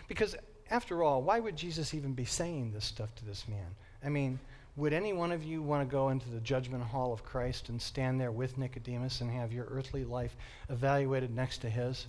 Because, 0.08 0.36
after 0.70 1.04
all, 1.04 1.22
why 1.22 1.40
would 1.40 1.56
Jesus 1.56 1.94
even 1.94 2.14
be 2.14 2.26
saying 2.26 2.72
this 2.72 2.86
stuff 2.86 3.14
to 3.16 3.26
this 3.26 3.48
man? 3.48 3.76
I 4.04 4.10
mean, 4.10 4.40
would 4.76 4.94
any 4.94 5.14
one 5.14 5.32
of 5.32 5.44
you 5.44 5.62
want 5.62 5.88
to 5.88 5.92
go 5.92 6.10
into 6.10 6.30
the 6.30 6.40
judgment 6.40 6.84
hall 6.84 7.14
of 7.14 7.24
Christ 7.24 7.70
and 7.70 7.82
stand 7.82 8.20
there 8.20 8.32
with 8.32 8.58
Nicodemus 8.58 9.22
and 9.22 9.32
have 9.32 9.54
your 9.54 9.66
earthly 9.66 10.04
life 10.04 10.36
evaluated 10.70 11.34
next 11.34 11.60
to 11.60 11.70
his? 11.70 12.08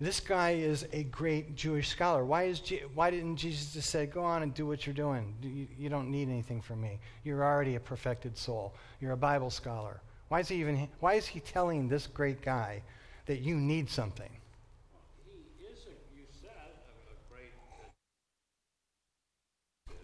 This 0.00 0.18
guy 0.18 0.52
is 0.52 0.86
a 0.94 1.02
great 1.04 1.54
Jewish 1.56 1.90
scholar. 1.90 2.24
Why, 2.24 2.44
is 2.44 2.60
Je- 2.60 2.84
why 2.94 3.10
didn't 3.10 3.36
Jesus 3.36 3.74
just 3.74 3.90
say, 3.90 4.06
Go 4.06 4.22
on 4.22 4.42
and 4.42 4.54
do 4.54 4.66
what 4.66 4.86
you're 4.86 4.94
doing? 4.94 5.34
You, 5.42 5.66
you 5.78 5.88
don't 5.90 6.10
need 6.10 6.30
anything 6.30 6.62
from 6.62 6.80
me. 6.80 6.98
You're 7.22 7.44
already 7.44 7.74
a 7.74 7.80
perfected 7.80 8.38
soul. 8.38 8.72
You're 9.02 9.12
a 9.12 9.16
Bible 9.18 9.50
scholar. 9.50 10.00
Why 10.28 10.40
is 10.40 10.48
he 10.48 10.56
even 10.56 10.88
why 11.00 11.14
is 11.14 11.26
he 11.26 11.40
telling 11.40 11.88
this 11.88 12.06
great 12.06 12.40
guy 12.40 12.82
that 13.26 13.40
you 13.40 13.56
need 13.56 13.90
something? 13.90 14.30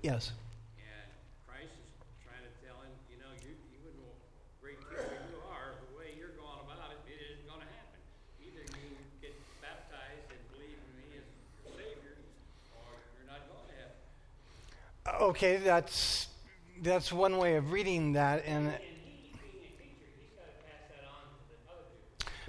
Yes. 0.06 0.30
And 0.78 1.10
Christ 1.50 1.74
is 1.82 1.90
trying 2.22 2.46
to 2.46 2.52
tell 2.62 2.78
him, 2.78 2.94
you 3.10 3.18
know, 3.18 3.26
you, 3.42 3.58
you 3.74 3.82
wouldn't 3.82 4.06
great 4.62 4.78
teacher 4.86 5.02
you 5.02 5.42
are, 5.50 5.74
the 5.82 5.98
way 5.98 6.14
you're 6.14 6.38
going 6.38 6.62
about 6.62 6.94
it, 6.94 7.02
it 7.10 7.18
isn't 7.34 7.42
going 7.50 7.58
to 7.58 7.70
happen. 7.74 7.98
Either 8.38 8.62
you 8.70 8.94
get 9.18 9.34
baptized 9.58 10.30
and 10.30 10.38
believe 10.54 10.78
in 10.78 10.92
me 10.94 11.18
as 11.18 11.26
your 11.26 11.74
Savior, 11.74 12.22
or 12.78 13.02
you're 13.18 13.26
not 13.26 13.50
going 13.50 13.66
to 13.66 13.74
heaven. 13.74 15.26
Okay, 15.34 15.58
that's 15.58 16.30
that's 16.86 17.10
one 17.12 17.38
way 17.38 17.56
of 17.56 17.72
reading 17.72 18.12
that, 18.12 18.46
and. 18.46 18.68
and 18.68 18.78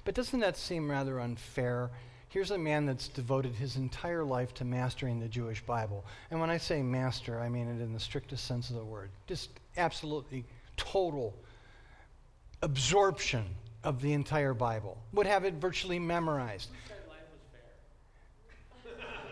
but 0.06 0.14
doesn't 0.14 0.40
that 0.42 0.56
seem 0.58 0.92
rather 0.92 1.20
unfair 1.20 1.90
Here's 2.30 2.52
a 2.52 2.58
man 2.58 2.86
that's 2.86 3.08
devoted 3.08 3.56
his 3.56 3.78
entire 3.78 4.24
life 4.24 4.54
to 4.56 4.66
mastering 4.66 5.20
the 5.20 5.30
Jewish 5.30 5.62
Bible. 5.62 6.04
And 6.30 6.40
when 6.40 6.50
I 6.50 6.58
say 6.58 6.82
master, 6.82 7.40
I 7.40 7.48
mean 7.48 7.68
it 7.68 7.82
in 7.82 7.94
the 7.94 8.00
strictest 8.00 8.46
sense 8.46 8.70
of 8.70 8.76
the 8.76 8.84
word. 8.84 9.10
Just 9.28 9.50
absolutely 9.78 10.44
total 10.76 11.34
absorption 12.62 13.46
of 13.84 14.02
the 14.02 14.12
entire 14.14 14.54
Bible. 14.54 14.98
Would 15.14 15.28
have 15.28 15.46
it 15.46 15.54
virtually 15.56 16.00
memorized. 16.00 16.70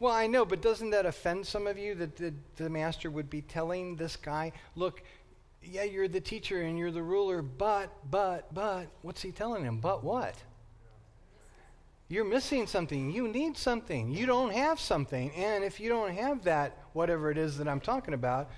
well, 0.00 0.12
I 0.12 0.26
know, 0.26 0.44
but 0.44 0.62
doesn't 0.62 0.90
that 0.90 1.06
offend 1.06 1.46
some 1.46 1.66
of 1.66 1.78
you 1.78 1.94
that 1.96 2.16
the, 2.16 2.32
the 2.56 2.70
master 2.70 3.10
would 3.10 3.28
be 3.28 3.42
telling 3.42 3.96
this 3.96 4.16
guy, 4.16 4.52
look, 4.76 5.02
yeah, 5.62 5.84
you're 5.84 6.08
the 6.08 6.20
teacher 6.20 6.62
and 6.62 6.78
you're 6.78 6.90
the 6.90 7.02
ruler, 7.02 7.42
but, 7.42 7.90
but, 8.10 8.52
but, 8.54 8.86
what's 9.02 9.22
he 9.22 9.32
telling 9.32 9.64
him? 9.64 9.78
But 9.78 10.04
what? 10.04 10.34
You're 12.12 12.26
missing 12.26 12.66
something. 12.66 13.10
You 13.10 13.26
need 13.26 13.56
something. 13.56 14.10
You 14.10 14.26
don't 14.26 14.52
have 14.52 14.78
something. 14.78 15.30
And 15.34 15.64
if 15.64 15.80
you 15.80 15.88
don't 15.88 16.12
have 16.12 16.44
that, 16.44 16.76
whatever 16.92 17.30
it 17.30 17.38
is 17.38 17.56
that 17.56 17.66
I'm 17.66 17.80
talking 17.80 18.12
about, 18.12 18.50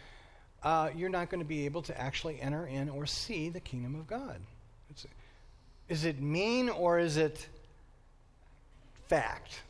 uh, 0.64 0.90
you're 0.92 1.08
not 1.08 1.30
going 1.30 1.38
to 1.38 1.46
be 1.46 1.64
able 1.64 1.80
to 1.82 1.96
actually 1.96 2.40
enter 2.40 2.66
in 2.66 2.88
or 2.88 3.06
see 3.06 3.50
the 3.50 3.60
kingdom 3.60 3.94
of 3.94 4.08
God. 4.08 4.40
It's, 4.90 5.06
is 5.88 6.04
it 6.04 6.20
mean 6.20 6.68
or 6.68 6.98
is 6.98 7.16
it 7.16 7.46
fact? 9.06 9.60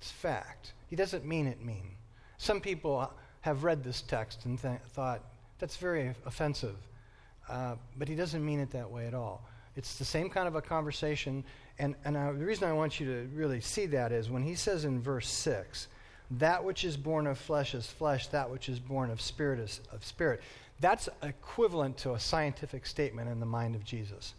It's 0.00 0.10
fact. 0.10 0.72
He 0.88 0.96
doesn't 0.96 1.26
mean 1.26 1.46
it 1.46 1.62
mean. 1.62 1.90
Some 2.38 2.62
people 2.62 3.12
have 3.42 3.62
read 3.62 3.84
this 3.84 4.00
text 4.00 4.46
and 4.46 4.58
th- 4.58 4.80
thought, 4.88 5.20
that's 5.58 5.76
very 5.76 6.14
offensive. 6.24 6.76
Uh, 7.46 7.74
but 7.98 8.08
he 8.08 8.14
doesn't 8.14 8.42
mean 8.42 8.60
it 8.60 8.70
that 8.70 8.90
way 8.90 9.06
at 9.06 9.12
all. 9.12 9.42
It's 9.76 9.96
the 9.98 10.06
same 10.06 10.30
kind 10.30 10.48
of 10.48 10.54
a 10.54 10.62
conversation. 10.62 11.44
And, 11.78 11.94
and 12.04 12.16
I, 12.16 12.32
the 12.32 12.44
reason 12.44 12.68
I 12.68 12.72
want 12.72 13.00
you 13.00 13.06
to 13.06 13.28
really 13.34 13.60
see 13.60 13.86
that 13.86 14.12
is 14.12 14.30
when 14.30 14.42
he 14.42 14.54
says 14.54 14.84
in 14.84 15.00
verse 15.00 15.28
6, 15.28 15.88
that 16.32 16.64
which 16.64 16.84
is 16.84 16.96
born 16.96 17.26
of 17.26 17.38
flesh 17.38 17.74
is 17.74 17.86
flesh, 17.86 18.28
that 18.28 18.50
which 18.50 18.68
is 18.68 18.78
born 18.80 19.10
of 19.10 19.20
spirit 19.20 19.60
is 19.60 19.80
of 19.92 20.04
spirit. 20.04 20.40
That's 20.80 21.08
equivalent 21.22 21.98
to 21.98 22.14
a 22.14 22.20
scientific 22.20 22.86
statement 22.86 23.28
in 23.30 23.40
the 23.40 23.46
mind 23.46 23.74
of 23.74 23.84
Jesus. 23.84 24.34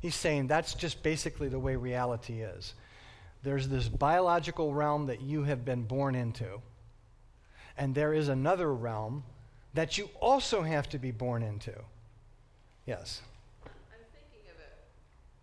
He's 0.00 0.14
saying 0.14 0.46
that's 0.46 0.74
just 0.74 1.02
basically 1.02 1.48
the 1.48 1.58
way 1.58 1.76
reality 1.76 2.42
is. 2.42 2.74
There's 3.42 3.68
this 3.68 3.88
biological 3.88 4.74
realm 4.74 5.06
that 5.06 5.20
you 5.20 5.44
have 5.44 5.64
been 5.64 5.84
born 5.84 6.14
into, 6.14 6.60
and 7.78 7.94
there 7.94 8.12
is 8.12 8.28
another 8.28 8.72
realm 8.74 9.24
that 9.74 9.96
you 9.98 10.08
also 10.20 10.62
have 10.62 10.88
to 10.88 10.98
be 10.98 11.10
born 11.10 11.42
into. 11.42 11.72
Yes. 12.86 13.22
I'm 13.64 14.04
thinking 14.12 14.50
of 14.50 14.58
it 14.58 14.74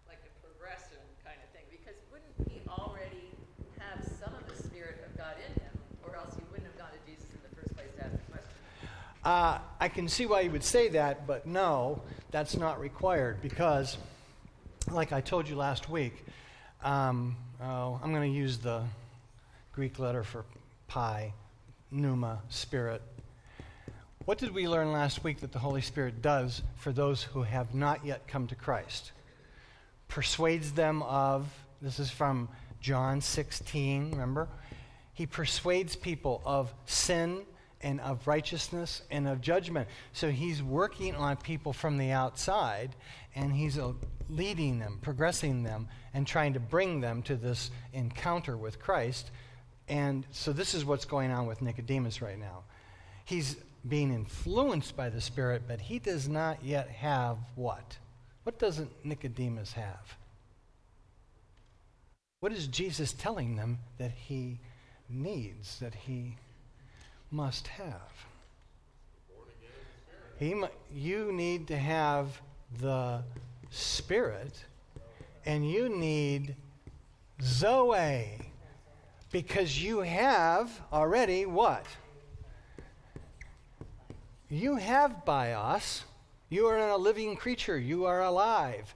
like 0.08 0.20
a 0.26 0.34
progression 0.46 1.02
kind 1.24 1.38
of 1.42 1.50
thing, 1.54 1.66
because 1.72 1.96
wouldn't 2.12 2.34
he 2.50 2.62
already 2.68 3.32
have 3.80 4.04
some 4.20 4.34
of 4.36 4.46
the 4.50 4.58
Spirit 4.62 5.06
of 5.06 5.18
God 5.18 5.36
in 5.42 5.54
him, 5.62 5.74
or 6.06 6.16
else 6.16 6.34
he 6.36 6.44
wouldn't 6.52 6.68
have 6.68 6.78
gone 6.78 6.92
to 6.92 7.02
Jesus 7.10 7.30
in 7.32 7.40
the 7.46 7.54
first 7.56 7.74
place 7.76 7.90
to 7.98 8.06
ask 8.06 8.14
the 8.14 8.32
question? 8.32 8.58
Uh, 9.24 9.58
I 9.80 9.88
can 9.88 10.10
see 10.10 10.26
why 10.26 10.42
you 10.42 10.52
would 10.52 10.66
say 10.66 10.90
that, 10.90 11.26
but 11.26 11.48
no, 11.48 12.02
that's 12.32 12.58
not 12.58 12.82
required 12.82 13.42
because, 13.42 13.98
like 14.92 15.14
I 15.14 15.22
told 15.22 15.48
you 15.48 15.56
last 15.56 15.90
week, 15.90 16.26
um, 16.84 17.38
oh, 17.62 18.02
I'm 18.04 18.12
going 18.12 18.30
to 18.30 18.38
use 18.38 18.58
the 18.58 18.84
Greek 19.72 19.98
letter 19.98 20.26
for 20.26 20.44
pi, 20.90 21.32
pneuma, 21.90 22.42
spirit. 22.50 23.02
What 24.26 24.40
did 24.40 24.54
we 24.54 24.68
learn 24.68 24.92
last 24.92 25.24
week 25.24 25.40
that 25.40 25.54
the 25.54 25.60
Holy 25.60 25.82
Spirit 25.82 26.22
does 26.22 26.62
for 26.76 26.92
those 26.92 27.24
who 27.24 27.44
have 27.44 27.74
not 27.74 28.06
yet 28.06 28.28
come 28.28 28.48
to 28.48 28.56
Christ? 28.56 29.14
Persuades 30.10 30.74
them 30.74 31.02
of, 31.02 31.48
this 31.82 31.98
is 31.98 32.12
from 32.12 32.50
John 32.82 33.22
16, 33.22 34.12
remember? 34.12 34.50
He 35.14 35.26
persuades 35.26 35.96
people 35.96 36.42
of 36.46 36.74
sin 36.86 37.44
and 37.84 38.00
of 38.02 38.26
righteousness 38.26 39.04
and 39.12 39.28
of 39.28 39.42
judgment. 39.42 39.88
So 40.14 40.32
he's 40.32 40.64
working 40.64 41.16
on 41.16 41.38
people 41.38 41.74
from 41.74 41.98
the 41.98 42.12
outside 42.12 42.96
and 43.36 43.54
he's 43.54 43.78
uh, 43.78 43.94
leading 44.30 44.80
them, 44.80 45.00
progressing 45.02 45.64
them, 45.64 45.88
and 46.14 46.26
trying 46.26 46.54
to 46.54 46.60
bring 46.60 47.02
them 47.02 47.22
to 47.24 47.36
this 47.36 47.72
encounter 47.92 48.58
with 48.58 48.80
Christ. 48.80 49.30
And 49.88 50.26
so 50.32 50.54
this 50.54 50.74
is 50.74 50.86
what's 50.86 51.06
going 51.06 51.32
on 51.32 51.46
with 51.46 51.62
Nicodemus 51.62 52.22
right 52.22 52.40
now. 52.40 52.64
He's 53.26 53.58
being 53.88 54.14
influenced 54.14 54.96
by 54.96 55.10
the 55.10 55.20
Spirit, 55.20 55.64
but 55.68 55.82
he 55.82 56.00
does 56.00 56.30
not 56.30 56.64
yet 56.64 56.88
have 56.90 57.38
what? 57.56 57.98
What 58.44 58.60
doesn't 58.60 58.92
Nicodemus 59.04 59.74
have? 59.74 60.18
What 62.40 62.52
is 62.52 62.68
Jesus 62.68 63.14
telling 63.14 63.56
them 63.56 63.80
that 63.98 64.12
he 64.12 64.60
needs, 65.10 65.80
that 65.80 65.96
he 65.96 66.38
must 67.34 67.68
have? 67.68 68.12
He, 70.38 70.56
you 70.94 71.32
need 71.32 71.68
to 71.68 71.78
have 71.78 72.40
the 72.80 73.24
Spirit, 73.72 74.64
and 75.46 75.70
you 75.70 75.90
need 75.90 76.56
Zoe, 77.42 78.40
because 79.32 79.82
you 79.82 80.02
have 80.02 80.70
already 80.92 81.48
what? 81.48 81.86
You 84.50 84.76
have 84.76 85.26
bios. 85.26 86.04
You 86.50 86.68
are 86.68 86.78
a 86.78 86.98
living 86.98 87.36
creature. 87.36 87.80
You 87.80 88.06
are 88.06 88.22
alive. 88.22 88.94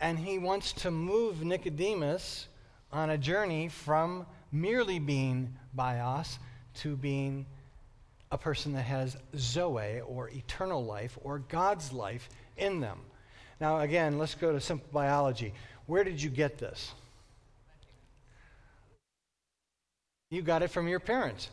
And 0.00 0.18
he 0.18 0.38
wants 0.38 0.72
to 0.72 0.90
move 0.90 1.44
Nicodemus 1.44 2.48
on 2.90 3.10
a 3.10 3.18
journey 3.18 3.68
from 3.68 4.24
merely 4.50 4.98
being 4.98 5.54
bios 5.74 6.38
to 6.76 6.96
being 6.96 7.44
a 8.34 8.38
person 8.38 8.72
that 8.72 8.82
has 8.82 9.16
Zoe 9.36 10.00
or 10.00 10.28
eternal 10.28 10.84
life 10.84 11.16
or 11.22 11.38
God's 11.38 11.92
life 11.92 12.28
in 12.56 12.80
them. 12.80 12.98
Now, 13.60 13.78
again, 13.78 14.18
let's 14.18 14.34
go 14.34 14.52
to 14.52 14.60
simple 14.60 14.88
biology. 14.92 15.54
Where 15.86 16.02
did 16.02 16.20
you 16.20 16.30
get 16.30 16.58
this? 16.58 16.92
You 20.30 20.42
got 20.42 20.64
it 20.64 20.68
from 20.72 20.88
your 20.88 20.98
parents. 20.98 21.48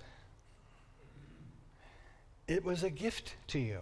It 2.48 2.66
was 2.66 2.82
a 2.82 2.90
gift 2.90 3.36
to 3.50 3.60
you. 3.60 3.82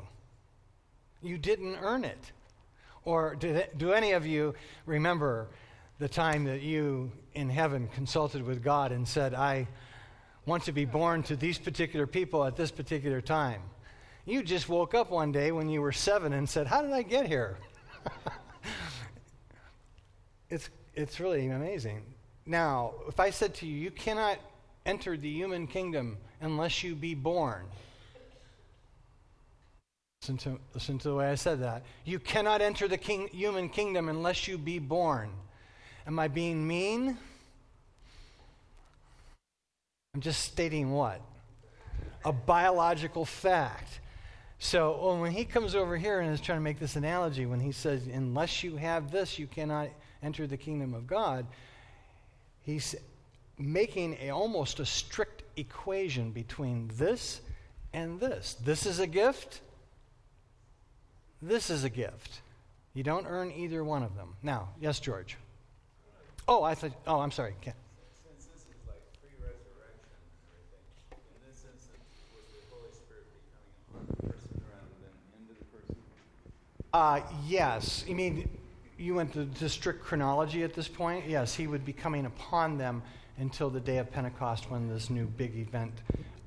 You 1.23 1.37
didn't 1.37 1.77
earn 1.81 2.03
it. 2.03 2.33
Or 3.05 3.35
do, 3.35 3.63
do 3.77 3.93
any 3.93 4.11
of 4.11 4.25
you 4.25 4.55
remember 4.85 5.47
the 5.99 6.09
time 6.09 6.43
that 6.45 6.63
you 6.63 7.13
in 7.33 7.49
heaven 7.49 7.87
consulted 7.95 8.45
with 8.45 8.61
God 8.61 8.91
and 8.91 9.07
said, 9.07 9.33
I 9.33 9.69
want 10.49 10.63
to 10.63 10.71
be 10.71 10.83
born 10.83 11.23
to 11.23 11.35
these 11.35 11.57
particular 11.57 12.07
people 12.07 12.43
at 12.43 12.55
this 12.55 12.71
particular 12.71 13.21
time? 13.21 13.61
You 14.25 14.43
just 14.43 14.67
woke 14.67 14.93
up 14.93 15.11
one 15.11 15.31
day 15.31 15.51
when 15.51 15.69
you 15.69 15.81
were 15.81 15.91
seven 15.91 16.33
and 16.33 16.49
said, 16.49 16.67
How 16.67 16.81
did 16.81 16.91
I 16.91 17.03
get 17.03 17.27
here? 17.27 17.57
it's, 20.49 20.69
it's 20.95 21.19
really 21.19 21.47
amazing. 21.47 22.01
Now, 22.45 22.93
if 23.07 23.19
I 23.19 23.29
said 23.29 23.53
to 23.55 23.67
you, 23.67 23.75
You 23.75 23.91
cannot 23.91 24.39
enter 24.85 25.15
the 25.15 25.29
human 25.29 25.67
kingdom 25.67 26.17
unless 26.41 26.83
you 26.83 26.95
be 26.95 27.13
born, 27.13 27.65
Listen 30.21 30.37
to, 30.37 30.59
listen 30.73 30.97
to 30.99 31.09
the 31.09 31.15
way 31.15 31.29
I 31.29 31.35
said 31.35 31.61
that. 31.61 31.83
You 32.03 32.19
cannot 32.19 32.61
enter 32.61 32.89
the 32.89 32.97
king, 32.97 33.29
human 33.31 33.69
kingdom 33.69 34.09
unless 34.09 34.49
you 34.49 34.57
be 34.57 34.77
born. 34.77 35.31
Am 36.05 36.19
I 36.19 36.27
being 36.27 36.67
mean? 36.67 37.17
I'm 40.13 40.21
just 40.21 40.41
stating 40.41 40.91
what? 40.91 41.21
A 42.25 42.31
biological 42.33 43.25
fact. 43.25 43.99
So 44.57 44.97
oh, 44.99 45.21
when 45.21 45.31
he 45.31 45.45
comes 45.45 45.75
over 45.75 45.95
here 45.97 46.19
and 46.19 46.33
is 46.33 46.41
trying 46.41 46.57
to 46.57 46.63
make 46.63 46.79
this 46.79 46.95
analogy, 46.95 47.45
when 47.45 47.59
he 47.59 47.71
says, 47.71 48.07
unless 48.07 48.63
you 48.63 48.75
have 48.75 49.11
this, 49.11 49.39
you 49.39 49.47
cannot 49.47 49.89
enter 50.21 50.47
the 50.47 50.57
kingdom 50.57 50.93
of 50.93 51.07
God, 51.07 51.45
he's 52.61 52.95
making 53.57 54.17
a, 54.21 54.31
almost 54.31 54.79
a 54.79 54.85
strict 54.85 55.43
equation 55.57 56.31
between 56.31 56.89
this 56.95 57.41
and 57.93 58.19
this. 58.19 58.55
This 58.63 58.85
is 58.85 58.99
a 58.99 59.07
gift 59.07 59.61
this 61.41 61.69
is 61.69 61.83
a 61.85 61.89
gift. 61.89 62.41
You 62.93 63.03
don't 63.03 63.25
earn 63.25 63.51
either 63.51 63.83
one 63.83 64.03
of 64.03 64.15
them. 64.15 64.35
Now, 64.43 64.69
yes, 64.81 64.99
George. 64.99 65.37
Oh, 66.47 66.63
I 66.63 66.75
thought. 66.75 66.91
Oh, 67.07 67.19
I'm 67.19 67.31
sorry. 67.31 67.55
Since 67.63 67.75
this 68.51 68.63
is 68.67 68.83
like 68.87 68.99
pre-resurrection, 69.21 70.19
in 71.15 71.39
this 71.47 71.63
instance, 71.63 72.27
was 72.35 72.43
the 72.51 72.59
Holy 72.67 72.91
Spirit 72.91 73.23
becoming 73.31 73.71
upon 73.87 74.03
the 74.09 74.15
person 74.27 74.51
rather 74.67 74.91
than 74.99 75.15
into 75.39 75.55
the 75.55 75.67
person? 75.71 75.95
Uh, 76.93 77.21
yes. 77.45 78.03
You 78.07 78.15
mean 78.15 78.49
you 78.97 79.13
went 79.15 79.33
to, 79.33 79.45
to 79.45 79.69
strict 79.69 80.03
chronology 80.03 80.63
at 80.63 80.73
this 80.73 80.87
point? 80.87 81.27
Yes, 81.27 81.55
he 81.55 81.67
would 81.67 81.85
be 81.85 81.93
coming 81.93 82.25
upon 82.25 82.77
them 82.77 83.01
until 83.37 83.69
the 83.69 83.79
day 83.79 83.97
of 83.97 84.11
Pentecost 84.11 84.69
when 84.69 84.89
this 84.89 85.09
new 85.09 85.25
big 85.25 85.55
event 85.55 85.93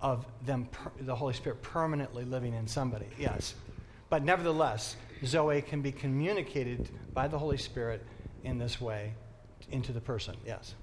of 0.01 0.27
them, 0.45 0.67
per, 0.67 0.91
the 1.01 1.15
Holy 1.15 1.33
Spirit 1.33 1.63
permanently 1.63 2.25
living 2.25 2.55
in 2.55 2.67
somebody. 2.67 3.07
Yes. 3.19 3.55
But 4.11 4.25
nevertheless, 4.25 4.97
Zoe 5.25 5.63
can 5.63 5.81
be 5.81 5.93
communicated 5.93 6.91
by 7.15 7.29
the 7.29 7.39
Holy 7.39 7.57
Spirit 7.57 8.05
in 8.45 8.59
this 8.59 8.81
way 8.81 9.15
into 9.71 9.93
the 9.93 10.01
person. 10.01 10.37
Yes. 10.45 10.75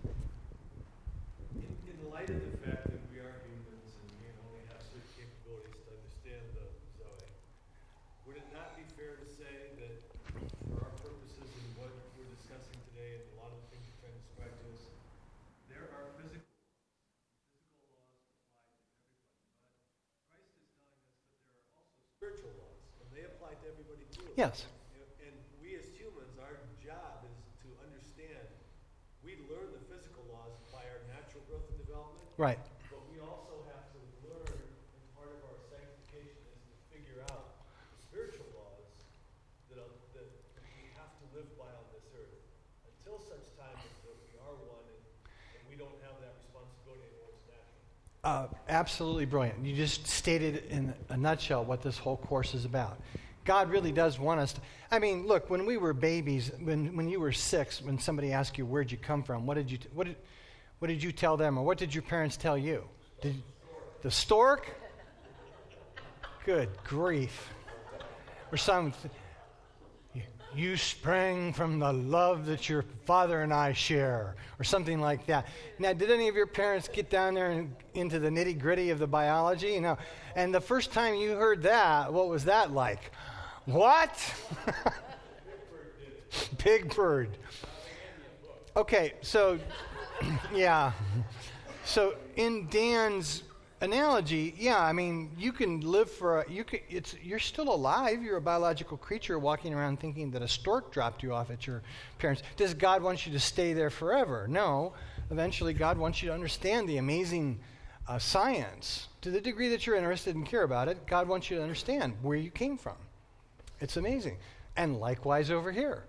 In, 1.53 1.61
in 1.61 2.09
light 2.09 2.29
of 2.29 2.39
the 2.39 2.57
fact 2.65 2.87
that 2.89 3.01
we 3.11 3.19
are 3.19 3.35
humans 3.45 3.91
and 4.01 4.09
we 4.17 4.31
only 4.49 4.63
have 4.71 4.81
certain 4.81 5.05
capabilities 5.13 5.77
to 5.83 5.91
understand 5.93 6.41
the 6.55 6.65
Zoe, 6.97 7.29
would 8.25 8.37
it 8.39 8.47
not 8.49 8.73
be 8.79 8.87
fair 8.97 9.19
to 9.19 9.27
say 9.29 9.77
that 9.77 9.93
for 10.71 10.79
our 10.81 10.93
purposes 11.03 11.45
and 11.53 11.69
what 11.77 11.91
we're 12.17 12.31
discussing 12.33 12.79
today 12.95 13.19
and 13.19 13.23
a 13.35 13.43
lot 13.43 13.51
of 13.51 13.59
the 13.61 13.75
things 13.75 13.83
you're 13.83 14.07
trying 14.07 14.15
to 14.15 14.23
describe 14.25 14.55
to 14.55 14.65
us, 14.73 14.89
there 15.67 15.85
are 15.91 16.07
physical, 16.17 16.49
physical 17.67 17.91
laws 17.93 18.15
applied 18.25 18.79
to 18.79 18.87
everybody, 18.87 19.27
but 19.43 20.23
Christ 20.31 20.55
is 20.55 20.71
telling 20.79 20.95
us 20.95 21.19
that 21.19 21.51
there 21.51 21.61
are 21.61 21.75
also 21.77 21.99
spiritual 22.15 22.55
laws, 22.57 22.79
and 23.03 23.09
they 23.11 23.27
apply 23.27 23.53
to 23.59 23.65
everybody 23.69 24.07
too. 24.15 24.28
Yes. 24.39 24.63
And- 25.19 25.35
we 25.59 25.75
as 25.75 25.83
humans, 25.99 26.31
our 26.39 26.55
job 26.79 27.27
is 27.27 27.35
to 27.59 27.67
understand, 27.83 28.47
we 29.19 29.35
learn 29.51 29.67
the 29.75 29.83
physical 29.91 30.23
laws 30.31 30.55
by 30.71 30.79
our 30.79 31.03
natural 31.11 31.43
growth 31.51 31.67
and 31.67 31.83
development. 31.83 32.23
Right. 32.39 32.55
But 32.87 33.03
we 33.11 33.19
also 33.19 33.67
have 33.67 33.91
to 33.91 33.99
learn, 34.23 34.47
and 34.47 35.03
part 35.19 35.27
of 35.35 35.43
our 35.43 35.59
sanctification 35.67 36.39
is 36.55 36.61
to 36.71 36.75
figure 36.87 37.19
out 37.35 37.51
the 37.91 37.99
spiritual 37.99 38.47
laws 38.55 38.79
that, 39.67 39.83
are- 39.83 39.99
that 40.15 40.27
we 40.71 40.87
have 40.95 41.11
to 41.19 41.25
live 41.35 41.51
by 41.59 41.67
on 41.75 41.83
this 41.91 42.07
earth. 42.15 42.39
Until 42.95 43.19
such 43.19 43.43
time 43.59 43.75
as 43.75 43.91
that 44.07 44.15
we 44.23 44.39
are 44.39 44.55
one 44.71 44.87
and, 44.87 45.03
and 45.51 45.61
we 45.67 45.75
don't 45.75 45.99
have 46.07 46.15
that 46.23 46.39
responsibility 46.39 47.11
anymore 47.11 47.35
natural. 47.43 47.75
Uh, 48.23 48.47
absolutely 48.71 49.27
brilliant. 49.27 49.59
You 49.67 49.75
just 49.75 50.07
stated 50.07 50.63
in 50.71 50.95
a 51.11 51.19
nutshell 51.19 51.67
what 51.67 51.83
this 51.83 51.99
whole 51.99 52.15
course 52.23 52.55
is 52.55 52.63
about. 52.63 52.95
God 53.49 53.71
really 53.71 53.91
does 53.91 54.19
want 54.19 54.39
us 54.39 54.53
to. 54.53 54.61
I 54.91 54.99
mean, 54.99 55.25
look, 55.25 55.49
when 55.49 55.65
we 55.65 55.77
were 55.77 55.91
babies, 55.91 56.51
when, 56.61 56.95
when 56.95 57.09
you 57.09 57.19
were 57.19 57.31
six, 57.31 57.81
when 57.81 57.97
somebody 57.97 58.31
asked 58.31 58.59
you, 58.59 58.65
Where'd 58.67 58.91
you 58.91 58.97
come 58.99 59.23
from? 59.23 59.47
What 59.47 59.55
did 59.55 59.71
you, 59.71 59.79
what, 59.95 60.05
did, 60.05 60.17
what 60.77 60.89
did 60.89 61.01
you 61.01 61.11
tell 61.11 61.35
them? 61.35 61.57
Or 61.57 61.65
what 61.65 61.79
did 61.79 61.91
your 61.91 62.03
parents 62.03 62.37
tell 62.37 62.55
you? 62.55 62.83
Did, 63.21 63.41
the 64.03 64.11
stork? 64.11 64.69
Good 66.45 66.69
grief. 66.83 67.49
Or 68.51 68.57
some. 68.57 68.93
You 70.53 70.77
sprang 70.77 71.51
from 71.51 71.79
the 71.79 71.91
love 71.91 72.45
that 72.45 72.69
your 72.69 72.85
father 73.05 73.41
and 73.41 73.51
I 73.51 73.73
share, 73.73 74.35
or 74.59 74.63
something 74.63 75.01
like 75.01 75.25
that. 75.25 75.47
Now, 75.79 75.93
did 75.93 76.11
any 76.11 76.27
of 76.27 76.35
your 76.35 76.45
parents 76.45 76.87
get 76.87 77.09
down 77.09 77.33
there 77.33 77.49
and 77.49 77.75
into 77.95 78.19
the 78.19 78.29
nitty 78.29 78.59
gritty 78.59 78.91
of 78.91 78.99
the 78.99 79.07
biology? 79.07 79.69
You 79.69 79.81
know, 79.81 79.97
and 80.35 80.53
the 80.53 80.61
first 80.61 80.93
time 80.93 81.15
you 81.15 81.31
heard 81.31 81.63
that, 81.63 82.13
what 82.13 82.29
was 82.29 82.45
that 82.45 82.71
like? 82.71 83.11
What? 83.65 84.33
Big 86.63 86.93
Bird. 86.95 87.37
Okay, 88.75 89.13
so, 89.21 89.59
yeah. 90.53 90.91
So 91.85 92.15
in 92.35 92.67
Dan's 92.67 93.43
analogy, 93.81 94.53
yeah, 94.57 94.79
I 94.79 94.93
mean, 94.93 95.31
you 95.37 95.51
can 95.51 95.81
live 95.81 96.09
for 96.09 96.41
a, 96.41 96.51
you 96.51 96.63
can, 96.63 96.79
it's 96.89 97.15
you're 97.21 97.39
still 97.39 97.73
alive. 97.73 98.21
You're 98.21 98.37
a 98.37 98.41
biological 98.41 98.97
creature 98.97 99.39
walking 99.39 99.73
around 99.73 99.99
thinking 99.99 100.31
that 100.31 100.41
a 100.41 100.47
stork 100.47 100.91
dropped 100.91 101.23
you 101.23 101.33
off 101.33 101.49
at 101.49 101.65
your 101.65 101.81
parents. 102.19 102.43
Does 102.57 102.73
God 102.73 103.01
want 103.01 103.25
you 103.25 103.31
to 103.33 103.39
stay 103.39 103.73
there 103.73 103.89
forever? 103.89 104.47
No. 104.47 104.93
Eventually, 105.31 105.73
God 105.73 105.97
wants 105.97 106.21
you 106.21 106.29
to 106.29 106.33
understand 106.33 106.87
the 106.87 106.97
amazing 106.97 107.59
uh, 108.07 108.19
science 108.19 109.07
to 109.21 109.31
the 109.31 109.41
degree 109.41 109.69
that 109.69 109.85
you're 109.85 109.95
interested 109.95 110.35
and 110.35 110.45
care 110.45 110.63
about 110.63 110.87
it. 110.87 111.05
God 111.05 111.27
wants 111.27 111.49
you 111.49 111.57
to 111.57 111.63
understand 111.63 112.13
where 112.21 112.37
you 112.37 112.51
came 112.51 112.77
from. 112.77 112.95
It's 113.79 113.97
amazing, 113.97 114.37
and 114.75 114.99
likewise 114.99 115.51
over 115.51 115.71
here. 115.71 116.03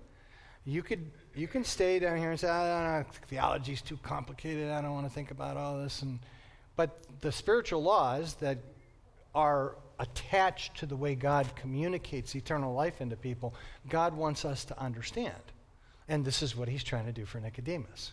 You 0.65 0.83
could 0.83 1.11
you 1.35 1.49
can 1.49 1.65
stay 1.65 1.99
down 1.99 2.19
here 2.19 2.31
and 2.31 2.39
say, 2.39 2.49
I 2.49 3.01
don't 3.01 3.07
know, 3.07 3.13
theology's 3.29 3.81
too 3.81 3.99
complicated. 4.03 4.71
I 4.71 4.83
don't 4.83 4.93
want 4.93 5.07
to 5.07 5.13
think 5.13 5.31
about 5.31 5.57
all 5.57 5.79
this 5.79 6.03
and 6.03 6.19
but 6.77 6.99
the 7.21 7.31
spiritual 7.31 7.83
laws 7.83 8.35
that 8.35 8.59
are 9.35 9.77
attached 9.99 10.79
to 10.79 10.87
the 10.87 10.97
way 10.97 11.15
God 11.15 11.55
communicates 11.55 12.35
eternal 12.35 12.75
life 12.75 13.01
into 13.01 13.17
people, 13.17 13.55
God 13.89 14.17
wants 14.17 14.45
us 14.45 14.65
to 14.65 14.81
understand. 14.81 15.35
And 16.09 16.25
this 16.25 16.43
is 16.43 16.57
what 16.57 16.69
he's 16.69 16.83
trying 16.83 17.05
to 17.05 17.13
do 17.13 17.27
for 17.27 17.39
Nicodemus. 17.39 18.13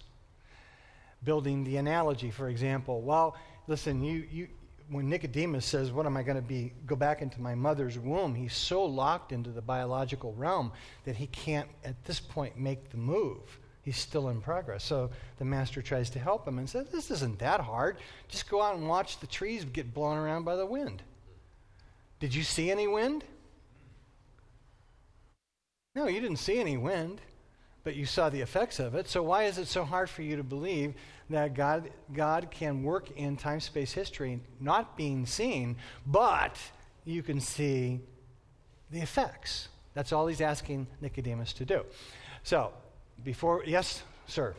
Building 1.23 1.63
the 1.63 1.77
analogy, 1.77 2.29
for 2.29 2.49
example. 2.49 3.01
Well, 3.01 3.35
listen, 3.67 4.03
you, 4.03 4.27
you, 4.29 4.47
when 4.89 5.09
Nicodemus 5.09 5.65
says, 5.65 5.91
What 5.91 6.05
am 6.05 6.17
I 6.17 6.23
going 6.23 6.37
to 6.37 6.41
be? 6.41 6.73
Go 6.85 6.95
back 6.95 7.21
into 7.21 7.41
my 7.41 7.55
mother's 7.55 7.97
womb, 7.97 8.35
he's 8.35 8.55
so 8.55 8.83
locked 8.85 9.31
into 9.31 9.49
the 9.49 9.61
biological 9.61 10.33
realm 10.33 10.71
that 11.05 11.15
he 11.15 11.27
can't, 11.27 11.67
at 11.83 12.03
this 12.05 12.19
point, 12.19 12.57
make 12.57 12.89
the 12.89 12.97
move. 12.97 13.59
He's 13.81 13.97
still 13.97 14.29
in 14.29 14.41
progress. 14.41 14.83
So 14.83 15.11
the 15.39 15.45
master 15.45 15.81
tries 15.81 16.09
to 16.09 16.19
help 16.19 16.45
him 16.47 16.57
and 16.57 16.69
says, 16.69 16.87
This 16.89 17.11
isn't 17.11 17.39
that 17.39 17.61
hard. 17.61 17.97
Just 18.27 18.49
go 18.49 18.61
out 18.61 18.75
and 18.75 18.87
watch 18.87 19.19
the 19.19 19.27
trees 19.27 19.63
get 19.65 19.93
blown 19.93 20.17
around 20.17 20.43
by 20.43 20.55
the 20.55 20.65
wind. 20.65 21.01
Did 22.19 22.33
you 22.33 22.43
see 22.43 22.71
any 22.71 22.87
wind? 22.87 23.23
No, 25.95 26.07
you 26.07 26.19
didn't 26.19 26.37
see 26.37 26.59
any 26.59 26.77
wind, 26.77 27.21
but 27.83 27.95
you 27.95 28.05
saw 28.05 28.29
the 28.29 28.41
effects 28.41 28.79
of 28.79 28.93
it. 28.93 29.07
So 29.07 29.23
why 29.23 29.43
is 29.43 29.57
it 29.57 29.67
so 29.67 29.83
hard 29.83 30.09
for 30.09 30.21
you 30.21 30.35
to 30.35 30.43
believe 30.43 30.93
that 31.29 31.53
God, 31.53 31.89
God 32.13 32.49
can 32.51 32.83
work 32.83 33.11
in 33.17 33.37
time 33.37 33.59
space 33.59 33.91
history 33.91 34.39
not 34.59 34.95
being 34.95 35.25
seen, 35.25 35.77
but 36.05 36.57
you 37.05 37.21
can 37.23 37.39
see 37.39 37.99
the 38.91 38.99
effects? 38.99 39.69
That's 39.93 40.13
all 40.13 40.27
he's 40.27 40.41
asking 40.41 40.87
Nicodemus 41.01 41.53
to 41.53 41.65
do. 41.65 41.83
So, 42.43 42.71
before, 43.23 43.63
yes, 43.65 44.03
sir. 44.27 44.55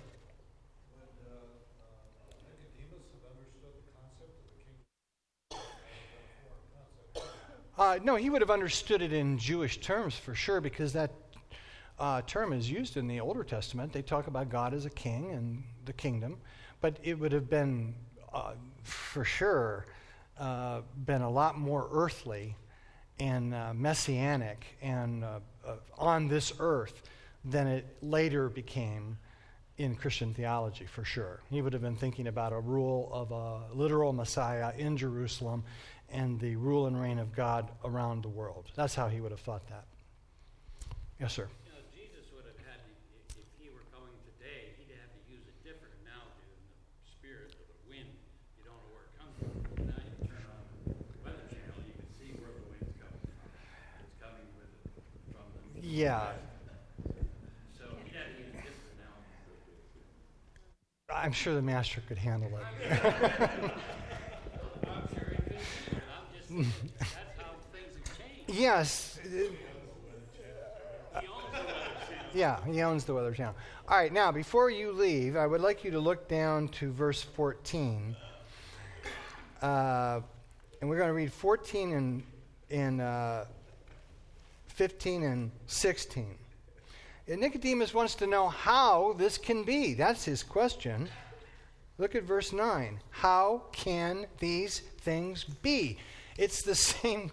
Uh, 7.79 7.97
no, 8.03 8.17
he 8.17 8.29
would 8.29 8.43
have 8.43 8.51
understood 8.51 9.03
it 9.03 9.13
in 9.13 9.39
Jewish 9.39 9.81
terms 9.81 10.17
for 10.17 10.35
sure, 10.35 10.61
because 10.61 10.93
that 10.95 11.13
uh, 12.01 12.23
term 12.27 12.53
is 12.53 12.69
used 12.69 12.97
in 12.97 13.07
the 13.07 13.21
Older 13.21 13.45
Testament. 13.45 13.93
They 13.93 14.03
talk 14.03 14.27
about 14.27 14.49
God 14.49 14.75
as 14.75 14.85
a 14.85 14.91
king 14.91 15.31
and 15.31 15.63
the 15.85 15.93
kingdom, 15.93 16.39
but 16.81 16.99
it 17.03 17.19
would 17.19 17.33
have 17.33 17.49
been, 17.49 17.95
uh, 18.33 18.53
for 18.83 19.25
sure, 19.25 19.87
uh, 20.39 20.81
been 21.05 21.23
a 21.23 21.31
lot 21.31 21.59
more 21.59 21.89
earthly 21.93 22.55
and 23.21 23.55
uh, 23.55 23.73
messianic 23.75 24.65
and 24.81 25.25
uh, 25.25 25.41
uh, 25.67 25.75
on 25.97 26.29
this 26.29 26.53
earth 26.61 27.03
than 27.45 27.67
it 27.67 27.85
later 28.03 28.49
became 28.49 29.19
in 29.79 29.95
Christian 29.95 30.35
theology, 30.35 30.87
for 30.87 31.05
sure. 31.05 31.41
He 31.51 31.63
would 31.63 31.73
have 31.73 31.83
been 31.83 31.97
thinking 31.97 32.27
about 32.27 32.53
a 32.53 32.59
rule 32.59 33.09
of 33.13 33.31
a 33.31 33.73
literal 33.73 34.13
Messiah 34.13 34.73
in 34.77 34.97
Jerusalem 34.97 35.63
and 36.11 36.41
the 36.41 36.57
rule 36.57 36.87
and 36.87 37.01
reign 37.01 37.19
of 37.19 37.35
God 37.35 37.71
around 37.85 38.23
the 38.23 38.29
world. 38.29 38.67
That's 38.75 38.95
how 38.95 39.09
he 39.09 39.21
would 39.21 39.31
have 39.31 39.41
thought 39.41 39.67
that. 39.69 39.85
Yes, 41.21 41.33
sir. 41.35 41.47
You 41.67 41.73
know, 41.73 41.79
Jesus 41.95 42.27
would 42.35 42.43
have 42.47 42.59
had 42.67 42.83
to, 42.83 42.91
if, 43.31 43.39
if 43.39 43.47
he 43.61 43.71
were 43.71 43.87
coming 43.95 44.15
today, 44.35 44.75
he'd 44.79 44.95
have 44.99 45.15
to 45.15 45.23
use 45.31 45.47
a 45.47 45.55
different 45.63 45.95
analogy 46.03 46.49
than 46.49 46.65
the 46.75 47.11
spirit 47.15 47.55
or 47.55 47.63
the 47.71 47.79
wind. 47.87 48.11
You 48.59 48.67
don't 48.67 48.83
know 48.83 48.91
where 48.91 49.07
it 49.07 49.15
comes 49.15 49.35
from. 49.39 49.53
Now 49.87 50.01
you 50.03 50.27
turn 50.27 50.43
on 50.43 50.63
the 50.91 51.19
weather 51.23 51.47
channel, 51.55 51.79
you 51.87 51.95
can 51.95 52.09
see 52.19 52.35
where 52.43 52.51
the 52.51 52.67
wind's 52.67 52.99
coming 52.99 53.23
from. 53.23 53.47
It's 54.03 54.19
coming 54.19 54.49
with 54.59 54.71
it 54.75 55.07
from 55.31 55.47
the. 55.55 55.87
Yeah. 55.87 55.87
So 55.87 55.87
he'd 55.87 55.87
have 55.87 55.87
to 55.87 55.87
use 55.87 55.87
a 55.87 55.87
different 55.87 55.88
analogy. 56.05 56.39
I'm 61.11 61.33
sure 61.33 61.55
the 61.55 61.63
master 61.63 62.03
could 62.07 62.19
handle 62.19 62.51
it. 62.51 62.63
I'm 62.85 62.91
sure 65.15 65.31
he 65.31 65.37
could, 65.37 65.57
but 65.91 66.11
I'm 66.13 66.27
just, 66.37 66.49
saying, 66.49 66.67
that's 66.99 67.13
how 67.39 67.55
things 67.73 67.97
have 67.97 68.19
changed. 68.19 68.61
yes. 68.61 69.19
He 69.23 69.31
owns 69.33 69.55
the 69.55 69.55
weather 71.15 71.15
channel. 71.15 71.39
Yeah, 72.35 72.63
he 72.67 72.83
owns 72.83 73.05
the 73.05 73.15
Weather 73.15 73.33
Channel. 73.33 73.55
All 73.89 73.97
right, 73.97 74.13
now, 74.13 74.31
before 74.31 74.69
you 74.71 74.93
leave, 74.93 75.35
I 75.35 75.47
would 75.47 75.63
like 75.63 75.83
you 75.83 75.91
to 75.93 75.99
look 75.99 76.29
down 76.29 76.69
to 76.69 76.93
verse 76.93 77.23
14. 77.23 78.15
Uh, 79.63 80.21
and 80.81 80.91
we're 80.91 80.99
going 80.99 81.09
to 81.09 81.15
read 81.15 81.33
14 81.33 81.93
and, 81.93 82.23
and 82.71 83.01
uh, 83.01 83.45
15 84.79 85.25
and 85.25 85.51
16. 85.67 86.37
And 87.27 87.41
Nicodemus 87.41 87.93
wants 87.93 88.15
to 88.15 88.29
know 88.29 88.47
how 88.47 89.13
this 89.15 89.37
can 89.37 89.65
be. 89.65 89.95
That's 89.95 90.25
his 90.25 90.45
question. 90.45 91.09
Look 91.99 92.15
at 92.15 92.23
verse 92.23 92.53
9. 92.53 93.01
How 93.11 93.65
can 93.73 94.27
these 94.39 94.79
things 95.01 95.43
be? 95.43 95.99
It's 96.37 96.63
the 96.63 96.75
same 96.77 97.33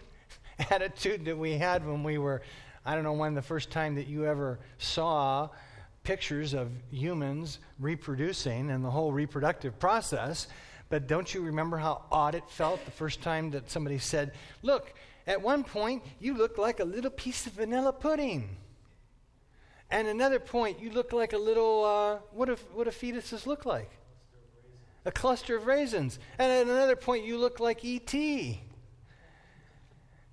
attitude 0.72 1.26
that 1.26 1.38
we 1.38 1.52
had 1.60 1.86
when 1.86 2.04
we 2.04 2.18
were, 2.18 2.41
I 2.84 2.96
don't 2.96 3.04
know 3.04 3.14
when 3.14 3.36
the 3.36 3.43
first 3.43 3.70
time 3.70 3.93
that 3.93 4.08
you 4.08 4.26
ever 4.26 4.58
saw 4.80 5.50
pictures 6.02 6.56
of 6.56 6.72
humans 6.89 7.60
reproducing 7.80 8.72
and 8.72 8.84
the 8.84 8.89
whole 8.89 9.12
reproductive 9.12 9.78
process. 9.78 10.48
But 10.89 11.06
don't 11.06 11.32
you 11.32 11.43
remember 11.43 11.78
how 11.78 12.06
odd 12.12 12.34
it 12.34 12.50
felt 12.50 12.84
the 12.86 12.91
first 12.91 13.22
time 13.22 13.52
that 13.52 13.70
somebody 13.70 14.00
said, 14.00 14.32
Look, 14.64 14.96
at 15.28 15.42
one 15.42 15.64
point, 15.64 16.04
you 16.20 16.36
look 16.36 16.58
like 16.58 16.80
a 16.80 16.86
little 16.86 17.12
piece 17.12 17.48
of 17.48 17.54
vanilla 17.54 17.92
pudding. 17.92 18.58
And 19.90 20.08
another 20.08 20.40
point, 20.40 20.80
you 20.80 20.92
look 20.92 21.14
like 21.14 21.34
a 21.34 21.38
little, 21.38 21.86
uh, 21.86 22.18
what, 22.32 22.48
do, 22.48 22.58
what 22.74 22.86
do 22.86 22.92
fetuses 22.92 23.46
look 23.46 23.66
like? 23.66 23.92
A 25.06 25.12
cluster 25.12 25.56
of 25.56 25.68
raisins. 25.68 26.20
And 26.40 26.52
at 26.52 26.64
another 26.64 26.96
point, 26.96 27.26
you 27.26 27.38
look 27.38 27.60
like 27.60 27.86
E.T. 27.86 28.62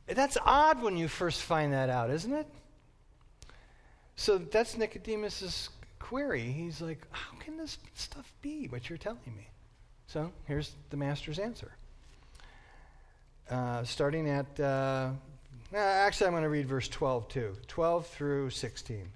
That's 0.06 0.36
odd 0.44 0.82
when 0.82 0.96
you 0.96 1.08
first 1.08 1.42
find 1.42 1.72
that 1.72 1.90
out, 1.90 2.10
isn't 2.10 2.32
it? 2.32 2.46
So 4.16 4.38
that's 4.38 4.76
Nicodemus's 4.76 5.70
query. 5.98 6.52
He's 6.52 6.80
like, 6.80 7.06
How 7.10 7.36
can 7.38 7.56
this 7.56 7.78
stuff 7.94 8.32
be 8.42 8.66
what 8.68 8.88
you're 8.88 8.98
telling 8.98 9.34
me? 9.36 9.48
So 10.06 10.32
here's 10.46 10.72
the 10.90 10.96
master's 10.96 11.38
answer. 11.38 11.72
Uh, 13.52 13.84
starting 13.84 14.30
at, 14.30 14.58
uh, 14.60 15.10
actually, 15.74 16.26
I'm 16.26 16.32
going 16.32 16.42
to 16.42 16.48
read 16.48 16.66
verse 16.66 16.88
12 16.88 17.28
too 17.28 17.56
12 17.68 18.06
through 18.06 18.48
16. 18.48 19.10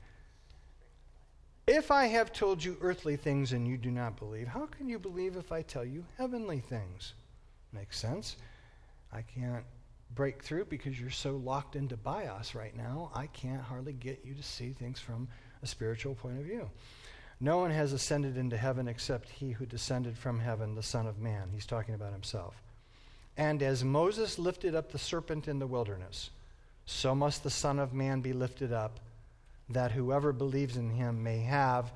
If 1.66 1.90
I 1.90 2.04
have 2.04 2.34
told 2.34 2.62
you 2.62 2.76
earthly 2.82 3.16
things 3.16 3.52
and 3.52 3.66
you 3.66 3.78
do 3.78 3.90
not 3.90 4.18
believe, 4.18 4.46
how 4.46 4.66
can 4.66 4.90
you 4.90 4.98
believe 4.98 5.36
if 5.36 5.52
I 5.52 5.62
tell 5.62 5.86
you 5.86 6.04
heavenly 6.18 6.60
things? 6.60 7.14
Makes 7.72 7.98
sense. 7.98 8.36
I 9.10 9.22
can't 9.22 9.64
break 10.14 10.42
through 10.42 10.66
because 10.66 11.00
you're 11.00 11.08
so 11.08 11.36
locked 11.36 11.74
into 11.74 11.96
bios 11.96 12.54
right 12.54 12.76
now. 12.76 13.10
I 13.14 13.28
can't 13.28 13.62
hardly 13.62 13.94
get 13.94 14.20
you 14.22 14.34
to 14.34 14.42
see 14.42 14.68
things 14.68 15.00
from 15.00 15.28
a 15.62 15.66
spiritual 15.66 16.14
point 16.14 16.38
of 16.38 16.44
view. 16.44 16.70
No 17.40 17.56
one 17.56 17.70
has 17.70 17.94
ascended 17.94 18.36
into 18.36 18.58
heaven 18.58 18.86
except 18.86 19.30
he 19.30 19.52
who 19.52 19.64
descended 19.64 20.18
from 20.18 20.40
heaven, 20.40 20.74
the 20.74 20.82
Son 20.82 21.06
of 21.06 21.18
Man. 21.18 21.48
He's 21.54 21.66
talking 21.66 21.94
about 21.94 22.12
himself. 22.12 22.62
And 23.36 23.62
as 23.62 23.84
Moses 23.84 24.38
lifted 24.38 24.74
up 24.74 24.90
the 24.90 24.98
serpent 24.98 25.46
in 25.46 25.58
the 25.58 25.66
wilderness, 25.66 26.30
so 26.86 27.14
must 27.14 27.42
the 27.42 27.50
Son 27.50 27.78
of 27.78 27.92
Man 27.92 28.20
be 28.20 28.32
lifted 28.32 28.72
up, 28.72 29.00
that 29.68 29.92
whoever 29.92 30.32
believes 30.32 30.76
in 30.76 30.90
him 30.90 31.22
may 31.22 31.40
have 31.40 31.92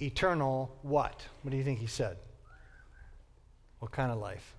eternal 0.00 0.76
what? 0.82 1.24
What 1.42 1.50
do 1.50 1.56
you 1.56 1.64
think 1.64 1.78
he 1.78 1.86
said? 1.86 2.16
What 3.78 3.92
kind 3.92 4.10
of 4.10 4.18
life? 4.18 4.54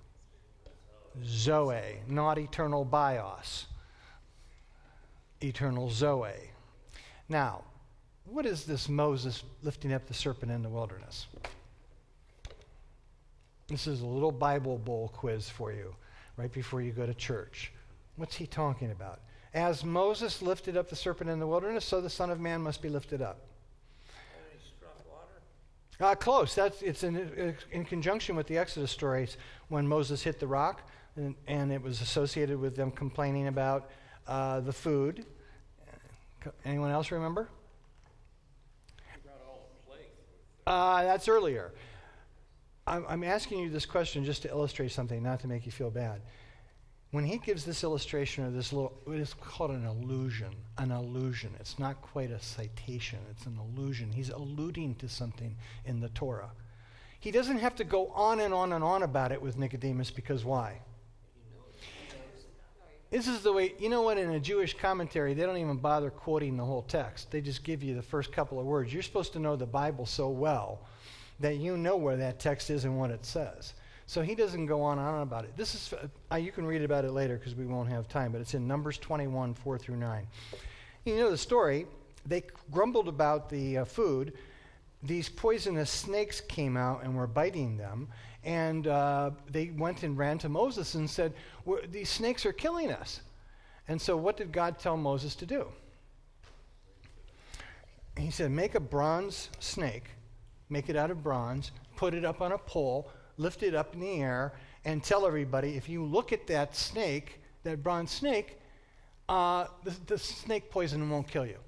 Zoe, 1.24 2.00
not 2.08 2.40
eternal 2.40 2.84
bios. 2.84 3.68
Eternal 5.42 5.90
Zoe. 5.90 6.52
Now, 7.30 7.64
what 8.26 8.46
is 8.46 8.64
this 8.64 8.90
Moses 8.90 9.44
lifting 9.62 9.94
up 9.94 10.08
the 10.08 10.14
serpent 10.14 10.52
in 10.52 10.64
the 10.64 10.70
wilderness? 10.70 11.28
This 13.68 13.86
is 13.86 14.02
a 14.02 14.06
little 14.06 14.32
Bible 14.32 14.78
bowl 14.78 15.10
quiz 15.14 15.50
for 15.50 15.72
you 15.72 15.94
right 16.38 16.52
before 16.52 16.82
you 16.82 16.92
go 16.92 17.06
to 17.06 17.14
church. 17.14 17.72
What's 18.16 18.36
he 18.36 18.46
talking 18.48 18.92
about? 18.92 19.20
As 19.54 19.84
Moses 19.84 20.42
lifted 20.42 20.78
up 20.78 20.90
the 20.90 20.96
serpent 20.96 21.30
in 21.30 21.40
the 21.40 21.48
wilderness, 21.48 21.86
so 21.86 22.02
the 22.02 22.10
Son 22.10 22.30
of 22.30 22.40
Man 22.40 22.62
must 22.62 22.82
be 22.82 22.90
lifted 22.90 23.22
up. 23.22 23.40
Uh, 26.00 26.16
close. 26.16 26.56
That's, 26.56 26.82
it's 26.82 27.04
in, 27.04 27.56
in 27.72 27.86
conjunction 27.86 28.36
with 28.36 28.48
the 28.48 28.58
Exodus 28.58 28.92
stories 28.92 29.38
when 29.70 29.88
Moses 29.88 30.24
hit 30.24 30.40
the 30.40 30.48
rock, 30.48 30.90
and, 31.16 31.36
and 31.48 31.72
it 31.72 31.82
was 31.82 32.02
associated 32.02 32.60
with 32.60 32.76
them 32.76 32.92
complaining 32.92 33.48
about 33.48 33.92
uh, 34.28 34.60
the 34.60 34.74
food. 34.74 35.26
Anyone 36.66 36.92
else 36.92 37.12
remember? 37.12 37.48
Uh, 40.66 41.04
that's 41.04 41.28
earlier. 41.28 41.72
I'm, 42.86 43.06
I'm 43.08 43.24
asking 43.24 43.60
you 43.60 43.70
this 43.70 43.86
question 43.86 44.26
just 44.26 44.42
to 44.42 44.50
illustrate 44.50 44.92
something, 44.92 45.22
not 45.24 45.40
to 45.42 45.48
make 45.48 45.66
you 45.66 45.72
feel 45.72 45.90
bad. 45.90 46.22
When 47.12 47.24
he 47.24 47.38
gives 47.38 47.64
this 47.64 47.84
illustration 47.84 48.44
or 48.44 48.50
this 48.50 48.74
little, 48.74 48.94
it 49.08 49.20
is 49.20 49.34
called 49.36 49.72
an 49.72 49.86
allusion. 49.86 50.50
An 50.80 50.92
allusion. 50.92 51.52
It's 51.60 51.78
not 51.78 52.02
quite 52.02 52.32
a 52.32 52.40
citation, 52.42 53.20
it's 53.30 53.46
an 53.46 53.58
allusion. 53.58 54.12
He's 54.12 54.30
alluding 54.30 54.96
to 54.96 55.08
something 55.08 55.56
in 55.86 56.00
the 56.00 56.10
Torah. 56.10 56.50
He 57.20 57.32
doesn't 57.32 57.60
have 57.60 57.76
to 57.76 57.84
go 57.84 58.08
on 58.08 58.42
and 58.42 58.54
on 58.54 58.74
and 58.74 58.84
on 58.84 59.04
about 59.04 59.32
it 59.32 59.42
with 59.42 59.58
Nicodemus 59.58 60.12
because 60.12 60.44
why? 60.44 60.80
This 63.12 63.28
is 63.28 63.42
the 63.44 63.54
way, 63.54 63.76
you 63.78 63.90
know 63.90 64.02
what, 64.02 64.18
in 64.18 64.32
a 64.32 64.40
Jewish 64.40 64.76
commentary, 64.76 65.36
they 65.36 65.44
don't 65.44 65.58
even 65.58 65.78
bother 65.78 66.10
quoting 66.10 66.58
the 66.58 66.66
whole 66.66 66.82
text. 66.82 67.30
They 67.30 67.42
just 67.42 67.64
give 67.64 67.84
you 67.84 67.94
the 67.94 68.02
first 68.02 68.32
couple 68.32 68.60
of 68.60 68.66
words. 68.66 68.92
You're 68.92 69.04
supposed 69.04 69.34
to 69.34 69.40
know 69.40 69.56
the 69.56 69.68
Bible 69.68 70.08
so 70.08 70.30
well 70.30 70.82
that 71.40 71.58
you 71.58 71.78
know 71.78 71.98
where 71.98 72.18
that 72.18 72.40
text 72.40 72.70
is 72.70 72.86
and 72.86 72.98
what 72.98 73.12
it 73.12 73.26
says. 73.26 73.74
So 74.06 74.22
he 74.22 74.36
doesn't 74.36 74.66
go 74.66 74.82
on 74.82 75.00
and 75.00 75.08
on 75.08 75.22
about 75.22 75.46
it. 75.46 75.56
This 75.56 75.76
is, 75.76 75.94
uh, 76.32 76.36
you 76.36 76.52
can 76.52 76.66
read 76.66 76.84
about 76.84 77.06
it 77.06 77.12
later 77.12 77.38
because 77.38 77.56
we 77.56 77.66
won't 77.66 77.90
have 77.90 78.08
time, 78.08 78.32
but 78.32 78.42
it's 78.42 78.54
in 78.54 78.68
Numbers 78.68 78.98
21, 78.98 79.54
4 79.54 79.78
through 79.78 79.96
9. 79.96 80.28
You 81.06 81.16
know 81.18 81.32
the 81.32 81.38
story. 81.38 81.88
They 82.26 82.44
grumbled 82.72 83.08
about 83.08 83.50
the 83.50 83.80
uh, 83.80 83.86
food. 83.86 84.34
These 85.02 85.30
poisonous 85.30 85.90
snakes 85.90 86.42
came 86.42 86.78
out 86.78 87.04
and 87.04 87.16
were 87.16 87.28
biting 87.28 87.78
them. 87.78 88.08
And 88.44 88.88
uh, 88.88 89.32
they 89.50 89.70
went 89.70 90.04
and 90.04 90.18
ran 90.18 90.38
to 90.40 90.50
Moses 90.50 90.96
and 90.96 91.10
said, 91.10 91.34
These 91.90 92.10
snakes 92.10 92.46
are 92.46 92.54
killing 92.54 92.92
us. 92.92 93.22
And 93.88 94.02
so, 94.02 94.16
what 94.18 94.38
did 94.38 94.52
God 94.52 94.80
tell 94.80 94.98
Moses 94.98 95.36
to 95.36 95.46
do? 95.46 95.68
He 98.18 98.32
said, 98.32 98.52
Make 98.52 98.76
a 98.76 98.80
bronze 98.80 99.50
snake 99.60 100.10
make 100.74 100.90
it 100.90 100.98
out 100.98 101.12
of 101.12 101.24
bronze, 101.24 101.72
put 101.96 102.14
it 102.14 102.26
up 102.26 102.42
on 102.42 102.52
a 102.52 102.58
pole, 102.58 103.10
lift 103.38 103.64
it 103.64 103.76
up 103.76 103.94
in 103.94 104.02
the 104.02 104.16
air, 104.22 104.54
and 104.84 105.04
tell 105.04 105.26
everybody 105.26 105.78
if 105.78 105.88
you 105.88 106.04
look 106.04 106.34
at 106.34 106.48
that 106.48 106.76
snake, 106.76 107.40
that 107.64 107.82
bronze 107.82 108.12
snake, 108.12 108.60
uh, 109.30 109.68
the, 109.86 109.96
the 110.08 110.18
snake 110.18 110.70
poison 110.70 111.10
won't 111.10 111.28
kill 111.28 111.46
you. 111.46 111.60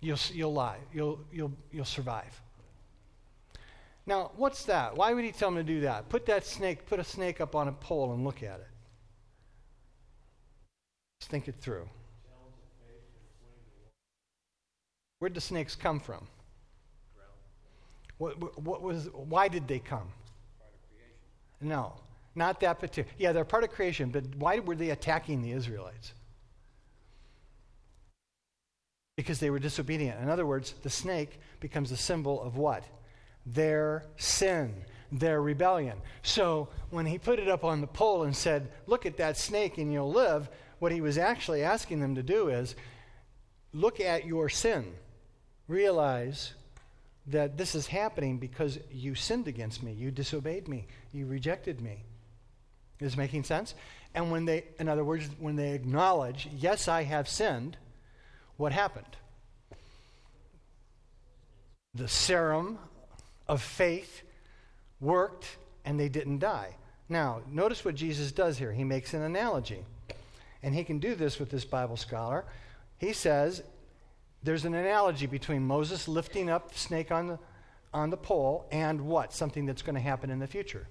You'll, 0.00 0.18
you'll 0.32 0.52
lie. 0.52 0.78
You'll, 0.92 1.20
you'll, 1.32 1.52
you'll 1.72 1.86
survive. 1.86 2.42
Now, 4.06 4.32
what's 4.36 4.64
that? 4.64 4.94
Why 4.94 5.14
would 5.14 5.24
he 5.24 5.32
tell 5.32 5.48
him 5.48 5.54
to 5.54 5.62
do 5.62 5.80
that? 5.80 6.10
Put 6.10 6.26
that 6.26 6.44
snake, 6.44 6.84
put 6.86 7.00
a 7.00 7.04
snake 7.04 7.40
up 7.40 7.54
on 7.54 7.68
a 7.68 7.72
pole 7.72 8.12
and 8.12 8.22
look 8.22 8.42
at 8.42 8.60
it. 8.60 8.68
Let's 11.20 11.28
think 11.28 11.48
it 11.48 11.54
through. 11.58 11.88
Where'd 15.20 15.32
the 15.32 15.40
snakes 15.40 15.74
come 15.74 16.00
from? 16.00 16.26
What, 18.18 18.60
what 18.60 18.82
was, 18.82 19.08
why 19.12 19.48
did 19.48 19.66
they 19.66 19.78
come? 19.78 20.08
No, 21.60 21.94
not 22.34 22.60
that 22.60 22.78
particular. 22.78 23.14
Yeah, 23.18 23.32
they're 23.32 23.44
part 23.44 23.64
of 23.64 23.70
creation, 23.70 24.10
but 24.10 24.24
why 24.36 24.58
were 24.60 24.74
they 24.74 24.90
attacking 24.90 25.42
the 25.42 25.52
Israelites? 25.52 26.12
Because 29.16 29.38
they 29.38 29.50
were 29.50 29.58
disobedient. 29.58 30.20
In 30.20 30.28
other 30.28 30.46
words, 30.46 30.74
the 30.82 30.90
snake 30.90 31.38
becomes 31.60 31.92
a 31.92 31.96
symbol 31.96 32.42
of 32.42 32.56
what? 32.56 32.84
Their 33.46 34.04
sin, 34.16 34.74
their 35.12 35.40
rebellion. 35.40 35.96
So 36.22 36.68
when 36.90 37.06
he 37.06 37.18
put 37.18 37.38
it 37.38 37.48
up 37.48 37.64
on 37.64 37.80
the 37.80 37.86
pole 37.86 38.24
and 38.24 38.34
said, 38.34 38.68
Look 38.86 39.06
at 39.06 39.16
that 39.18 39.36
snake 39.36 39.78
and 39.78 39.92
you'll 39.92 40.12
live, 40.12 40.48
what 40.80 40.92
he 40.92 41.00
was 41.00 41.16
actually 41.16 41.62
asking 41.62 42.00
them 42.00 42.16
to 42.16 42.22
do 42.22 42.48
is 42.48 42.74
look 43.72 44.00
at 44.00 44.26
your 44.26 44.48
sin. 44.48 44.92
Realize 45.68 46.54
that 47.26 47.56
this 47.56 47.74
is 47.74 47.86
happening 47.86 48.38
because 48.38 48.78
you 48.90 49.14
sinned 49.14 49.48
against 49.48 49.82
me, 49.82 49.92
you 49.92 50.10
disobeyed 50.10 50.68
me, 50.68 50.86
you 51.12 51.26
rejected 51.26 51.80
me. 51.80 52.04
Is 53.00 53.16
making 53.16 53.44
sense? 53.44 53.74
And 54.14 54.30
when 54.30 54.44
they, 54.44 54.64
in 54.78 54.88
other 54.88 55.04
words, 55.04 55.28
when 55.38 55.56
they 55.56 55.72
acknowledge, 55.72 56.48
yes, 56.56 56.86
I 56.86 57.02
have 57.02 57.28
sinned, 57.28 57.76
what 58.56 58.72
happened? 58.72 59.16
The 61.94 62.08
serum 62.08 62.78
of 63.48 63.60
faith 63.60 64.22
worked 65.00 65.56
and 65.84 65.98
they 65.98 66.08
didn't 66.08 66.38
die. 66.38 66.76
Now, 67.08 67.42
notice 67.50 67.84
what 67.84 67.94
Jesus 67.94 68.32
does 68.32 68.56
here. 68.56 68.72
He 68.72 68.84
makes 68.84 69.12
an 69.12 69.22
analogy. 69.22 69.84
And 70.62 70.74
he 70.74 70.84
can 70.84 70.98
do 70.98 71.14
this 71.14 71.38
with 71.38 71.50
this 71.50 71.64
Bible 71.64 71.96
scholar. 71.96 72.44
He 72.98 73.12
says, 73.12 73.62
there's 74.44 74.66
an 74.66 74.74
analogy 74.74 75.26
between 75.26 75.62
Moses 75.62 76.06
lifting 76.06 76.50
up 76.50 76.70
the 76.70 76.78
snake 76.78 77.10
on 77.10 77.26
the, 77.28 77.38
on 77.92 78.10
the 78.10 78.16
pole 78.16 78.66
and 78.70 79.00
what? 79.00 79.32
Something 79.32 79.64
that's 79.64 79.82
going 79.82 79.94
to 79.94 80.00
happen 80.00 80.30
in 80.30 80.38
the 80.38 80.46
future. 80.46 80.86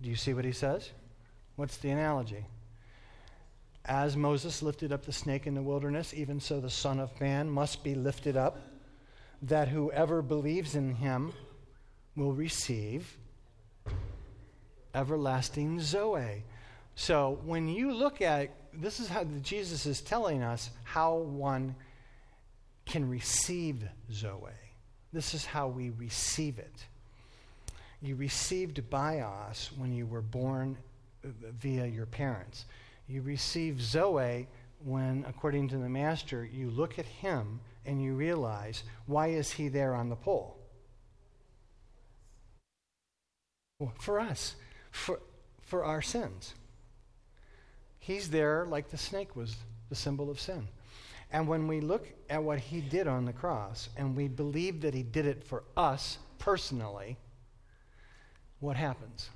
Do 0.00 0.08
you 0.08 0.16
see 0.16 0.32
what 0.32 0.44
he 0.44 0.52
says? 0.52 0.90
What's 1.56 1.76
the 1.76 1.90
analogy? 1.90 2.46
As 3.84 4.16
Moses 4.16 4.62
lifted 4.62 4.90
up 4.90 5.04
the 5.04 5.12
snake 5.12 5.46
in 5.46 5.54
the 5.54 5.62
wilderness, 5.62 6.14
even 6.14 6.40
so 6.40 6.60
the 6.60 6.70
Son 6.70 6.98
of 6.98 7.18
Man 7.20 7.48
must 7.50 7.84
be 7.84 7.94
lifted 7.94 8.36
up, 8.36 8.58
that 9.42 9.68
whoever 9.68 10.22
believes 10.22 10.74
in 10.74 10.94
him 10.94 11.32
will 12.16 12.32
receive 12.32 13.16
everlasting 14.94 15.80
Zoe. 15.80 16.42
So 16.94 17.38
when 17.44 17.68
you 17.68 17.92
look 17.92 18.20
at 18.22 18.50
this 18.72 19.00
is 19.00 19.08
how 19.08 19.24
Jesus 19.42 19.86
is 19.86 20.00
telling 20.00 20.42
us 20.42 20.70
how 20.84 21.16
one 21.16 21.74
can 22.88 23.08
receive 23.08 23.84
Zoe. 24.12 24.50
This 25.12 25.34
is 25.34 25.44
how 25.44 25.68
we 25.68 25.90
receive 25.90 26.58
it. 26.58 26.86
You 28.00 28.16
received 28.16 28.88
bios 28.90 29.70
when 29.76 29.92
you 29.92 30.06
were 30.06 30.22
born 30.22 30.76
uh, 31.24 31.28
via 31.60 31.86
your 31.86 32.06
parents. 32.06 32.64
You 33.06 33.22
receive 33.22 33.80
Zoe 33.80 34.48
when, 34.84 35.24
according 35.28 35.68
to 35.68 35.78
the 35.78 35.88
Master, 35.88 36.44
you 36.44 36.70
look 36.70 36.98
at 36.98 37.06
him 37.06 37.60
and 37.84 38.02
you 38.02 38.14
realize, 38.14 38.84
why 39.06 39.28
is 39.28 39.52
he 39.52 39.68
there 39.68 39.94
on 39.94 40.08
the 40.08 40.16
pole? 40.16 40.56
Well, 43.80 43.92
for 43.98 44.20
us, 44.20 44.56
for, 44.90 45.20
for 45.62 45.84
our 45.84 46.02
sins. 46.02 46.54
He's 47.98 48.30
there 48.30 48.66
like 48.66 48.90
the 48.90 48.98
snake 48.98 49.36
was 49.36 49.56
the 49.88 49.94
symbol 49.94 50.30
of 50.30 50.40
sin. 50.40 50.68
And 51.30 51.46
when 51.46 51.68
we 51.68 51.80
look 51.80 52.06
at 52.30 52.42
what 52.42 52.58
he 52.58 52.80
did 52.80 53.06
on 53.06 53.24
the 53.24 53.32
cross 53.32 53.90
and 53.96 54.16
we 54.16 54.28
believe 54.28 54.80
that 54.82 54.94
he 54.94 55.02
did 55.02 55.26
it 55.26 55.44
for 55.44 55.64
us 55.76 56.18
personally, 56.38 57.16
what 58.60 58.76
happens? 58.76 59.28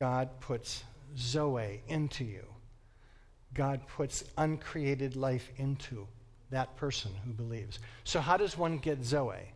God 0.00 0.28
puts 0.40 0.84
Zoe 1.18 1.82
into 1.88 2.24
you. 2.24 2.44
God 3.52 3.80
puts 3.88 4.24
uncreated 4.38 5.16
life 5.16 5.50
into 5.56 6.06
that 6.50 6.76
person 6.76 7.10
who 7.24 7.32
believes. 7.32 7.80
So, 8.04 8.20
how 8.20 8.36
does 8.36 8.56
one 8.56 8.78
get 8.78 9.04
Zoe? 9.04 9.52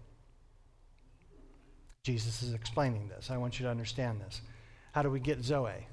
Jesus 2.02 2.42
is 2.42 2.52
explaining 2.52 3.08
this. 3.08 3.30
I 3.30 3.36
want 3.36 3.58
you 3.58 3.64
to 3.64 3.70
understand 3.70 4.20
this. 4.20 4.42
How 4.92 5.02
do 5.02 5.10
we 5.10 5.20
get 5.20 5.42
Zoe? 5.42 5.86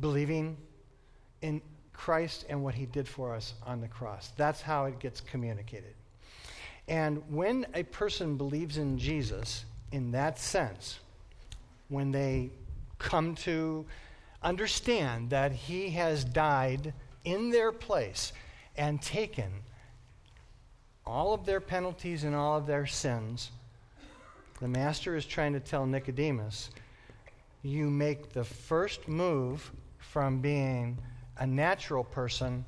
Believing 0.00 0.58
in 1.40 1.62
Christ 1.96 2.44
and 2.48 2.62
what 2.62 2.74
he 2.74 2.86
did 2.86 3.08
for 3.08 3.34
us 3.34 3.54
on 3.64 3.80
the 3.80 3.88
cross. 3.88 4.32
That's 4.36 4.60
how 4.60 4.84
it 4.84 4.98
gets 4.98 5.20
communicated. 5.20 5.94
And 6.88 7.22
when 7.28 7.66
a 7.74 7.82
person 7.84 8.36
believes 8.36 8.78
in 8.78 8.98
Jesus 8.98 9.64
in 9.90 10.12
that 10.12 10.38
sense, 10.38 11.00
when 11.88 12.12
they 12.12 12.50
come 12.98 13.34
to 13.36 13.86
understand 14.42 15.30
that 15.30 15.52
he 15.52 15.90
has 15.90 16.24
died 16.24 16.92
in 17.24 17.50
their 17.50 17.72
place 17.72 18.32
and 18.76 19.00
taken 19.02 19.50
all 21.04 21.32
of 21.32 21.46
their 21.46 21.60
penalties 21.60 22.24
and 22.24 22.34
all 22.34 22.58
of 22.58 22.66
their 22.66 22.86
sins, 22.86 23.50
the 24.60 24.68
master 24.68 25.16
is 25.16 25.26
trying 25.26 25.52
to 25.54 25.60
tell 25.60 25.86
Nicodemus, 25.86 26.70
you 27.62 27.90
make 27.90 28.32
the 28.32 28.44
first 28.44 29.08
move 29.08 29.72
from 29.98 30.40
being 30.40 30.98
a 31.38 31.46
natural 31.46 32.04
person 32.04 32.64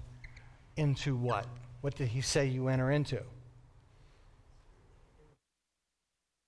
into 0.77 1.16
what? 1.16 1.47
What 1.81 1.95
did 1.97 2.09
he 2.09 2.21
say 2.21 2.47
you 2.47 2.69
enter 2.69 2.91
into? 2.91 3.23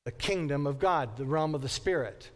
The 0.05 0.13
kingdom 0.13 0.67
of 0.67 0.79
God, 0.79 1.17
the 1.17 1.25
realm 1.25 1.55
of 1.55 1.63
the 1.63 1.69
Spirit. 1.69 2.31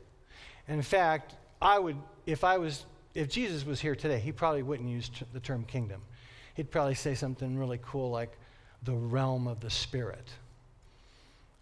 in 0.68 0.82
fact, 0.82 1.34
I 1.60 1.78
would, 1.78 1.96
if 2.26 2.44
I 2.44 2.58
was, 2.58 2.84
if 3.14 3.28
Jesus 3.28 3.64
was 3.64 3.80
here 3.80 3.96
today, 3.96 4.18
he 4.18 4.32
probably 4.32 4.62
wouldn't 4.62 4.88
use 4.88 5.08
t- 5.08 5.24
the 5.32 5.40
term 5.40 5.64
kingdom. 5.64 6.02
He'd 6.54 6.70
probably 6.70 6.94
say 6.94 7.14
something 7.14 7.58
really 7.58 7.80
cool 7.82 8.10
like 8.10 8.36
the 8.82 8.92
realm 8.92 9.46
of 9.46 9.60
the 9.60 9.70
Spirit 9.70 10.30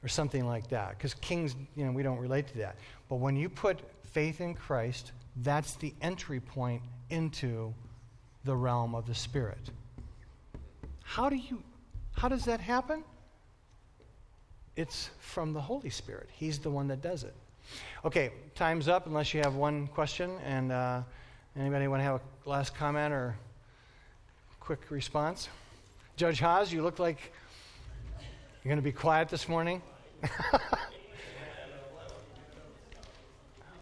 or 0.02 0.08
something 0.08 0.46
like 0.46 0.68
that. 0.68 0.98
Because 0.98 1.14
kings, 1.14 1.54
you 1.76 1.84
know, 1.84 1.92
we 1.92 2.02
don't 2.02 2.18
relate 2.18 2.48
to 2.48 2.58
that. 2.58 2.76
But 3.08 3.16
when 3.16 3.36
you 3.36 3.48
put 3.48 3.80
faith 4.04 4.40
in 4.40 4.54
Christ, 4.54 5.12
that's 5.36 5.74
the 5.76 5.94
entry 6.02 6.40
point 6.40 6.82
into 7.10 7.72
the 8.44 8.54
realm 8.54 8.94
of 8.94 9.06
the 9.06 9.14
Spirit. 9.14 9.70
How 11.02 11.28
do 11.28 11.36
you 11.36 11.62
how 12.14 12.28
does 12.28 12.44
that 12.44 12.60
happen? 12.60 13.04
It's 14.76 15.10
from 15.18 15.52
the 15.52 15.60
Holy 15.60 15.90
Spirit. 15.90 16.28
He's 16.32 16.58
the 16.58 16.70
one 16.70 16.88
that 16.88 17.02
does 17.02 17.24
it. 17.24 17.34
Okay, 18.04 18.30
time's 18.54 18.88
up 18.88 19.06
unless 19.06 19.34
you 19.34 19.40
have 19.40 19.54
one 19.54 19.86
question. 19.88 20.38
And 20.44 20.72
uh, 20.72 21.02
anybody 21.58 21.88
want 21.88 22.00
to 22.00 22.04
have 22.04 22.20
a 22.46 22.48
last 22.48 22.74
comment 22.74 23.12
or 23.12 23.36
quick 24.60 24.90
response? 24.90 25.48
Judge 26.16 26.40
Haas, 26.40 26.72
you 26.72 26.82
look 26.82 26.98
like 26.98 27.32
you're 28.62 28.70
going 28.70 28.76
to 28.76 28.82
be 28.82 28.92
quiet 28.92 29.28
this 29.28 29.48
morning. 29.48 29.82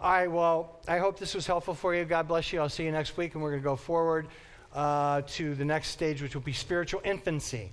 All 0.03 0.11
right, 0.11 0.29
well, 0.29 0.79
I 0.89 0.99
hope 0.99 1.19
this 1.19 1.35
was 1.35 1.47
helpful 1.47 1.75
for 1.75 1.95
you. 1.95 2.05
God 2.05 2.27
bless 2.27 2.53
you. 2.53 2.61
I'll 2.61 2.71
see 2.71 2.85
you 2.85 2.93
next 2.93 3.19
week, 3.19 3.35
and 3.35 3.43
we're 3.43 3.51
going 3.51 3.63
to 3.63 3.69
go 3.69 3.77
forward 3.77 4.29
uh, 4.75 5.23
to 5.23 5.55
the 5.55 5.65
next 5.65 5.89
stage, 5.89 6.23
which 6.23 6.35
will 6.35 6.43
be 6.43 6.53
spiritual 6.53 7.01
infancy. 7.05 7.73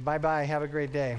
Bye 0.00 0.18
bye. 0.18 0.44
Have 0.44 0.62
a 0.62 0.68
great 0.68 0.92
day. 0.92 1.16